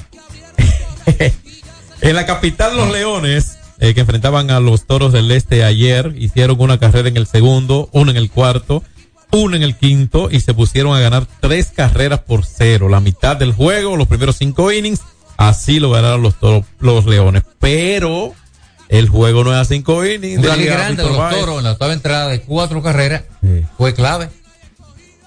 en 2.01 2.15
la 2.15 2.27
capital, 2.27 2.77
los 2.77 2.91
Leones, 2.91 3.59
eh, 3.81 3.95
que 3.95 4.01
enfrentaban 4.01 4.51
a 4.51 4.61
los 4.61 4.87
Toros 4.87 5.13
del 5.13 5.31
Este 5.31 5.65
ayer, 5.65 6.15
hicieron 6.19 6.61
una 6.61 6.79
carrera 6.79 7.09
en 7.09 7.17
el 7.17 7.27
segundo, 7.27 7.89
una 7.93 8.11
en 8.11 8.17
el 8.17 8.31
cuarto, 8.31 8.83
una 9.31 9.57
en 9.57 9.63
el 9.63 9.77
quinto 9.77 10.29
y 10.31 10.41
se 10.41 10.55
pusieron 10.55 10.95
a 10.97 11.01
ganar 11.01 11.27
tres 11.41 11.73
carreras 11.75 12.21
por 12.21 12.45
cero. 12.45 12.89
La 12.89 13.01
mitad 13.01 13.37
del 13.37 13.53
juego, 13.53 13.97
los 13.97 14.09
primeros 14.09 14.37
cinco 14.37 14.73
innings, 14.73 15.01
así 15.37 15.81
lo 15.81 15.91
ganaron 15.91 16.23
los 16.23 16.39
toros, 16.39 16.65
los 16.81 17.07
leones. 17.07 17.43
Pero 17.61 18.35
el 18.89 19.09
juego 19.09 19.45
no 19.45 19.53
es 19.53 19.59
a 19.59 19.65
cinco 19.65 20.05
innings. 20.05 20.39
Un 20.39 20.45
rally 20.45 20.67
grande 20.67 21.03
de 21.03 21.09
los 21.09 21.31
toros 21.31 21.59
en 21.59 21.65
la 21.65 21.73
octava 21.73 21.93
entrada 21.93 22.29
de 22.29 22.41
cuatro 22.43 22.83
carreras 22.83 23.23
fue 23.77 23.95
clave. 23.95 24.29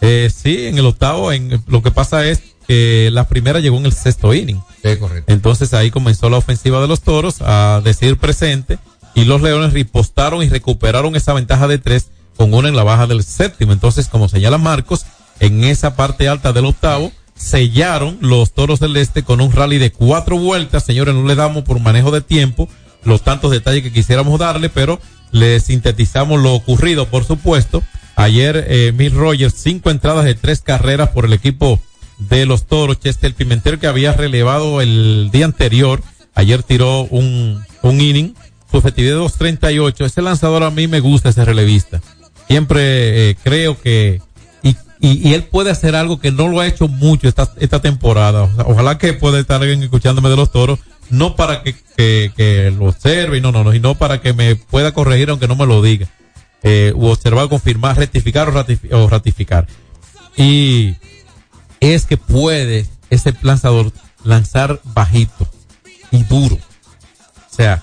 Eh, 0.02 0.32
sí, 0.34 0.68
en 0.68 0.78
el 0.78 0.86
octavo, 0.86 1.32
en, 1.32 1.62
lo 1.68 1.84
que 1.84 1.92
pasa 1.92 2.26
es 2.26 2.42
que 2.68 3.10
la 3.12 3.28
primera 3.28 3.60
llegó 3.60 3.78
en 3.78 3.86
el 3.86 3.94
sexto 3.94 4.34
inning. 4.34 4.62
Sí, 4.84 4.96
correcto. 4.98 5.32
Entonces 5.32 5.74
ahí 5.74 5.92
comenzó 5.92 6.30
la 6.30 6.38
ofensiva 6.38 6.82
de 6.82 6.88
los 6.88 7.02
toros 7.02 7.42
a 7.42 7.82
decir 7.84 8.18
presente 8.18 8.78
y 9.14 9.26
los 9.26 9.42
leones 9.42 9.74
ripostaron 9.74 10.44
y 10.44 10.50
recuperaron 10.50 11.16
esa 11.16 11.34
ventaja 11.34 11.68
de 11.68 11.80
tres 11.80 12.08
con 12.38 12.54
una 12.54 12.70
en 12.70 12.76
la 12.76 12.84
baja 12.84 13.08
del 13.08 13.24
séptimo. 13.24 13.74
Entonces, 13.74 14.08
como 14.08 14.30
señala 14.30 14.58
Marcos, 14.58 15.06
en 15.42 15.66
esa 15.66 15.96
parte 15.96 16.30
alta 16.30 16.54
del 16.54 16.66
octavo 16.66 17.12
sellaron 17.36 18.18
los 18.22 18.52
toros 18.52 18.80
del 18.80 18.96
este 18.98 19.24
con 19.24 19.42
un 19.42 19.52
rally 19.52 19.78
de 19.78 19.92
cuatro 19.92 20.38
vueltas. 20.38 20.86
Señores, 20.86 21.16
no 21.16 21.26
le 21.26 21.36
damos 21.36 21.64
por 21.64 21.80
manejo 21.80 22.12
de 22.12 22.22
tiempo 22.22 22.70
los 23.04 23.24
tantos 23.24 23.52
detalles 23.52 23.84
que 23.84 23.92
quisiéramos 23.92 24.40
darle, 24.40 24.70
pero 24.70 25.00
le 25.32 25.60
sintetizamos 25.60 26.42
lo 26.42 26.54
ocurrido, 26.54 27.08
por 27.08 27.26
supuesto. 27.26 27.84
Ayer, 28.16 28.66
eh, 28.68 28.92
Mill 28.96 29.14
Rogers, 29.14 29.54
cinco 29.56 29.92
entradas 29.92 30.26
de 30.26 30.36
tres 30.36 30.62
carreras 30.62 31.10
por 31.10 31.26
el 31.26 31.34
equipo 31.34 31.80
de 32.18 32.46
los 32.46 32.66
toros. 32.66 33.00
Chester 33.00 33.34
Pimentel, 33.34 33.80
que 33.80 33.88
había 33.88 34.14
relevado 34.14 34.82
el 34.82 35.30
día 35.32 35.46
anterior, 35.46 36.02
ayer 36.36 36.64
tiró 36.64 37.04
un, 37.04 37.64
un 37.82 38.02
inning, 38.02 38.34
su 38.70 38.78
efectividad 38.78 39.16
de 39.16 39.22
2.38. 39.22 40.06
Ese 40.06 40.22
lanzador 40.22 40.64
a 40.64 40.72
mí 40.72 40.88
me 40.88 41.00
gusta, 41.00 41.30
ese 41.30 41.46
relevista. 41.46 42.02
Siempre 42.48 43.30
eh, 43.30 43.36
creo 43.42 43.80
que, 43.80 44.22
y, 44.64 44.76
y, 45.00 45.34
él 45.34 45.44
puede 45.44 45.72
hacer 45.72 45.96
algo 45.96 46.20
que 46.20 46.32
no 46.32 46.48
lo 46.48 46.60
ha 46.60 46.68
hecho 46.68 46.88
mucho 46.88 47.28
esta, 47.28 47.54
esta 47.58 47.80
temporada. 47.80 48.50
Ojalá 48.66 48.98
que 48.98 49.14
pueda 49.14 49.40
estar 49.40 49.62
alguien 49.62 49.82
escuchándome 49.84 50.30
de 50.30 50.36
los 50.36 50.52
toros, 50.52 50.80
no 51.10 51.36
para 51.36 51.64
que, 51.64 51.76
que, 51.98 52.32
que 52.36 52.72
lo 52.72 52.86
observe, 52.86 53.38
y 53.38 53.42
no, 53.42 53.52
no, 53.52 53.64
no, 53.64 53.72
sino 53.72 53.96
para 53.96 54.22
que 54.22 54.34
me 54.34 54.56
pueda 54.56 54.94
corregir 54.94 55.30
aunque 55.30 55.48
no 55.48 55.56
me 55.56 55.66
lo 55.66 55.82
diga. 55.82 56.08
Eh, 56.64 56.94
observar, 56.96 57.48
confirmar, 57.48 57.98
rectificar 57.98 58.50
o, 58.50 58.52
ratifi- 58.52 58.92
o 58.94 59.08
ratificar. 59.10 59.68
Y 60.36 60.96
es 61.80 62.06
que 62.06 62.18
puede 62.18 62.86
ese 63.10 63.34
lanzador 63.42 63.92
lanzar 64.24 64.82
bajito 64.84 65.48
y 66.12 66.24
duro. 66.24 66.56
O 66.56 67.56
sea, 67.56 67.82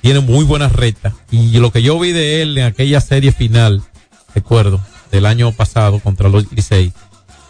tiene 0.00 0.20
muy 0.20 0.44
buena 0.44 0.68
recta. 0.68 1.14
Y 1.30 1.58
lo 1.58 1.70
que 1.72 1.82
yo 1.82 1.98
vi 1.98 2.12
de 2.12 2.42
él 2.42 2.58
en 2.58 2.64
aquella 2.64 3.00
serie 3.00 3.32
final, 3.32 3.82
recuerdo, 4.34 4.80
del 5.10 5.24
año 5.26 5.52
pasado 5.52 6.00
contra 6.00 6.28
los 6.28 6.50
Licey, 6.52 6.92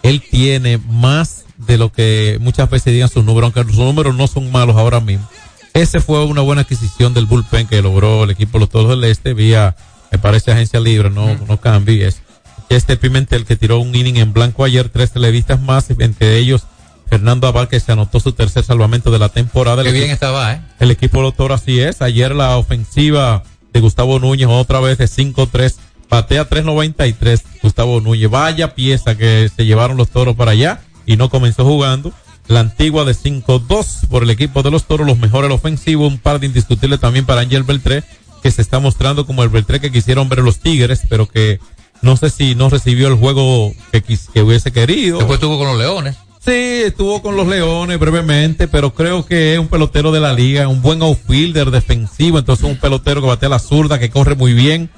él 0.03 0.23
tiene 0.23 0.79
más 0.79 1.45
de 1.59 1.77
lo 1.79 1.91
que 1.93 2.39
muchas 2.41 2.71
veces 2.71 2.93
digan 2.93 3.09
sus 3.09 3.25
números, 3.25 3.53
aunque 3.55 3.71
sus 3.73 3.83
números 3.83 4.15
no 4.17 4.27
son 4.27 4.51
malos 4.51 4.77
ahora 4.77 5.01
mismo. 5.01 5.29
Ese 5.75 6.01
fue 6.01 6.25
una 6.25 6.41
buena 6.41 6.63
adquisición 6.63 7.15
del 7.15 7.27
bullpen 7.27 7.67
que 7.67 7.83
logró 7.83 8.25
el 8.25 8.31
equipo 8.31 8.55
de 8.55 8.61
los 8.61 8.69
Toros 8.71 8.91
del 8.91 9.05
Este 9.05 9.35
vía, 9.35 9.77
me 10.11 10.19
parece, 10.19 10.51
agencia 10.51 10.81
libre, 10.81 11.11
no, 11.11 11.35
no 11.47 11.61
cambies. 11.61 12.23
Este 12.69 12.97
Pimentel 12.97 13.45
que 13.45 13.57
tiró 13.57 13.79
un 13.79 13.95
inning 13.95 14.17
en 14.17 14.33
blanco 14.33 14.65
ayer, 14.65 14.89
tres 14.89 15.11
televistas 15.13 15.61
más, 15.61 15.91
entre 15.91 16.37
ellos 16.39 16.63
Fernando 17.09 17.47
Abal 17.47 17.69
que 17.69 17.81
se 17.81 17.93
anotó 17.93 18.21
su 18.21 18.33
tercer 18.33 18.63
salvamento 18.65 19.11
de 19.11 19.19
la 19.19 19.29
temporada. 19.31 19.83
Qué 19.83 19.89
El 19.89 19.95
bien 19.95 20.05
equipo- 20.11 20.15
estaba, 20.15 20.53
¿eh? 20.53 20.61
el 20.79 20.91
equipo 20.91 21.19
de 21.19 21.23
los 21.25 21.35
Toros 21.37 21.63
así 21.63 21.81
es. 21.81 22.03
Ayer 22.03 22.35
la 22.35 22.57
ofensiva 22.59 23.43
de 23.73 23.81
Gustavo 23.81 24.19
Núñez 24.19 24.49
otra 24.51 24.81
vez 24.81 24.99
de 24.99 25.07
5-3. 25.09 25.77
Batea 26.11 26.49
3.93 26.49 27.43
Gustavo 27.63 28.01
Núñez. 28.01 28.31
Vaya 28.31 28.75
pieza 28.75 29.17
que 29.17 29.51
se 29.55 29.65
llevaron 29.67 29.97
los 29.97 30.09
Toros 30.11 30.37
para 30.37 30.51
allá 30.53 30.81
y 31.09 31.17
no 31.17 31.29
comenzó 31.29 31.65
jugando. 31.65 32.13
La 32.47 32.61
antigua 32.61 33.05
de 33.05 33.13
5-2 33.15 34.07
por 34.09 34.23
el 34.23 34.31
equipo 34.31 34.63
de 34.63 34.71
los 34.71 34.85
Toros, 34.85 35.07
los 35.07 35.19
mejores 35.19 35.51
ofensivos. 35.51 36.11
Un 36.13 36.19
par 36.19 36.39
de 36.41 36.47
indiscutibles 36.47 37.01
también 37.01 37.27
para 37.27 37.41
Ángel 37.41 37.63
Beltré, 37.65 38.05
que 38.43 38.51
se 38.51 38.63
está 38.63 38.79
mostrando 38.79 39.27
como 39.27 39.43
el 39.43 39.49
Beltré 39.49 39.81
que 39.81 39.91
quisieron 39.91 40.29
ver 40.29 40.39
los 40.39 40.59
Tigres, 40.61 41.03
pero 41.09 41.27
que 41.29 41.59
no 42.01 42.17
sé 42.17 42.31
si 42.31 42.55
no 42.55 42.71
recibió 42.71 43.09
el 43.09 43.15
juego 43.17 43.73
que, 43.93 44.03
quis- 44.05 44.29
que 44.33 44.43
hubiese 44.43 44.71
querido. 44.71 45.19
Después 45.19 45.39
estuvo 45.39 45.59
con 45.59 45.67
los 45.67 45.79
Leones. 45.79 46.17
Sí, 46.41 46.53
estuvo 46.87 47.21
con 47.21 47.37
los 47.37 47.47
Leones 47.49 47.99
brevemente, 47.99 48.69
pero 48.69 48.95
creo 48.95 49.27
que 49.27 49.53
es 49.55 49.59
un 49.59 49.69
pelotero 49.69 50.13
de 50.13 50.21
la 50.21 50.33
liga, 50.33 50.69
un 50.69 50.81
buen 50.81 51.03
outfielder 51.03 51.71
defensivo, 51.71 52.39
entonces 52.39 52.65
un 52.65 52.77
pelotero 52.77 53.21
que 53.21 53.27
batea 53.27 53.49
la 53.51 53.59
zurda, 53.59 53.99
que 53.99 54.09
corre 54.09 54.37
muy 54.37 54.55
bien 54.55 54.89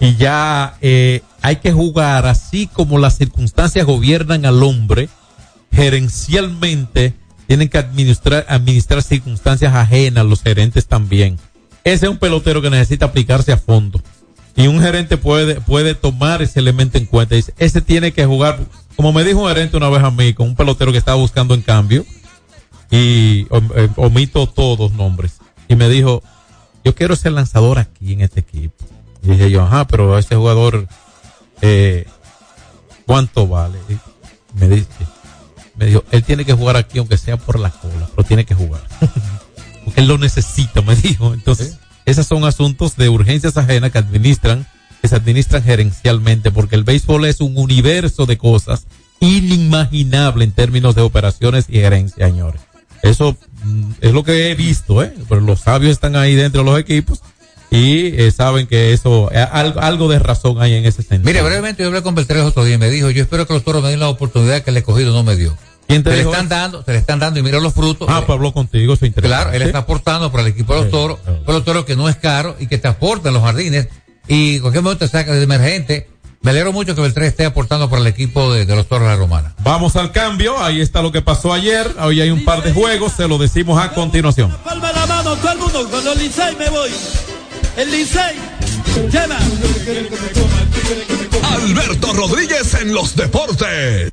y 0.00 0.16
ya 0.16 0.76
eh, 0.82 1.22
hay 1.40 1.56
que 1.56 1.72
jugar 1.72 2.26
así 2.26 2.66
como 2.66 2.98
las 2.98 3.16
circunstancias 3.16 3.86
gobiernan 3.86 4.44
al 4.44 4.62
hombre, 4.62 5.08
gerencialmente 5.72 7.14
tienen 7.46 7.68
que 7.68 7.78
administrar, 7.78 8.44
administrar 8.48 9.02
circunstancias 9.02 9.74
ajenas 9.74 10.26
los 10.26 10.42
gerentes 10.42 10.86
también. 10.86 11.38
Ese 11.84 12.06
es 12.06 12.10
un 12.10 12.18
pelotero 12.18 12.60
que 12.60 12.70
necesita 12.70 13.06
aplicarse 13.06 13.52
a 13.52 13.56
fondo. 13.56 14.02
Y 14.54 14.66
un 14.66 14.80
gerente 14.80 15.16
puede, 15.16 15.60
puede 15.60 15.94
tomar 15.94 16.42
ese 16.42 16.60
elemento 16.60 16.98
en 16.98 17.06
cuenta. 17.06 17.36
Dice, 17.36 17.54
ese 17.58 17.80
tiene 17.80 18.12
que 18.12 18.26
jugar, 18.26 18.58
como 18.96 19.12
me 19.12 19.24
dijo 19.24 19.40
un 19.40 19.48
gerente 19.48 19.76
una 19.76 19.88
vez 19.88 20.02
a 20.02 20.10
mí, 20.10 20.34
con 20.34 20.48
un 20.48 20.56
pelotero 20.56 20.92
que 20.92 20.98
estaba 20.98 21.16
buscando 21.16 21.54
en 21.54 21.62
cambio, 21.62 22.04
y 22.90 23.46
eh, 23.50 23.88
omito 23.96 24.46
todos 24.48 24.92
nombres. 24.92 25.38
Y 25.68 25.76
me 25.76 25.88
dijo, 25.88 26.22
yo 26.84 26.94
quiero 26.94 27.16
ser 27.16 27.32
lanzador 27.32 27.78
aquí 27.78 28.12
en 28.12 28.22
este 28.22 28.40
equipo. 28.40 28.84
Y 29.22 29.30
dije 29.30 29.50
yo, 29.50 29.62
ajá, 29.62 29.86
pero 29.86 30.18
ese 30.18 30.36
jugador, 30.36 30.88
eh, 31.62 32.06
¿cuánto 33.06 33.46
vale? 33.46 33.78
Y 33.88 34.58
me 34.58 34.68
dice, 34.68 34.88
me 35.78 35.86
dijo, 35.86 36.04
él 36.10 36.24
tiene 36.24 36.44
que 36.44 36.52
jugar 36.52 36.76
aquí 36.76 36.98
aunque 36.98 37.16
sea 37.16 37.36
por 37.36 37.58
la 37.58 37.70
cola, 37.70 38.08
pero 38.14 38.26
tiene 38.26 38.44
que 38.44 38.54
jugar. 38.54 38.82
Porque 39.84 40.00
él 40.00 40.08
lo 40.08 40.18
necesita, 40.18 40.82
me 40.82 40.96
dijo. 40.96 41.32
Entonces, 41.32 41.78
esos 42.04 42.26
son 42.26 42.44
asuntos 42.44 42.96
de 42.96 43.08
urgencias 43.08 43.56
ajenas 43.56 43.92
que 43.92 43.98
administran, 43.98 44.66
que 45.00 45.08
se 45.08 45.14
administran 45.14 45.62
gerencialmente, 45.62 46.50
porque 46.50 46.74
el 46.74 46.84
béisbol 46.84 47.24
es 47.26 47.40
un 47.40 47.56
universo 47.56 48.26
de 48.26 48.36
cosas 48.36 48.86
inimaginable 49.20 50.44
en 50.44 50.52
términos 50.52 50.94
de 50.94 51.02
operaciones 51.02 51.66
y 51.68 51.74
gerencia, 51.80 52.26
señores. 52.26 52.60
Eso 53.02 53.36
mm, 53.64 53.90
es 54.00 54.12
lo 54.12 54.24
que 54.24 54.50
he 54.50 54.54
visto, 54.54 55.02
¿eh? 55.02 55.14
Pero 55.28 55.40
los 55.40 55.60
sabios 55.60 55.92
están 55.92 56.16
ahí 56.16 56.34
dentro 56.34 56.64
de 56.64 56.70
los 56.70 56.80
equipos 56.80 57.20
y 57.70 58.06
eh, 58.20 58.30
saben 58.30 58.66
que 58.66 58.92
eso, 58.92 59.30
eh, 59.32 59.38
algo, 59.38 59.80
algo 59.80 60.08
de 60.08 60.18
razón 60.18 60.60
hay 60.60 60.74
en 60.74 60.84
ese 60.84 61.02
sentido. 61.02 61.24
Mire, 61.24 61.42
brevemente 61.42 61.82
yo 61.82 61.88
hablé 61.88 62.02
con 62.02 62.14
Beltrán 62.14 62.40
el 62.40 62.46
otro 62.46 62.64
día 62.64 62.74
y 62.74 62.78
me 62.78 62.90
dijo, 62.90 63.10
yo 63.10 63.22
espero 63.22 63.46
que 63.46 63.54
los 63.54 63.64
toros 63.64 63.82
me 63.82 63.90
den 63.90 64.00
la 64.00 64.08
oportunidad 64.08 64.62
que 64.62 64.70
el 64.70 64.76
escogido 64.78 65.12
no 65.12 65.22
me 65.22 65.36
dio. 65.36 65.56
¿Quién 65.88 66.02
te 66.02 66.10
se 66.10 66.16
le 66.16 66.22
están 66.22 66.48
dando, 66.48 66.82
se 66.84 66.92
le 66.92 66.98
están 66.98 67.18
dando 67.18 67.40
y 67.40 67.42
mira 67.42 67.58
los 67.60 67.72
frutos. 67.72 68.06
Ah, 68.10 68.22
pues 68.26 68.36
habló 68.36 68.52
contigo, 68.52 68.92
eso 68.92 69.06
es 69.06 69.08
interesante. 69.08 69.42
Claro, 69.44 69.56
él 69.56 69.62
está 69.62 69.78
aportando 69.78 70.30
para 70.30 70.42
el 70.44 70.50
equipo 70.50 70.74
de 70.74 70.80
los 70.80 70.86
Sí, 70.86 70.92
toros, 70.92 71.18
para 71.20 71.58
los 71.58 71.64
toros 71.64 71.84
que 71.86 71.96
no 71.96 72.08
es 72.10 72.16
caro 72.16 72.56
y 72.60 72.66
que 72.66 72.76
te 72.76 72.88
aporta 72.88 73.28
en 73.28 73.34
los 73.34 73.42
jardines 73.42 73.88
y 74.28 74.56
en 74.56 74.60
cualquier 74.60 74.84
momento 74.84 75.06
te 75.06 75.10
saca 75.10 75.32
de 75.32 75.42
emergente. 75.42 76.08
Me 76.42 76.50
alegro 76.52 76.72
mucho 76.72 76.94
que 76.94 77.00
Beltrán 77.00 77.26
esté 77.26 77.46
aportando 77.46 77.90
para 77.90 78.02
el 78.02 78.06
equipo 78.06 78.52
de, 78.52 78.64
de 78.64 78.76
los 78.76 78.86
toros 78.86 79.08
de 79.08 79.14
la 79.14 79.16
romana. 79.16 79.54
Vamos 79.64 79.96
al 79.96 80.12
cambio, 80.12 80.62
ahí 80.62 80.80
está 80.80 81.02
lo 81.02 81.10
que 81.10 81.20
pasó 81.22 81.52
ayer, 81.52 81.90
hoy 82.00 82.20
hay 82.20 82.30
un 82.30 82.44
par 82.44 82.62
de 82.62 82.72
juegos, 82.72 83.14
se 83.16 83.26
lo 83.26 83.38
decimos 83.38 83.82
a 83.82 83.92
continuación. 83.92 84.54
Palma 84.62 84.92
la 84.92 85.06
mano, 85.06 85.34
todo 85.36 85.52
el 85.52 85.58
mundo, 85.58 85.88
con 85.90 86.04
los 86.04 86.16
Licey 86.16 86.54
me 86.56 86.68
voy. 86.68 86.90
El 87.76 87.90
Licey, 87.90 88.36
lleva. 89.10 89.38
Alberto 91.54 92.12
Rodríguez 92.12 92.74
en 92.74 92.92
los 92.92 93.16
deportes. 93.16 94.12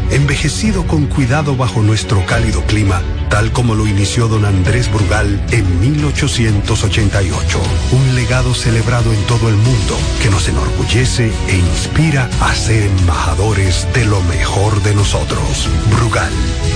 envejecido 0.11 0.85
con 0.85 1.07
cuidado 1.07 1.55
bajo 1.55 1.81
nuestro 1.81 2.25
cálido 2.25 2.61
clima, 2.65 3.01
tal 3.29 3.51
como 3.51 3.75
lo 3.75 3.87
inició 3.87 4.27
don 4.27 4.45
Andrés 4.45 4.91
Brugal 4.91 5.41
en 5.51 5.79
1888. 5.79 7.61
Un 7.91 8.15
legado 8.15 8.53
celebrado 8.53 9.11
en 9.13 9.21
todo 9.23 9.49
el 9.49 9.55
mundo 9.55 9.97
que 10.21 10.29
nos 10.29 10.47
enorgullece 10.47 11.31
e 11.47 11.57
inspira 11.57 12.29
a 12.41 12.53
ser 12.53 12.83
embajadores 12.83 13.87
de 13.93 14.05
lo 14.05 14.21
mejor 14.23 14.81
de 14.83 14.93
nosotros. 14.95 15.69
Brugal, 15.95 16.31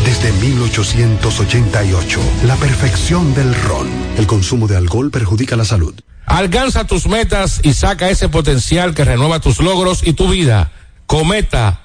desde 0.06 0.32
1888, 0.34 2.20
la 2.46 2.56
perfección 2.56 3.34
del 3.34 3.54
ron. 3.54 3.88
El 4.18 4.28
consumo 4.28 4.68
de 4.68 4.78
alcohol 4.78 5.12
perjudica 5.12 5.56
la 5.56 5.66
salud. 5.66 5.94
Alcanza 6.26 6.86
tus 6.86 7.08
metas 7.08 7.60
y 7.64 7.74
saca 7.74 8.10
ese 8.10 8.30
potencial 8.30 8.96
que 8.96 9.06
renueva 9.06 9.40
tus 9.40 9.60
logros 9.60 10.02
y 10.06 10.14
tu 10.14 10.30
vida. 10.30 10.72
Cometa, 11.06 11.85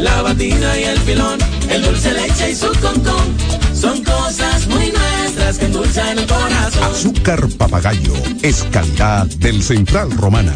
la 0.00 0.22
batina 0.22 0.78
y 0.78 0.84
el 0.84 0.98
filón, 1.00 1.38
el 1.68 1.82
dulce 1.82 2.12
leche 2.12 2.50
y 2.50 2.54
su 2.54 2.68
concón. 2.80 3.36
Son 3.74 4.02
cosas 4.04 4.66
muy 4.68 4.92
nuestras 4.92 5.58
que 5.58 5.66
endulzan 5.66 6.18
el 6.18 6.26
corazón. 6.26 6.84
Azúcar 6.84 7.48
papagayo 7.58 8.14
es 8.42 8.64
calidad 8.70 9.26
del 9.26 9.62
Central 9.62 10.10
Romana. 10.12 10.54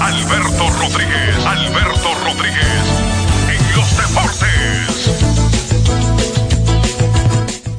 Alberto 0.00 0.70
Rodríguez, 0.80 1.46
Alberto 1.46 2.14
Rodríguez, 2.24 2.84
en 3.48 3.76
los 3.76 3.96
deportes. 3.96 5.14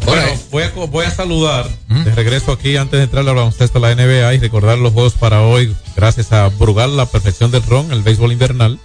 Bueno, 0.05 0.27
voy 0.51 0.63
a, 0.63 0.69
voy 0.69 1.05
a 1.05 1.11
saludar 1.11 1.67
de 2.05 2.13
regreso 2.13 2.51
aquí 2.51 2.77
antes 2.77 2.99
de 2.99 3.05
entrar 3.05 3.27
al 3.27 3.35
baloncesto 3.35 3.79
a 3.79 3.81
la 3.81 3.95
NBA 3.95 4.35
y 4.35 4.39
recordar 4.39 4.77
los 4.77 4.93
juegos 4.93 5.15
para 5.15 5.41
hoy, 5.41 5.75
gracias 5.95 6.31
a 6.31 6.47
Brugal, 6.49 6.95
la 6.95 7.07
perfección 7.07 7.49
del 7.49 7.63
ron, 7.63 7.91
el 7.91 8.03
béisbol 8.03 8.31
invernal. 8.31 8.79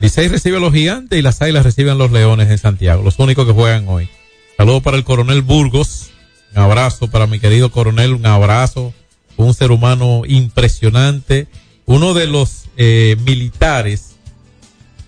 Licey 0.00 0.26
recibe 0.26 0.56
a 0.56 0.60
los 0.60 0.74
gigantes 0.74 1.16
y 1.16 1.22
las 1.22 1.40
águilas 1.40 1.64
reciben 1.64 1.92
a 1.92 1.94
los 1.94 2.10
leones 2.10 2.50
en 2.50 2.58
Santiago, 2.58 3.04
los 3.04 3.18
únicos 3.20 3.46
que 3.46 3.52
juegan 3.52 3.88
hoy. 3.88 4.08
Saludo 4.56 4.82
para 4.82 4.96
el 4.96 5.04
coronel 5.04 5.42
Burgos, 5.42 6.10
un 6.52 6.58
abrazo 6.58 7.08
para 7.08 7.28
mi 7.28 7.38
querido 7.38 7.70
coronel, 7.70 8.12
un 8.12 8.26
abrazo, 8.26 8.92
un 9.36 9.54
ser 9.54 9.70
humano 9.70 10.22
impresionante, 10.26 11.46
uno 11.86 12.12
de 12.12 12.26
los 12.26 12.64
eh, 12.76 13.16
militares, 13.24 14.16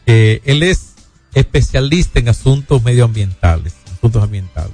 él 0.07 0.62
es 0.62 0.94
especialista 1.34 2.20
en 2.20 2.28
asuntos 2.28 2.82
medioambientales, 2.84 3.74
asuntos 3.92 4.22
ambientales. 4.22 4.72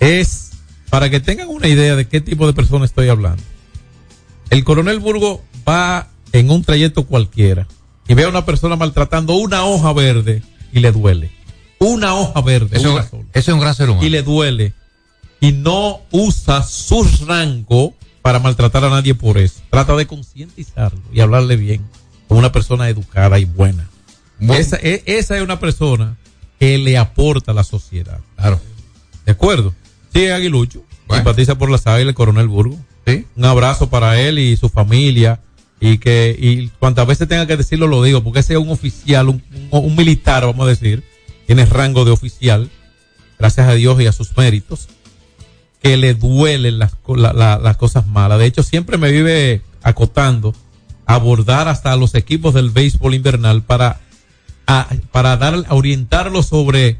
Es, 0.00 0.49
para 0.90 1.08
que 1.08 1.20
tengan 1.20 1.48
una 1.48 1.68
idea 1.68 1.96
de 1.96 2.06
qué 2.06 2.20
tipo 2.20 2.46
de 2.46 2.52
persona 2.52 2.84
estoy 2.84 3.08
hablando. 3.08 3.42
El 4.50 4.64
coronel 4.64 4.98
Burgos 4.98 5.40
va 5.66 6.08
en 6.32 6.50
un 6.50 6.64
trayecto 6.64 7.06
cualquiera 7.06 7.66
y 8.08 8.14
ve 8.14 8.24
a 8.24 8.28
una 8.28 8.44
persona 8.44 8.76
maltratando 8.76 9.34
una 9.34 9.64
hoja 9.64 9.92
verde 9.92 10.42
y 10.72 10.80
le 10.80 10.90
duele. 10.92 11.30
Una 11.78 12.14
hoja 12.14 12.40
verde. 12.42 12.76
Eso, 12.76 12.92
una 12.92 13.00
eso 13.00 13.10
sola. 13.10 13.24
es 13.32 13.48
un 13.48 13.60
gran 13.60 13.74
ser 13.74 13.88
humano. 13.88 14.06
Y 14.06 14.10
le 14.10 14.22
duele. 14.22 14.74
Y 15.40 15.52
no 15.52 16.00
usa 16.10 16.62
su 16.62 17.08
rango 17.26 17.94
para 18.20 18.40
maltratar 18.40 18.84
a 18.84 18.90
nadie 18.90 19.14
por 19.14 19.38
eso. 19.38 19.60
Trata 19.70 19.96
de 19.96 20.06
concientizarlo 20.06 21.00
y 21.12 21.20
hablarle 21.20 21.56
bien. 21.56 21.86
Como 22.28 22.40
una 22.40 22.52
persona 22.52 22.88
educada 22.88 23.38
y 23.38 23.44
buena. 23.44 23.88
Esa, 24.40 24.76
e- 24.76 25.02
esa 25.06 25.36
es 25.36 25.42
una 25.42 25.58
persona 25.60 26.16
que 26.58 26.78
le 26.78 26.98
aporta 26.98 27.52
a 27.52 27.54
la 27.54 27.64
sociedad. 27.64 28.20
Claro. 28.36 28.60
¿De 29.24 29.32
acuerdo? 29.32 29.74
Sí, 30.12 30.24
es 30.24 30.32
aguilucho. 30.32 30.82
Simpatiza 31.10 31.56
por 31.58 31.70
las 31.70 31.86
águilas, 31.86 32.08
el 32.10 32.14
coronel 32.14 32.48
Burgo. 32.48 32.76
Sí. 33.06 33.26
Un 33.36 33.44
abrazo 33.44 33.90
para 33.90 34.20
él 34.20 34.38
y 34.38 34.56
su 34.56 34.68
familia. 34.68 35.40
Y 35.80 35.96
que, 35.98 36.36
y 36.38 36.68
cuantas 36.78 37.06
veces 37.06 37.26
tenga 37.26 37.46
que 37.46 37.56
decirlo, 37.56 37.86
lo 37.86 38.02
digo, 38.02 38.22
porque 38.22 38.40
ese 38.40 38.52
es 38.52 38.58
un 38.58 38.68
oficial, 38.68 39.28
un, 39.30 39.42
un- 39.70 39.84
un 39.86 39.96
militar, 39.96 40.44
vamos 40.44 40.66
a 40.66 40.68
decir, 40.68 41.02
tiene 41.46 41.64
rango 41.64 42.04
de 42.04 42.10
oficial, 42.10 42.68
gracias 43.38 43.66
a 43.66 43.72
Dios 43.72 43.98
y 44.00 44.06
a 44.06 44.12
sus 44.12 44.36
méritos, 44.36 44.88
que 45.82 45.96
le 45.96 46.12
duelen 46.12 46.78
las, 46.78 46.94
co- 46.96 47.16
la- 47.16 47.32
la- 47.32 47.58
las 47.58 47.78
cosas 47.78 48.06
malas. 48.06 48.38
De 48.38 48.44
hecho, 48.44 48.62
siempre 48.62 48.98
me 48.98 49.10
vive 49.10 49.62
acotando 49.82 50.54
abordar 51.06 51.66
hasta 51.66 51.96
los 51.96 52.14
equipos 52.14 52.52
del 52.52 52.68
béisbol 52.70 53.14
invernal 53.14 53.62
para, 53.62 54.00
a- 54.66 54.86
para 55.12 55.38
dar, 55.38 55.64
orientarlos 55.70 56.44
sobre 56.46 56.98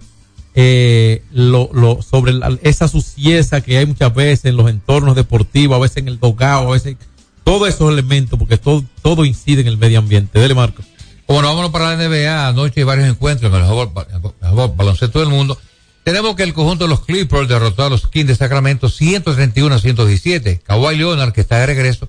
eh, 0.55 1.23
lo, 1.33 1.71
lo, 1.73 2.03
sobre 2.03 2.33
la- 2.33 2.59
esa 2.63 2.89
suciedad 2.89 3.63
que 3.63 3.79
hay 3.79 3.87
muchas 3.87 4.15
veces 4.15 4.47
en 4.47 4.57
los 4.57 4.69
entornos 4.71 5.15
deportivos, 5.17 5.77
a 5.77 5.81
veces 5.81 5.99
en 5.99 6.09
el 6.09 6.19
dogado, 6.19 6.69
a 6.69 6.73
veces 6.73 6.97
todos 7.45 7.69
esos 7.69 7.91
elementos, 7.93 8.39
porque 8.39 8.59
todo, 8.59 8.85
todo 9.03 9.25
incide 9.25 9.63
en 9.63 9.69
el 9.69 9.79
medio 9.79 9.99
ambiente. 9.99 10.39
Dele, 10.39 10.55
Marco. 10.55 10.83
Bueno, 11.27 11.49
vámonos 11.49 11.71
para 11.71 11.95
la 11.97 12.09
NBA. 12.09 12.49
Anoche 12.49 12.81
hay 12.81 12.85
varios 12.85 13.09
encuentros 13.09 13.53
en 13.53 13.61
el 13.63 14.71
baloncesto 14.77 15.21
del 15.21 15.29
mundo. 15.29 15.57
Tenemos 16.03 16.35
que 16.35 16.43
el 16.43 16.55
conjunto 16.55 16.85
de 16.85 16.91
los 16.91 17.05
Clippers 17.05 17.49
derrotó 17.49 17.85
a 17.85 17.91
los 17.91 18.09
Kings 18.09 18.27
de 18.29 18.35
Sacramento 18.35 18.89
131 18.89 19.75
a 19.75 19.79
117. 19.79 20.61
Kawhi 20.65 20.97
Leonard, 20.97 21.33
que 21.33 21.43
está 21.43 21.59
de 21.59 21.67
regreso, 21.67 22.09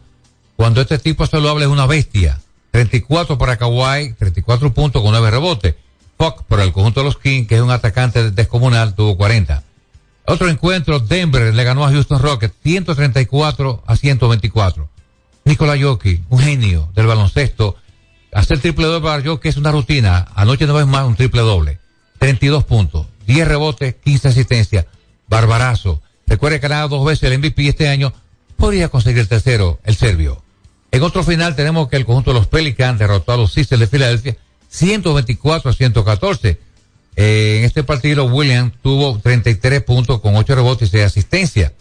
cuando 0.56 0.82
este 0.82 0.98
tipo 0.98 1.26
saludable 1.28 1.66
es 1.66 1.72
una 1.72 1.86
bestia. 1.86 2.40
34 2.72 3.38
para 3.38 3.58
Kawhi, 3.58 4.14
34 4.14 4.74
puntos 4.74 5.02
con 5.02 5.12
9 5.12 5.30
rebotes. 5.30 5.76
Para 6.22 6.64
el 6.64 6.72
conjunto 6.72 7.00
de 7.00 7.06
los 7.06 7.18
Kings, 7.18 7.48
que 7.48 7.56
es 7.56 7.62
un 7.62 7.72
atacante 7.72 8.30
descomunal, 8.30 8.94
tuvo 8.94 9.18
40. 9.18 9.64
Otro 10.28 10.50
encuentro, 10.50 11.00
Denver 11.00 11.52
le 11.52 11.64
ganó 11.64 11.84
a 11.84 11.90
Houston 11.92 12.22
Rockets 12.22 12.54
134 12.62 13.84
a 13.88 13.96
124. 13.96 14.88
Nikola 15.46 15.82
Jokic, 15.82 16.22
un 16.30 16.38
genio 16.38 16.90
del 16.94 17.08
baloncesto. 17.08 17.76
Hacer 18.32 18.60
triple 18.60 18.86
doble 18.86 19.02
para 19.02 19.24
Jokic 19.24 19.48
es 19.48 19.58
una 19.58 19.72
rutina. 19.72 20.28
Anoche 20.36 20.68
no 20.68 20.80
es 20.80 20.86
más 20.86 21.08
un 21.08 21.16
triple 21.16 21.42
doble. 21.42 21.80
32 22.20 22.66
puntos, 22.66 23.08
10 23.26 23.48
rebotes, 23.48 23.96
15 23.96 24.28
asistencias. 24.28 24.86
Barbarazo. 25.28 26.04
Recuerde 26.28 26.60
que 26.60 26.68
ganado 26.68 26.90
dos 26.90 27.06
veces 27.06 27.32
el 27.32 27.40
MVP 27.40 27.68
este 27.68 27.90
año. 27.90 28.14
Podría 28.58 28.90
conseguir 28.90 29.22
el 29.22 29.28
tercero, 29.28 29.80
el 29.86 29.96
serbio. 29.96 30.44
En 30.92 31.02
otro 31.02 31.24
final 31.24 31.56
tenemos 31.56 31.88
que 31.88 31.96
el 31.96 32.06
conjunto 32.06 32.32
de 32.32 32.38
los 32.38 32.48
Pelicans 32.48 33.00
derrotó 33.00 33.32
a 33.32 33.38
los 33.38 33.54
Sixers 33.54 33.80
de 33.80 33.88
Filadelfia 33.88 34.38
124 34.72 35.70
a 35.70 35.74
114. 35.74 36.60
Eh, 37.18 37.58
en 37.60 37.66
este 37.66 37.84
partido 37.84 38.26
Williams 38.26 38.74
tuvo 38.82 39.20
33 39.20 39.84
puntos 39.84 40.22
con 40.22 40.36
8 40.36 40.56
rebotes 40.56 40.88
y 40.90 40.92
6 40.92 41.06
asistencias. 41.06 41.74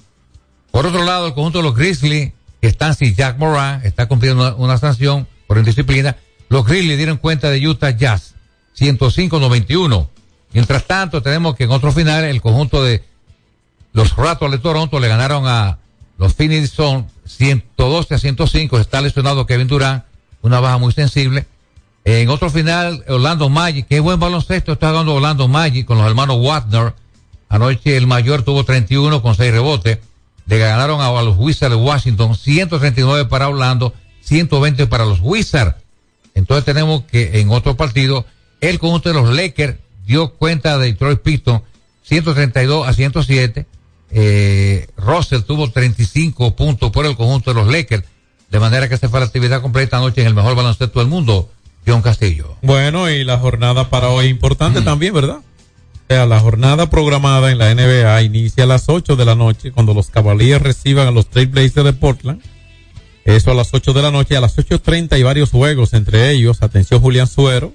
Por 0.71 0.87
otro 0.87 1.05
lado, 1.05 1.29
el 1.29 1.35
conjunto 1.35 1.59
de 1.59 1.65
los 1.65 1.75
Grizzlies, 1.75 2.33
que 2.61 2.69
están 2.69 2.95
sin 2.95 3.15
Jack 3.15 3.39
Moran, 3.39 3.81
está 3.85 4.07
cumpliendo 4.07 4.57
una, 4.57 4.77
sanción 4.77 5.27
por 5.47 5.59
indisciplina. 5.59 6.17
Los 6.49 6.67
Grizzlies 6.67 6.97
dieron 6.97 7.17
cuenta 7.17 7.49
de 7.51 7.67
Utah 7.67 7.91
Jazz, 7.91 8.35
105-91. 8.79 10.09
Mientras 10.53 10.85
tanto, 10.85 11.23
tenemos 11.23 11.55
que 11.55 11.65
en 11.65 11.71
otro 11.71 11.93
final, 11.93 12.25
el 12.25 12.41
conjunto 12.41 12.83
de 12.83 13.05
los 13.93 14.17
Raptors 14.17 14.53
de 14.53 14.59
Toronto 14.59 14.99
le 14.99 15.09
ganaron 15.09 15.47
a 15.47 15.79
los 16.19 16.35
Phoenix 16.35 16.71
Suns 16.71 17.07
112 17.25 18.15
a 18.15 18.19
105. 18.19 18.79
Está 18.79 19.01
lesionado 19.01 19.47
Kevin 19.47 19.69
Durant, 19.69 20.05
una 20.43 20.59
baja 20.59 20.79
muy 20.79 20.93
sensible. 20.93 21.47
En 22.05 22.29
otro 22.31 22.51
final, 22.51 23.05
Orlando 23.09 23.49
Magic, 23.49 23.87
qué 23.89 24.01
buen 24.01 24.19
baloncesto 24.19 24.73
está 24.73 24.91
jugando 24.91 25.15
Orlando 25.15 25.49
Magic 25.49 25.87
con 25.87 25.99
los 25.99 26.07
hermanos 26.07 26.39
Wagner. 26.43 26.95
Anoche 27.49 27.97
el 27.97 28.07
mayor 28.07 28.43
tuvo 28.43 28.65
31 28.65 29.21
con 29.23 29.35
6 29.35 29.53
rebotes. 29.53 29.99
Le 30.47 30.59
ganaron 30.59 31.01
a, 31.01 31.11
los 31.23 31.37
Wizards 31.37 31.75
de 31.75 31.81
Washington 31.81 32.35
139 32.35 33.27
para 33.27 33.49
Orlando, 33.49 33.93
120 34.23 34.87
para 34.87 35.05
los 35.05 35.21
Wizards. 35.21 35.77
Entonces 36.35 36.65
tenemos 36.65 37.03
que 37.05 37.41
en 37.41 37.51
otro 37.51 37.77
partido, 37.77 38.25
el 38.61 38.79
conjunto 38.79 39.11
de 39.11 39.15
los 39.15 39.35
Lakers 39.35 39.77
dio 40.07 40.35
cuenta 40.35 40.79
de 40.79 40.87
Detroit 40.87 41.21
Pistons 41.21 41.63
132 42.03 42.89
a 42.89 42.93
107. 42.93 43.67
Eh, 44.13 44.89
Russell 44.97 45.43
tuvo 45.43 45.71
35 45.71 46.57
puntos 46.57 46.91
por 46.91 47.07
el 47.07 47.17
conjunto 47.17 47.53
de 47.53 47.61
los 47.61 47.71
Lakers. 47.71 48.05
De 48.51 48.59
manera 48.59 48.89
que 48.89 48.97
se 48.97 49.09
fue 49.09 49.21
la 49.21 49.27
actividad 49.27 49.63
completa 49.63 49.99
anoche 49.99 50.21
en 50.21 50.27
el 50.27 50.35
mejor 50.35 50.57
baloncesto 50.57 50.99
del 50.99 51.09
mundo, 51.09 51.51
John 51.87 52.03
Castillo. 52.03 52.57
Bueno, 52.63 53.11
y 53.11 53.25
la 53.25 53.39
jornada 53.39 53.91
para 53.91 54.11
hoy 54.11 54.27
importante 54.27 54.83
también, 54.83 55.15
¿verdad? 55.15 55.41
sea, 56.11 56.27
la 56.27 56.41
jornada 56.41 56.91
programada 56.91 57.53
en 57.53 57.59
la 57.59 57.73
NBA 57.73 58.23
inicia 58.23 58.65
a 58.65 58.67
las 58.67 58.89
8 58.89 59.15
de 59.15 59.25
la 59.25 59.37
noche 59.37 59.71
cuando 59.71 59.95
los 59.95 60.11
Cavaliers 60.11 60.61
reciban 60.61 61.07
a 61.07 61.13
los 61.13 61.31
Trailblazers 61.31 61.85
de 61.85 61.93
Portland. 61.93 62.43
Eso 63.25 63.53
a 63.53 63.55
las 63.55 63.73
8 63.73 63.93
de 63.93 64.03
la 64.03 64.11
noche. 64.11 64.37
A 64.37 64.41
las 64.41 64.59
8.30 64.59 65.13
hay 65.13 65.23
varios 65.23 65.51
juegos, 65.51 65.95
entre 65.95 66.33
ellos, 66.33 66.63
atención 66.63 67.01
Julián 67.01 67.29
Suero. 67.29 67.73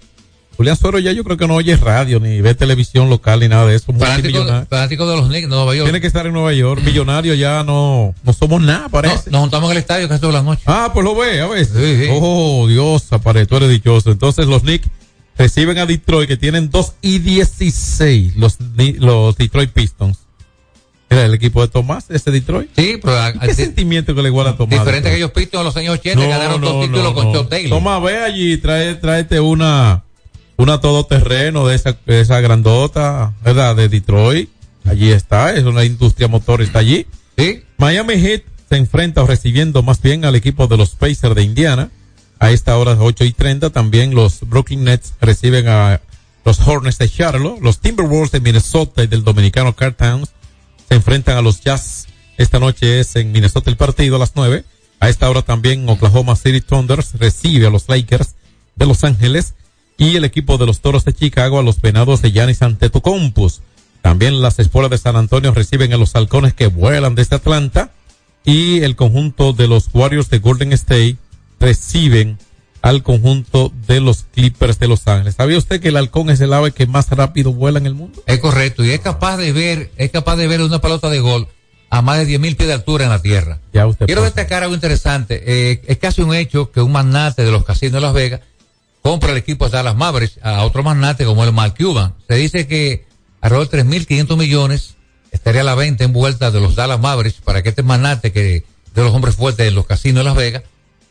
Julián 0.58 0.78
Suero 0.78 1.00
ya 1.00 1.12
yo 1.12 1.24
creo 1.24 1.38
que 1.38 1.48
no 1.48 1.56
oye 1.56 1.76
radio, 1.76 2.20
ni 2.20 2.40
ve 2.42 2.56
televisión 2.56 3.10
local, 3.10 3.40
ni 3.42 3.48
nada 3.48 3.66
de 3.68 3.76
eso. 3.76 3.92
Fanático, 3.94 4.46
fanático 4.70 5.08
de 5.10 5.16
los 5.18 5.28
Knicks 5.28 5.50
de 5.50 5.56
Nueva 5.56 5.76
York. 5.76 5.86
Tiene 5.88 6.02
que 6.02 6.08
estar 6.08 6.26
en 6.26 6.34
Nueva 6.34 6.54
York. 6.54 6.82
Millonario 6.84 7.34
ya 7.34 7.64
no, 7.64 8.16
no 8.24 8.34
somos 8.34 8.62
nada, 8.62 8.88
parece. 8.90 9.30
Nos 9.32 9.42
juntamos 9.42 9.70
en 9.70 9.78
el 9.78 9.82
estadio 9.82 10.08
casi 10.08 10.22
todas 10.22 10.36
las 10.36 10.44
noches. 10.44 10.64
Ah, 10.66 10.92
pues 10.94 11.04
lo 11.04 11.16
ve, 11.16 11.42
a 11.42 11.48
veces. 11.48 12.10
Oh, 12.14 12.68
Dios, 12.68 13.12
apare, 13.12 13.46
tú 13.46 13.58
eres 13.58 13.70
dichoso. 13.70 14.12
Entonces 14.12 14.46
los 14.48 14.62
Knicks 14.62 14.88
reciben 15.38 15.78
a 15.78 15.86
Detroit 15.86 16.28
que 16.30 16.38
tienen 16.38 16.70
2 16.70 16.94
y 17.02 17.20
16 17.20 18.38
los, 18.38 18.58
los 19.00 19.36
Detroit 19.38 19.72
Pistons. 19.72 20.20
Era 21.10 21.26
el 21.26 21.34
equipo 21.36 21.62
de 21.62 21.68
Tomás, 21.68 22.06
ese 22.10 22.32
Detroit. 22.32 22.70
Sí, 22.76 22.98
pero 23.02 23.20
a- 23.20 23.32
¿Qué 23.34 23.52
a- 23.52 23.54
sentimiento 23.54 24.16
que 24.16 24.22
le 24.24 24.30
iguala 24.30 24.52
a 24.52 24.58
Tomás? 24.58 24.80
diferente 24.80 25.10
que 25.12 25.18
ellos 25.18 25.32
Pistons 25.32 25.60
en 25.62 25.66
los 25.66 25.78
años 25.78 25.94
80 26.00 26.26
ganaron 26.28 26.62
dos 26.62 26.84
títulos 26.86 27.14
con 27.14 27.32
Chuck 27.34 27.50
Daly. 27.50 27.70
Toma, 27.70 28.00
ve 28.00 28.18
allí, 28.24 28.58
trae, 28.58 28.96
tráete 28.96 29.40
una, 29.40 30.05
una 30.58 30.80
todoterreno 30.80 31.68
de 31.68 31.76
esa, 31.76 31.98
de 32.06 32.22
esa 32.22 32.40
grandota, 32.42 33.34
¿verdad? 33.44 33.76
De 33.76 33.90
Detroit. 33.90 34.50
Allí 34.86 35.12
está, 35.12 35.54
es 35.54 35.64
una 35.64 35.84
industria 35.84 36.28
motor, 36.28 36.62
está 36.62 36.80
allí. 36.80 37.08
Sí. 37.38 37.64
Miami 37.78 38.16
Heat 38.16 38.44
se 38.70 38.78
enfrenta 38.78 39.24
o 39.24 39.28
recibiendo 39.28 39.84
más 39.84 40.02
bien 40.02 40.26
al 40.26 40.36
equipo 40.36 40.68
de 40.68 40.78
los 40.78 40.92
Pacers 40.92 41.36
de 41.36 41.44
Indiana. 41.44 41.90
A 42.40 42.52
esta 42.52 42.78
hora 42.78 42.96
8 43.00 43.26
y 43.26 43.32
30 43.32 43.70
también 43.72 44.14
los 44.14 44.42
Brooklyn 44.42 44.84
Nets 44.84 45.14
reciben 45.22 45.68
a 45.68 46.02
los 46.44 46.60
Hornets 46.60 46.98
de 46.98 47.10
Charlotte. 47.10 47.60
Los 47.62 47.80
Timberwolves 47.80 48.32
de 48.32 48.40
Minnesota 48.40 49.04
y 49.04 49.08
del 49.08 49.24
dominicano 49.24 49.76
Carl 49.76 49.96
Towns 49.96 50.30
se 50.88 50.96
enfrentan 50.96 51.38
a 51.38 51.42
los 51.42 51.62
Jazz. 51.62 52.08
Esta 52.38 52.60
noche 52.60 53.00
es 53.00 53.16
en 53.16 53.32
Minnesota 53.32 53.70
el 53.70 53.78
partido 53.78 54.18
a 54.18 54.20
las 54.20 54.34
9. 54.36 54.64
A 55.00 55.10
esta 55.10 55.30
hora 55.30 55.42
también 55.42 55.88
Oklahoma 55.90 56.36
City 56.36 56.62
Thunders 56.62 57.14
recibe 57.16 57.68
a 57.68 57.70
los 57.70 57.90
Lakers 57.90 58.36
de 58.76 58.86
Los 58.86 59.04
Ángeles 59.04 59.56
y 59.98 60.16
el 60.16 60.26
equipo 60.26 60.58
de 60.58 60.66
los 60.66 60.82
Toros 60.82 61.06
de 61.06 61.14
Chicago 61.14 61.60
a 61.60 61.64
los 61.64 61.82
Venados 61.82 62.22
de 62.22 62.32
Giannis 62.32 62.62
Antetokounmpo. 62.62 63.50
También 64.02 64.42
las 64.42 64.60
espuelas 64.60 64.92
de 64.92 64.98
San 64.98 65.16
Antonio 65.16 65.52
reciben 65.52 65.94
a 65.94 65.98
los 65.98 66.16
halcones 66.16 66.54
que 66.54 66.68
vuelan 66.68 67.16
desde 67.16 67.38
Atlanta 67.38 67.92
y 68.44 68.82
el 68.84 68.96
conjunto 68.96 69.54
de 69.54 69.68
los 69.68 69.90
Warriors 69.94 70.30
de 70.30 70.40
Golden 70.40 70.74
State 70.74 71.18
reciben 71.60 72.38
al 72.82 73.02
conjunto 73.02 73.72
de 73.88 74.00
los 74.00 74.26
Clippers 74.34 74.78
de 74.78 74.88
Los 74.88 75.08
Ángeles. 75.08 75.34
¿Sabía 75.36 75.58
usted 75.58 75.82
que 75.82 75.88
el 75.88 75.98
halcón 75.98 76.30
es 76.30 76.40
el 76.40 76.54
ave 76.54 76.72
que 76.72 76.86
más 76.86 77.10
rápido 77.10 77.52
vuela 77.52 77.80
en 77.80 77.88
el 77.88 77.96
mundo? 77.96 78.22
Es 78.28 78.38
correcto, 78.40 78.86
y 78.86 78.92
es 78.92 79.00
capaz 79.00 79.38
de 79.38 79.52
ver, 79.52 79.90
es 79.98 80.12
capaz 80.12 80.36
de 80.36 80.48
ver 80.48 80.62
una 80.62 80.80
pelota 80.80 81.10
de 81.10 81.20
gol 81.20 81.48
a 81.90 82.04
más 82.04 82.20
de 82.20 82.26
10 82.26 82.40
mil 82.40 82.56
pies 82.56 82.68
de 82.68 82.74
altura 82.74 83.06
en 83.06 83.10
la 83.10 83.24
tierra. 83.24 83.60
Ya 83.74 83.88
usted 83.88 84.06
Quiero 84.06 84.22
pasa. 84.22 84.36
destacar 84.36 84.62
algo 84.62 84.76
interesante. 84.76 85.42
Eh, 85.72 85.82
es 85.88 85.98
casi 85.98 86.22
un 86.22 86.36
hecho 86.36 86.72
que 86.72 86.82
un 86.82 86.92
magnate 86.92 87.44
de 87.44 87.52
los 87.52 87.66
casinos 87.66 87.94
de 87.94 88.02
Las 88.02 88.14
Vegas 88.14 88.42
compra 89.06 89.34
el 89.34 89.38
equipo 89.38 89.66
de 89.66 89.72
Dallas 89.78 89.96
Mavericks 89.96 90.40
a 90.42 90.64
otro 90.64 90.82
magnate 90.82 91.26
como 91.26 91.44
el 91.44 91.52
Mark 91.54 91.76
Cuban. 91.78 92.16
Se 92.28 92.34
dice 92.38 92.66
que 92.66 93.06
alrededor 93.40 93.70
de 93.70 93.84
3.500 93.86 94.36
millones 94.36 94.96
estaría 95.32 95.62
a 95.62 95.64
la 95.64 95.76
venta 95.76 96.04
en 96.06 96.12
vuelta 96.12 96.50
de 96.50 96.60
los 96.60 96.74
Dallas 96.74 97.00
Mavericks 97.00 97.40
para 97.40 97.62
que 97.62 97.70
este 97.70 97.84
magnate 97.84 98.32
que 98.32 98.64
de 98.96 99.04
los 99.04 99.14
hombres 99.14 99.36
fuertes 99.36 99.68
en 99.68 99.76
los 99.76 99.86
casinos 99.86 100.22
de 100.22 100.24
Las 100.24 100.36
Vegas 100.36 100.64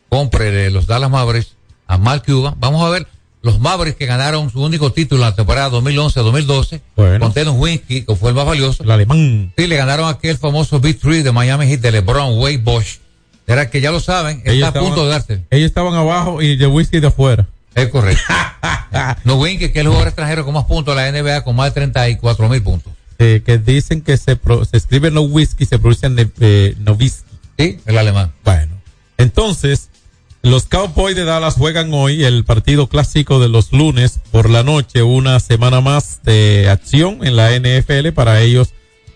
compre 0.08 0.50
de 0.50 0.70
los 0.72 0.88
Dallas 0.88 1.08
Mavericks 1.08 1.52
a 1.86 1.96
Mark 1.96 2.24
Cuban. 2.26 2.56
Vamos 2.58 2.84
a 2.84 2.90
ver 2.90 3.06
los 3.42 3.60
Mavericks 3.60 3.96
que 3.96 4.06
ganaron 4.06 4.50
su 4.50 4.60
único 4.60 4.90
título 4.90 5.22
en 5.22 5.30
la 5.30 5.36
temporada 5.36 5.70
2011-2012 5.70 6.80
Bueno. 6.96 7.20
con 7.20 7.32
Dennis 7.32 7.54
Winsky, 7.56 8.02
que 8.02 8.16
fue 8.16 8.30
el 8.30 8.34
más 8.34 8.44
valioso. 8.44 8.82
El 8.82 8.90
alemán. 8.90 9.52
Sí, 9.56 9.68
le 9.68 9.76
ganaron 9.76 10.08
aquel 10.08 10.36
famoso 10.36 10.80
Big 10.80 10.98
Three 10.98 11.22
de 11.22 11.30
Miami 11.30 11.68
Heat 11.68 11.80
de 11.80 11.92
LeBron, 11.92 12.40
Wade, 12.40 12.58
Bosch. 12.58 12.98
Era 13.46 13.70
que 13.70 13.80
ya 13.80 13.92
lo 13.92 14.00
saben, 14.00 14.38
está 14.38 14.50
Ellos 14.50 14.68
a 14.68 14.72
punto 14.72 15.04
de 15.04 15.10
darse. 15.12 15.44
Ellos 15.50 15.66
estaban 15.68 15.94
abajo 15.94 16.42
y 16.42 16.56
de 16.56 16.66
whisky 16.66 16.98
de 16.98 17.06
afuera. 17.06 17.46
Es 17.74 17.88
correcto. 17.88 18.22
no 19.24 19.36
Winsky, 19.36 19.70
que 19.72 19.80
es 19.80 19.84
el 19.84 19.86
jugador 19.88 20.08
extranjero 20.08 20.44
con 20.44 20.54
más 20.54 20.64
puntos 20.64 20.94
de 20.96 21.02
la 21.02 21.10
NBA, 21.22 21.42
con 21.44 21.56
más 21.56 21.66
de 21.66 21.72
34 21.80 22.48
mil 22.48 22.62
puntos. 22.62 22.92
Eh, 23.18 23.42
que 23.44 23.58
dicen 23.58 24.00
que 24.02 24.16
se, 24.16 24.36
pro- 24.36 24.64
se 24.64 24.76
escribe 24.76 25.10
no 25.10 25.22
whisky, 25.22 25.66
se 25.66 25.78
pronuncia 25.78 26.08
ne- 26.08 26.30
eh, 26.40 26.74
Nowitzki. 26.80 27.24
Sí, 27.58 27.78
el 27.86 27.98
alemán. 27.98 28.32
Bueno, 28.44 28.74
entonces, 29.18 29.90
los 30.42 30.66
Cowboys 30.66 31.14
de 31.16 31.24
Dallas 31.24 31.54
juegan 31.54 31.92
hoy 31.94 32.24
el 32.24 32.44
partido 32.44 32.88
clásico 32.88 33.38
de 33.40 33.48
los 33.48 33.72
lunes 33.72 34.20
por 34.32 34.50
la 34.50 34.62
noche, 34.64 35.02
una 35.02 35.38
semana 35.40 35.80
más 35.80 36.20
de 36.24 36.68
acción 36.68 37.24
en 37.24 37.36
la 37.36 37.50
NFL 37.58 38.08
para 38.14 38.40
ellos, 38.40 38.70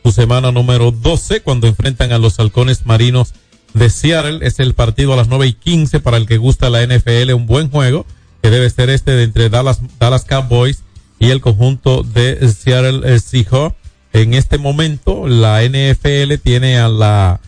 su 0.04 0.12
semana 0.12 0.52
número 0.52 0.90
12, 0.92 1.40
cuando 1.42 1.66
enfrentan 1.66 2.12
a 2.12 2.18
los 2.18 2.38
halcones 2.38 2.86
marinos 2.86 3.34
de 3.74 3.90
Seattle. 3.90 4.38
Es 4.46 4.60
el 4.60 4.74
partido 4.74 5.12
a 5.12 5.16
las 5.16 5.28
9 5.28 5.46
y 5.48 5.52
15 5.54 6.00
para 6.00 6.16
el 6.16 6.26
que 6.26 6.38
gusta 6.38 6.70
la 6.70 6.82
NFL, 6.86 7.32
un 7.34 7.46
buen 7.46 7.68
juego, 7.70 8.06
que 8.42 8.50
debe 8.50 8.70
ser 8.70 8.90
este 8.90 9.12
de 9.12 9.24
entre 9.24 9.48
Dallas, 9.48 9.80
Dallas 9.98 10.24
Cowboys 10.24 10.82
y 11.18 11.30
el 11.30 11.40
conjunto 11.40 12.02
de 12.02 12.48
Seattle 12.52 13.14
eh, 13.14 13.20
Seahawks. 13.20 13.76
En 14.12 14.34
este 14.34 14.58
momento, 14.58 15.28
la 15.28 15.62
NFL 15.62 16.34
tiene 16.42 16.78
a 16.78 16.88
la 16.88 17.40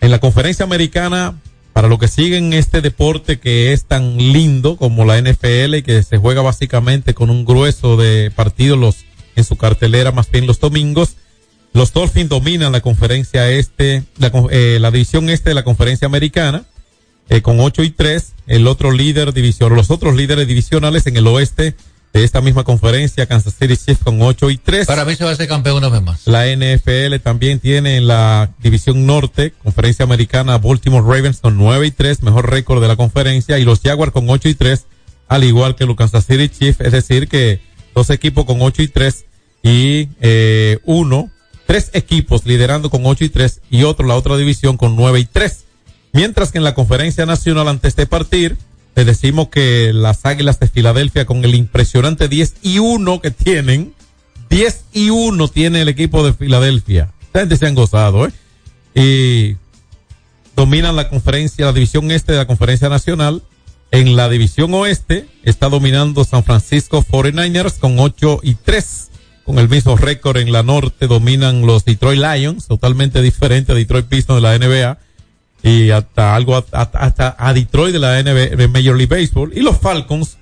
en 0.00 0.10
la 0.10 0.18
conferencia 0.18 0.64
americana, 0.64 1.34
para 1.72 1.88
los 1.88 1.98
que 1.98 2.08
siguen 2.08 2.52
este 2.52 2.80
deporte 2.80 3.40
que 3.40 3.72
es 3.72 3.84
tan 3.84 4.16
lindo 4.16 4.76
como 4.76 5.04
la 5.04 5.20
NFL 5.20 5.76
y 5.76 5.82
que 5.82 6.02
se 6.02 6.18
juega 6.18 6.42
básicamente 6.42 7.14
con 7.14 7.30
un 7.30 7.44
grueso 7.44 7.96
de 7.96 8.30
partidos 8.30 9.04
en 9.34 9.44
su 9.44 9.56
cartelera, 9.56 10.12
más 10.12 10.30
bien 10.30 10.46
los 10.46 10.60
domingos, 10.60 11.16
los 11.72 11.92
Dolphins 11.92 12.28
dominan 12.28 12.70
la 12.70 12.80
conferencia 12.80 13.50
este, 13.50 14.04
la, 14.18 14.30
eh, 14.50 14.78
la 14.80 14.90
división 14.92 15.28
este 15.30 15.50
de 15.50 15.54
la 15.54 15.64
conferencia 15.64 16.06
americana, 16.06 16.64
eh, 17.28 17.42
con 17.42 17.60
8 17.60 17.82
y 17.82 17.90
3, 17.90 18.32
el 18.46 18.66
otro 18.66 18.92
líder 18.92 19.32
división, 19.32 19.74
los 19.74 19.90
otros 19.90 20.14
líderes 20.14 20.46
divisionales 20.46 21.06
en 21.06 21.16
el 21.16 21.26
oeste 21.26 21.74
de 22.14 22.22
esta 22.22 22.40
misma 22.40 22.62
conferencia, 22.62 23.26
Kansas 23.26 23.54
City 23.58 23.76
Chiefs 23.76 24.04
con 24.04 24.22
8 24.22 24.50
y 24.50 24.56
3. 24.56 24.86
Para 24.86 25.04
mí 25.04 25.16
se 25.16 25.24
va 25.24 25.32
a 25.32 25.34
ser 25.34 25.48
campeón 25.48 25.78
una 25.78 25.88
vez 25.88 26.00
más. 26.00 26.26
La 26.26 26.46
NFL 26.46 27.16
también 27.22 27.58
tiene 27.58 27.96
en 27.96 28.06
la 28.06 28.50
división 28.60 29.04
norte, 29.04 29.52
conferencia 29.62 30.04
americana, 30.04 30.58
Baltimore 30.58 31.04
Ravens 31.04 31.40
con 31.40 31.58
9 31.58 31.88
y 31.88 31.90
3, 31.90 32.22
mejor 32.22 32.50
récord 32.50 32.80
de 32.80 32.86
la 32.86 32.94
conferencia, 32.94 33.58
y 33.58 33.64
los 33.64 33.80
Jaguars 33.80 34.12
con 34.12 34.30
8 34.30 34.48
y 34.48 34.54
3, 34.54 34.84
al 35.26 35.42
igual 35.42 35.74
que 35.74 35.86
los 35.86 35.96
Kansas 35.96 36.24
City 36.24 36.48
Chiefs, 36.48 36.80
es 36.82 36.92
decir 36.92 37.26
que 37.26 37.60
dos 37.96 38.10
equipos 38.10 38.44
con 38.44 38.62
8 38.62 38.82
y 38.82 38.88
3 38.88 39.24
y 39.64 40.08
eh, 40.20 40.78
uno, 40.84 41.30
tres 41.66 41.90
equipos 41.94 42.46
liderando 42.46 42.90
con 42.90 43.04
8 43.04 43.24
y 43.24 43.28
3 43.28 43.60
y 43.70 43.82
otro, 43.82 44.06
la 44.06 44.14
otra 44.14 44.36
división 44.36 44.76
con 44.76 44.94
9 44.94 45.18
y 45.18 45.24
3. 45.24 45.63
Mientras 46.14 46.52
que 46.52 46.58
en 46.58 46.64
la 46.64 46.74
conferencia 46.74 47.26
nacional 47.26 47.66
antes 47.66 47.96
de 47.96 48.06
partir, 48.06 48.56
les 48.94 49.04
decimos 49.04 49.48
que 49.48 49.92
las 49.92 50.24
Águilas 50.24 50.60
de 50.60 50.68
Filadelfia 50.68 51.26
con 51.26 51.44
el 51.44 51.56
impresionante 51.56 52.28
10 52.28 52.54
y 52.62 52.78
1 52.78 53.20
que 53.20 53.32
tienen, 53.32 53.92
10 54.48 54.84
y 54.92 55.10
1 55.10 55.48
tiene 55.48 55.82
el 55.82 55.88
equipo 55.88 56.24
de 56.24 56.32
Filadelfia. 56.32 57.12
Esta 57.20 57.40
gente 57.40 57.56
se 57.56 57.66
han 57.66 57.74
gozado, 57.74 58.28
¿eh? 58.28 58.32
Y 58.94 59.56
dominan 60.54 60.94
la 60.94 61.08
conferencia, 61.08 61.66
la 61.66 61.72
división 61.72 62.12
este 62.12 62.30
de 62.30 62.38
la 62.38 62.46
conferencia 62.46 62.88
nacional. 62.88 63.42
En 63.90 64.14
la 64.14 64.28
división 64.28 64.72
oeste 64.72 65.26
está 65.42 65.68
dominando 65.68 66.22
San 66.22 66.44
Francisco 66.44 67.02
49ers 67.02 67.80
con 67.80 67.98
8 67.98 68.38
y 68.44 68.54
3. 68.54 69.10
Con 69.44 69.58
el 69.58 69.68
mismo 69.68 69.96
récord 69.96 70.36
en 70.36 70.52
la 70.52 70.62
norte 70.62 71.08
dominan 71.08 71.66
los 71.66 71.84
Detroit 71.84 72.20
Lions, 72.20 72.68
totalmente 72.68 73.20
diferente 73.20 73.72
a 73.72 73.74
Detroit 73.74 74.06
Pistons 74.06 74.40
de 74.40 74.42
la 74.42 74.56
NBA. 74.56 75.03
Y 75.64 75.90
hasta 75.90 76.36
algo, 76.36 76.56
hasta, 76.56 76.82
hasta 76.82 77.34
a 77.38 77.52
Detroit 77.52 77.94
de 77.94 77.98
la 77.98 78.22
NBA, 78.22 78.54
de 78.54 78.68
Major 78.68 78.96
League 78.96 79.06
Baseball. 79.06 79.52
Y 79.56 79.60
los 79.60 79.78
Falcons 79.78 80.36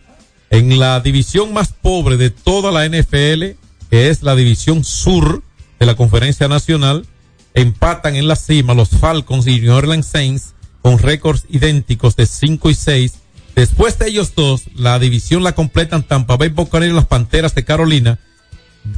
en 0.52 0.78
la 0.78 1.00
división 1.00 1.54
más 1.54 1.72
pobre 1.72 2.18
de 2.18 2.28
toda 2.28 2.70
la 2.70 2.86
NFL, 2.86 3.56
que 3.88 4.10
es 4.10 4.22
la 4.22 4.36
división 4.36 4.84
sur 4.84 5.42
de 5.80 5.86
la 5.86 5.94
conferencia 5.94 6.46
nacional, 6.46 7.06
empatan 7.54 8.16
en 8.16 8.28
la 8.28 8.36
cima 8.36 8.74
los 8.74 8.90
Falcons 8.90 9.46
y 9.46 9.60
New 9.60 9.72
Orleans 9.72 10.06
Saints 10.06 10.54
con 10.82 10.98
récords 10.98 11.46
idénticos 11.48 12.16
de 12.16 12.26
5 12.26 12.68
y 12.68 12.74
6. 12.74 13.14
Después 13.54 13.98
de 13.98 14.08
ellos 14.08 14.34
dos, 14.34 14.64
la 14.74 14.98
división 14.98 15.42
la 15.42 15.54
completan 15.54 16.02
Tampa 16.02 16.36
Bay 16.36 16.50
Buccaneers 16.50 16.92
y 16.92 16.96
las 16.96 17.06
Panteras 17.06 17.54
de 17.54 17.64
Carolina. 17.64 18.18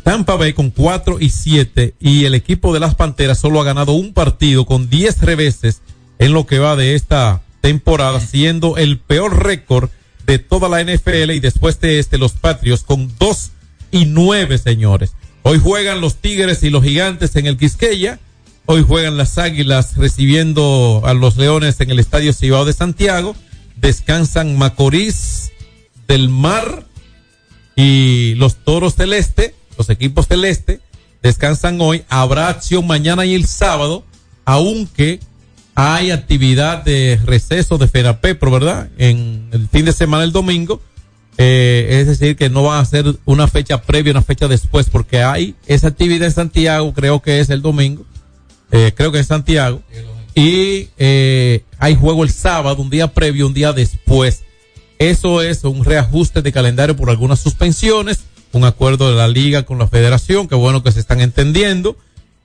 Tampa 0.03 0.35
Bay 0.37 0.55
con 0.55 0.71
4 0.71 1.19
y 1.21 1.29
7 1.29 1.95
y 2.01 2.25
el 2.25 2.35
equipo 2.35 2.73
de 2.73 2.81
las 2.81 2.95
Panteras 2.95 3.39
solo 3.39 3.61
ha 3.61 3.65
ganado 3.65 3.93
un 3.93 4.13
partido 4.13 4.65
con 4.65 4.89
10 4.89 5.21
reveses 5.21 5.83
en 6.19 6.33
lo 6.33 6.47
que 6.47 6.59
va 6.59 6.77
de 6.77 6.95
esta 6.95 7.43
temporada, 7.61 8.21
siendo 8.21 8.77
el 8.77 8.99
peor 8.99 9.43
récord 9.43 9.91
de 10.27 10.39
toda 10.39 10.69
la 10.69 10.83
NFL 10.83 11.31
y 11.33 11.41
después 11.41 11.81
de 11.81 11.99
este 11.99 12.19
los 12.19 12.33
Patriots 12.33 12.83
con 12.83 13.13
2 13.19 13.51
y 13.91 14.07
9, 14.07 14.59
señores. 14.59 15.13
Hoy 15.43 15.59
juegan 15.59 16.01
los 16.01 16.17
Tigres 16.17 16.63
y 16.63 16.71
los 16.71 16.83
Gigantes 16.83 17.37
en 17.37 17.47
el 17.47 17.57
Quisqueya. 17.57 18.19
Hoy 18.67 18.83
juegan 18.83 19.19
las 19.19 19.37
Águilas 19.37 19.97
recibiendo 19.97 21.03
a 21.05 21.13
los 21.13 21.37
Leones 21.37 21.81
en 21.81 21.91
el 21.91 21.99
Estadio 21.99 22.33
Cibao 22.33 22.65
de 22.65 22.73
Santiago. 22.73 23.37
Descansan 23.77 24.57
Macorís 24.57 25.53
del 26.09 26.31
Mar 26.31 26.87
y 27.77 28.35
los 28.37 28.57
Toros 28.65 28.97
del 28.97 29.13
Este 29.13 29.55
los 29.77 29.91
equipos 29.91 30.29
del 30.29 30.45
este 30.45 30.81
descansan 31.23 31.81
hoy. 31.81 32.05
Habrá 32.09 32.49
acción 32.49 32.87
mañana 32.87 33.25
y 33.25 33.35
el 33.35 33.47
sábado, 33.47 34.05
aunque 34.45 35.21
hay 35.75 36.11
actividad 36.11 36.85
de 36.85 37.19
receso 37.25 37.79
de 37.79 37.89
FENAPEPRO, 37.89 38.51
¿verdad? 38.51 38.89
En 38.99 39.49
el 39.53 39.69
fin 39.69 39.85
de 39.85 39.93
semana, 39.93 40.25
el 40.25 40.33
domingo. 40.33 40.81
Eh, 41.37 42.01
es 42.01 42.07
decir, 42.07 42.37
que 42.37 42.49
no 42.49 42.63
va 42.63 42.79
a 42.79 42.85
ser 42.85 43.17
una 43.25 43.49
fecha 43.49 43.83
previa, 43.83 44.13
una 44.13 44.23
fecha 44.23 44.47
después, 44.47 44.89
porque 44.89 45.23
hay 45.23 45.57
esa 45.67 45.89
actividad 45.89 46.29
en 46.29 46.33
Santiago, 46.33 46.93
creo 46.93 47.21
que 47.21 47.41
es 47.41 47.51
el 47.51 47.61
domingo, 47.61 48.05
eh, 48.71 48.93
creo 48.95 49.11
que 49.11 49.19
es 49.19 49.27
Santiago, 49.27 49.83
y 50.37 50.91
eh, 50.97 51.65
hay 51.79 51.97
juego 51.97 52.23
el 52.23 52.31
sábado, 52.31 52.81
un 52.81 52.89
día 52.89 53.13
previo, 53.13 53.49
un 53.49 53.55
día 53.55 53.73
después. 53.73 54.45
Eso 55.01 55.43
es 55.43 55.65
un 55.65 55.85
reajuste 55.85 56.41
de 56.41 56.53
calendario 56.53 56.95
por 56.95 57.11
algunas 57.11 57.41
suspensiones, 57.41 58.21
un 58.53 58.65
acuerdo 58.65 59.11
de 59.11 59.17
la 59.17 59.27
liga 59.27 59.65
con 59.65 59.79
la 59.79 59.89
federación, 59.89 60.47
que 60.47 60.55
bueno 60.55 60.85
que 60.85 60.93
se 60.93 61.01
están 61.01 61.21
entendiendo, 61.21 61.97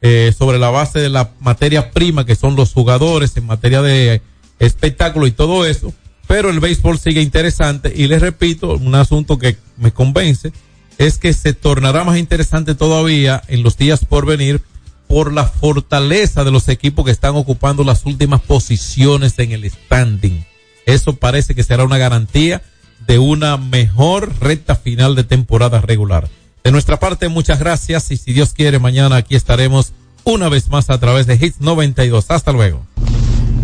eh, 0.01 0.33
sobre 0.37 0.59
la 0.59 0.69
base 0.69 0.99
de 0.99 1.09
la 1.09 1.31
materia 1.39 1.91
prima 1.91 2.25
que 2.25 2.35
son 2.35 2.55
los 2.55 2.73
jugadores 2.73 3.35
en 3.37 3.45
materia 3.45 3.81
de 3.81 4.21
espectáculo 4.59 5.27
y 5.27 5.31
todo 5.31 5.65
eso 5.65 5.93
pero 6.29 6.51
el 6.51 6.59
béisbol 6.59 6.99
sigue 6.99 7.23
interesante 7.23 7.91
y 7.95 8.07
les 8.07 8.21
repito, 8.21 8.75
un 8.75 8.93
asunto 8.93 9.39
que 9.39 9.57
me 9.77 9.91
convence 9.91 10.53
es 10.99 11.17
que 11.17 11.33
se 11.33 11.53
tornará 11.53 12.03
más 12.03 12.19
interesante 12.19 12.75
todavía 12.75 13.41
en 13.47 13.63
los 13.63 13.77
días 13.77 14.05
por 14.05 14.27
venir 14.27 14.61
por 15.07 15.33
la 15.33 15.45
fortaleza 15.45 16.43
de 16.43 16.51
los 16.51 16.69
equipos 16.69 17.03
que 17.03 17.11
están 17.11 17.35
ocupando 17.35 17.83
las 17.83 18.05
últimas 18.05 18.41
posiciones 18.41 19.39
en 19.39 19.53
el 19.53 19.67
standing. 19.71 20.45
Eso 20.85 21.15
parece 21.15 21.55
que 21.55 21.63
será 21.63 21.83
una 21.83 21.97
garantía 21.97 22.61
de 23.07 23.17
una 23.17 23.57
mejor 23.57 24.31
recta 24.39 24.75
final 24.75 25.15
de 25.15 25.23
temporada 25.23 25.81
regular. 25.81 26.29
De 26.63 26.71
nuestra 26.71 26.99
parte, 26.99 27.29
muchas 27.29 27.59
gracias 27.59 28.11
y 28.11 28.17
si 28.17 28.33
Dios 28.33 28.53
quiere, 28.53 28.79
mañana 28.79 29.15
aquí 29.15 29.35
estaremos 29.35 29.93
una 30.25 30.49
vez 30.49 30.69
más 30.69 30.89
a 30.89 30.99
través 30.99 31.25
de 31.25 31.35
Hits 31.35 31.61
92. 31.61 32.25
Hasta 32.29 32.51
luego. 32.51 32.85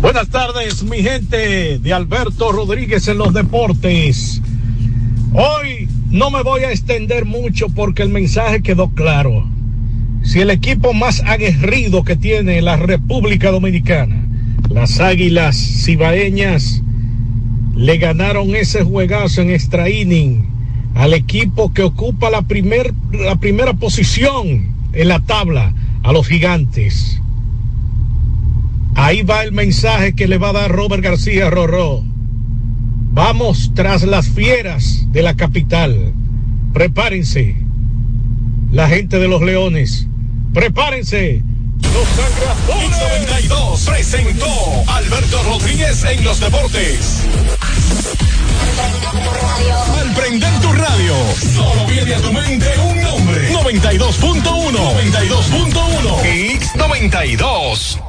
Buenas 0.00 0.28
tardes, 0.28 0.82
mi 0.82 1.02
gente 1.02 1.78
de 1.78 1.92
Alberto 1.92 2.52
Rodríguez 2.52 3.06
en 3.08 3.18
los 3.18 3.34
deportes. 3.34 4.40
Hoy 5.34 5.88
no 6.10 6.30
me 6.30 6.42
voy 6.42 6.62
a 6.62 6.70
extender 6.70 7.26
mucho 7.26 7.68
porque 7.68 8.02
el 8.02 8.08
mensaje 8.08 8.62
quedó 8.62 8.88
claro. 8.88 9.46
Si 10.22 10.40
el 10.40 10.50
equipo 10.50 10.94
más 10.94 11.20
aguerrido 11.20 12.02
que 12.02 12.16
tiene 12.16 12.62
la 12.62 12.76
República 12.76 13.50
Dominicana, 13.50 14.26
las 14.70 15.00
Águilas 15.00 15.56
Cibaeñas, 15.56 16.82
le 17.74 17.98
ganaron 17.98 18.56
ese 18.56 18.82
juegazo 18.82 19.42
en 19.42 19.50
extra 19.50 19.90
inning 19.90 20.55
al 20.96 21.12
equipo 21.12 21.72
que 21.74 21.82
ocupa 21.82 22.30
la, 22.30 22.42
primer, 22.42 22.94
la 23.12 23.36
primera 23.36 23.74
posición 23.74 24.74
en 24.92 25.08
la 25.08 25.20
tabla, 25.20 25.74
a 26.02 26.12
los 26.12 26.26
gigantes. 26.26 27.20
Ahí 28.94 29.22
va 29.22 29.44
el 29.44 29.52
mensaje 29.52 30.14
que 30.14 30.26
le 30.26 30.38
va 30.38 30.48
a 30.48 30.54
dar 30.54 30.72
Robert 30.72 31.02
García 31.02 31.50
Rorró. 31.50 32.02
Vamos 33.12 33.72
tras 33.74 34.04
las 34.04 34.28
fieras 34.28 35.04
de 35.12 35.22
la 35.22 35.36
capital. 35.36 36.14
Prepárense. 36.72 37.56
La 38.72 38.88
gente 38.88 39.18
de 39.18 39.28
los 39.28 39.42
leones. 39.42 40.08
Prepárense. 40.54 41.42
Los 41.82 42.08
sangradores. 42.08 42.90
92 43.26 43.86
presentó 43.86 44.46
Alberto 44.88 45.42
Rodríguez 45.42 46.04
en 46.04 46.24
los 46.24 46.40
deportes. 46.40 47.22
Al 49.98 50.14
prender 50.14 50.60
tu 50.60 50.72
radio, 50.72 51.14
solo 51.54 51.86
viene 51.86 52.14
a 52.14 52.20
tu 52.20 52.32
mente 52.32 52.66
un 52.78 53.00
nombre. 53.00 53.52
92.1. 53.52 54.72
92.1. 54.72 56.60
X92. 56.62 58.00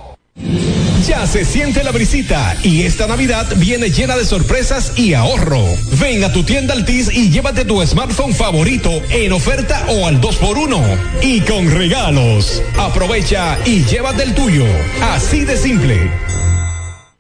Ya 1.08 1.26
se 1.26 1.46
siente 1.46 1.86
la 1.86 1.92
brisita 1.92 2.58
y 2.64 2.84
esta 2.84 3.08
Navidad 3.08 3.48
viene 3.56 3.90
llena 3.92 4.18
de 4.18 4.26
sorpresas 4.26 4.92
y 4.98 5.14
ahorro. 5.14 5.64
Ven 5.94 6.24
a 6.26 6.34
tu 6.34 6.44
tienda 6.44 6.74
Altis 6.74 7.10
y 7.14 7.30
llévate 7.30 7.64
tu 7.64 7.82
smartphone 7.88 8.34
favorito 8.36 8.92
en 9.10 9.32
oferta 9.32 9.86
o 9.88 10.06
al 10.06 10.20
2x1 10.20 11.22
y 11.22 11.40
con 11.42 11.72
regalos. 11.72 12.62
Aprovecha 12.78 13.58
y 13.66 13.86
llévate 13.86 14.24
el 14.24 14.36
tuyo. 14.36 14.66
Así 15.02 15.46
de 15.46 15.56
simple. 15.56 16.12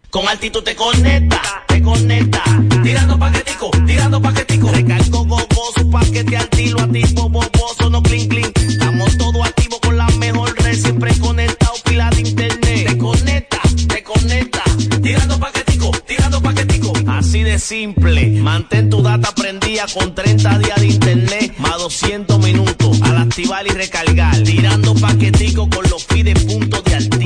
Con 0.09 0.27
altitud 0.27 0.63
te 0.63 0.75
conecta, 0.75 1.63
te 1.87 1.99
conecta. 1.99 2.43
Tirando 2.83 3.17
paquetico, 3.17 3.71
tirando 3.85 4.21
paquetico. 4.21 4.71
Recargo 4.71 5.25
gogoso, 5.25 5.89
paquete 5.89 6.37
altilo, 6.37 6.81
activo, 6.81 7.29
boboso, 7.29 7.89
no 7.89 8.01
clink, 8.01 8.29
clink. 8.29 8.57
Estamos 8.57 9.17
todo 9.17 9.43
activo 9.43 9.79
con 9.79 9.97
la 9.97 10.07
mejor 10.19 10.53
red, 10.61 10.75
siempre 10.75 11.17
conectado, 11.19 11.73
pila 11.85 12.09
de 12.09 12.21
internet. 12.21 12.87
Te 12.87 12.97
conecta, 12.97 13.61
te 13.87 14.03
conecta. 14.03 14.63
Tirando 15.01 15.39
paquetico, 15.39 15.91
tirando 16.05 16.41
paquetico. 16.41 16.93
Así 17.07 17.43
de 17.43 17.59
simple. 17.59 18.27
Mantén 18.41 18.89
tu 18.89 19.01
data 19.01 19.31
prendida 19.33 19.85
con 19.93 20.13
30 20.13 20.59
días 20.59 20.79
de 20.81 20.87
internet, 20.87 21.53
más 21.57 21.77
200 21.77 22.39
minutos. 22.39 23.01
Al 23.01 23.17
activar 23.17 23.65
y 23.65 23.69
recargar. 23.69 24.37
Tirando 24.43 24.93
paquetico 24.95 25.69
con 25.69 25.89
los 25.89 26.03
puntos 26.03 26.17
de 26.23 26.33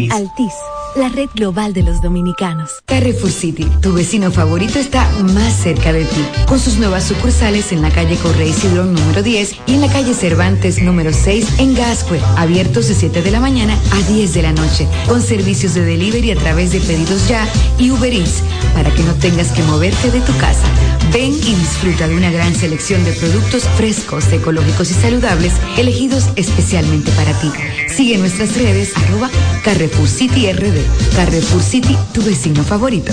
Altis. 0.09 0.31
Altis, 0.31 0.53
la 0.95 1.09
red 1.09 1.29
global 1.35 1.73
de 1.73 1.83
los 1.83 2.01
dominicanos. 2.01 2.69
Carrefour 2.85 3.31
City, 3.31 3.65
tu 3.81 3.93
vecino 3.93 4.31
favorito 4.31 4.79
está 4.79 5.07
más 5.33 5.53
cerca 5.53 5.93
de 5.93 6.05
ti. 6.05 6.25
Con 6.47 6.59
sus 6.59 6.77
nuevas 6.77 7.03
sucursales 7.03 7.71
en 7.71 7.81
la 7.81 7.91
calle 7.91 8.15
Correy 8.17 8.51
Cidrón 8.51 8.93
número 8.93 9.21
10 9.21 9.55
y 9.67 9.73
en 9.73 9.81
la 9.81 9.91
calle 9.91 10.13
Cervantes 10.13 10.81
número 10.81 11.11
6 11.13 11.59
en 11.59 11.75
Gascue, 11.75 12.19
abiertos 12.37 12.87
de 12.87 12.95
7 12.95 13.21
de 13.21 13.31
la 13.31 13.39
mañana 13.39 13.77
a 13.91 14.11
10 14.11 14.33
de 14.33 14.41
la 14.41 14.53
noche, 14.53 14.87
con 15.07 15.21
servicios 15.21 15.73
de 15.73 15.85
delivery 15.85 16.31
a 16.31 16.35
través 16.35 16.71
de 16.71 16.79
pedidos 16.79 17.27
ya 17.27 17.47
y 17.77 17.91
Uber 17.91 18.13
Eats, 18.13 18.43
para 18.73 18.91
que 18.91 19.03
no 19.03 19.13
tengas 19.15 19.51
que 19.51 19.63
moverte 19.63 20.09
de 20.11 20.21
tu 20.21 20.35
casa. 20.37 20.65
Ven 21.13 21.33
y 21.33 21.55
disfruta 21.55 22.07
de 22.07 22.15
una 22.15 22.31
gran 22.31 22.55
selección 22.55 23.03
de 23.03 23.11
productos 23.13 23.63
frescos, 23.75 24.31
ecológicos 24.31 24.91
y 24.91 24.93
saludables, 24.93 25.53
elegidos 25.77 26.29
especialmente 26.35 27.11
para 27.11 27.33
ti. 27.39 27.51
Sigue 27.87 28.17
nuestras 28.17 28.55
redes 28.55 28.95
arroba 28.95 29.29
Carrefour 29.63 30.07
City 30.07 30.51
RD. 30.51 31.15
Carrefour 31.15 31.61
City, 31.61 31.97
tu 32.13 32.21
vecino 32.21 32.63
favorito. 32.63 33.11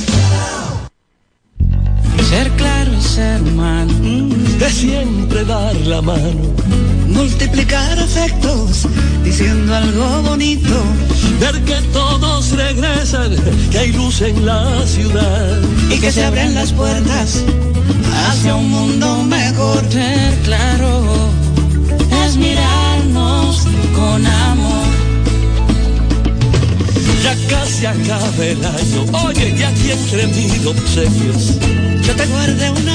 Ser 2.29 2.51
claro 2.53 2.93
es 2.93 3.05
ser 3.05 3.43
humano. 3.43 3.93
De 4.59 4.71
siempre 4.71 5.45
dar 5.45 5.75
la 5.77 6.03
mano. 6.03 6.88
Multiplicar 7.19 7.99
afectos, 7.99 8.87
diciendo 9.25 9.75
algo 9.75 10.23
bonito. 10.23 10.85
Ver 11.41 11.61
que 11.65 11.75
todos 11.93 12.53
regresan, 12.53 13.35
que 13.73 13.79
hay 13.79 13.93
luz 13.93 14.21
en 14.21 14.47
la 14.47 14.87
ciudad. 14.87 15.61
Y 15.91 15.99
que 15.99 16.13
se 16.13 16.25
abren 16.25 16.55
las 16.55 16.73
puertas 16.73 17.43
hacia 18.29 18.55
un 18.55 18.71
mundo 18.71 19.25
mejor. 19.25 19.83
Ser 19.91 20.33
claro 20.45 21.03
es 22.25 22.37
mirarnos 22.37 23.67
con 23.97 24.25
amor. 24.25 24.87
Ya 27.25 27.35
casi 27.49 27.85
acaba 27.87 28.45
el 28.45 28.65
año. 28.65 29.27
Oye, 29.27 29.57
y 29.59 29.63
aquí 29.65 29.91
entre 29.91 30.29
mil 30.29 30.69
obsequios. 30.69 31.59
Yo 32.07 32.15
te 32.15 32.27
guardé 32.27 32.71
un 32.71 32.89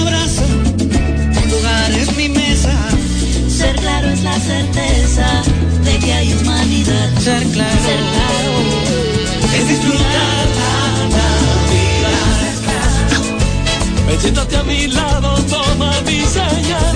Metiéndote 14.13 14.55
a 14.55 14.63
mi 14.63 14.87
lado, 14.89 15.35
toma 15.49 15.91
mi 16.05 16.21
señal. 16.21 16.95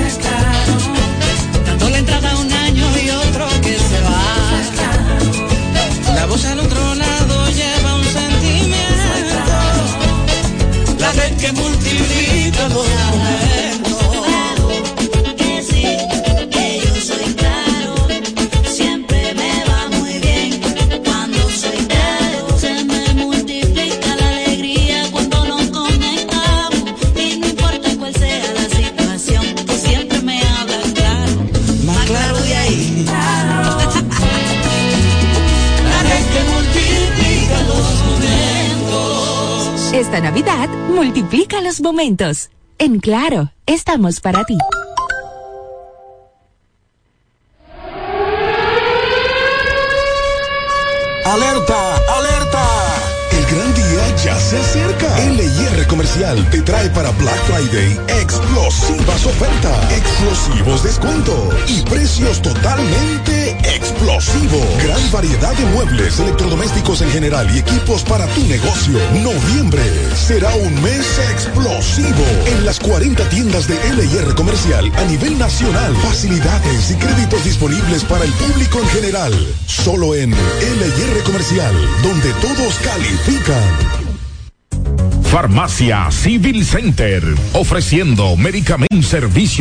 Dando 1.66 1.90
la 1.90 1.98
entrada 1.98 2.30
a 2.30 2.38
un 2.38 2.54
año 2.54 2.86
y 3.04 3.10
otro 3.10 3.48
que 3.64 3.76
se 3.76 4.00
va. 4.02 4.22
La 6.14 6.28
voz 6.28 6.46
al 6.46 6.60
otro 6.60 6.94
lado 6.94 7.50
lleva 7.50 7.96
un 7.96 8.06
sentimiento. 8.06 9.36
La 11.00 11.12
red 11.14 11.36
que 11.38 11.52
multiplica 11.54 12.70
los 12.70 12.86
Esta 40.18 40.32
Navidad, 40.32 40.68
multiplica 40.90 41.62
los 41.62 41.80
momentos. 41.80 42.50
En 42.80 43.00
Claro, 43.00 43.52
estamos 43.68 44.20
para 44.20 44.44
ti. 44.46 44.58
Alerta, 51.24 51.98
alerta. 52.18 52.66
El 53.32 53.46
gran 53.46 53.76
día 53.76 54.16
ya 54.26 54.40
se 54.40 54.64
siente 54.64 54.87
Comercial 55.88 56.50
te 56.50 56.62
trae 56.62 56.90
para 56.90 57.12
Black 57.12 57.40
Friday 57.46 58.00
explosivas 58.22 59.26
ofertas, 59.26 59.92
explosivos 59.92 60.84
descuentos 60.84 61.56
y 61.68 61.82
precios 61.84 62.42
totalmente 62.42 63.58
explosivos. 63.76 64.66
Gran 64.84 65.12
variedad 65.12 65.54
de 65.56 65.66
muebles, 65.68 66.20
electrodomésticos 66.20 67.02
en 67.02 67.10
general 67.12 67.50
y 67.54 67.60
equipos 67.60 68.04
para 68.04 68.26
tu 68.28 68.44
negocio. 68.48 69.00
Noviembre 69.24 69.84
será 70.16 70.54
un 70.56 70.74
mes 70.82 71.06
explosivo 71.32 72.26
en 72.48 72.66
las 72.66 72.80
40 72.80 73.28
tiendas 73.30 73.68
de 73.68 73.76
LIR 73.94 74.36
Comercial 74.36 74.92
a 74.98 75.04
nivel 75.06 75.38
nacional. 75.38 75.96
Facilidades 75.98 76.92
y 76.92 76.96
créditos 76.96 77.44
disponibles 77.44 78.04
para 78.04 78.26
el 78.26 78.32
público 78.34 78.80
en 78.80 78.88
general. 78.90 79.34
Solo 79.66 80.16
en 80.16 80.32
LIR 80.32 81.24
Comercial, 81.24 81.74
donde 82.04 82.32
todos 82.34 82.76
califican. 82.80 84.07
Farmacia 85.32 86.10
Civil 86.10 86.66
Center, 86.66 87.22
ofreciendo 87.54 88.36
medicamentos, 88.38 89.08
servicios 89.08 89.48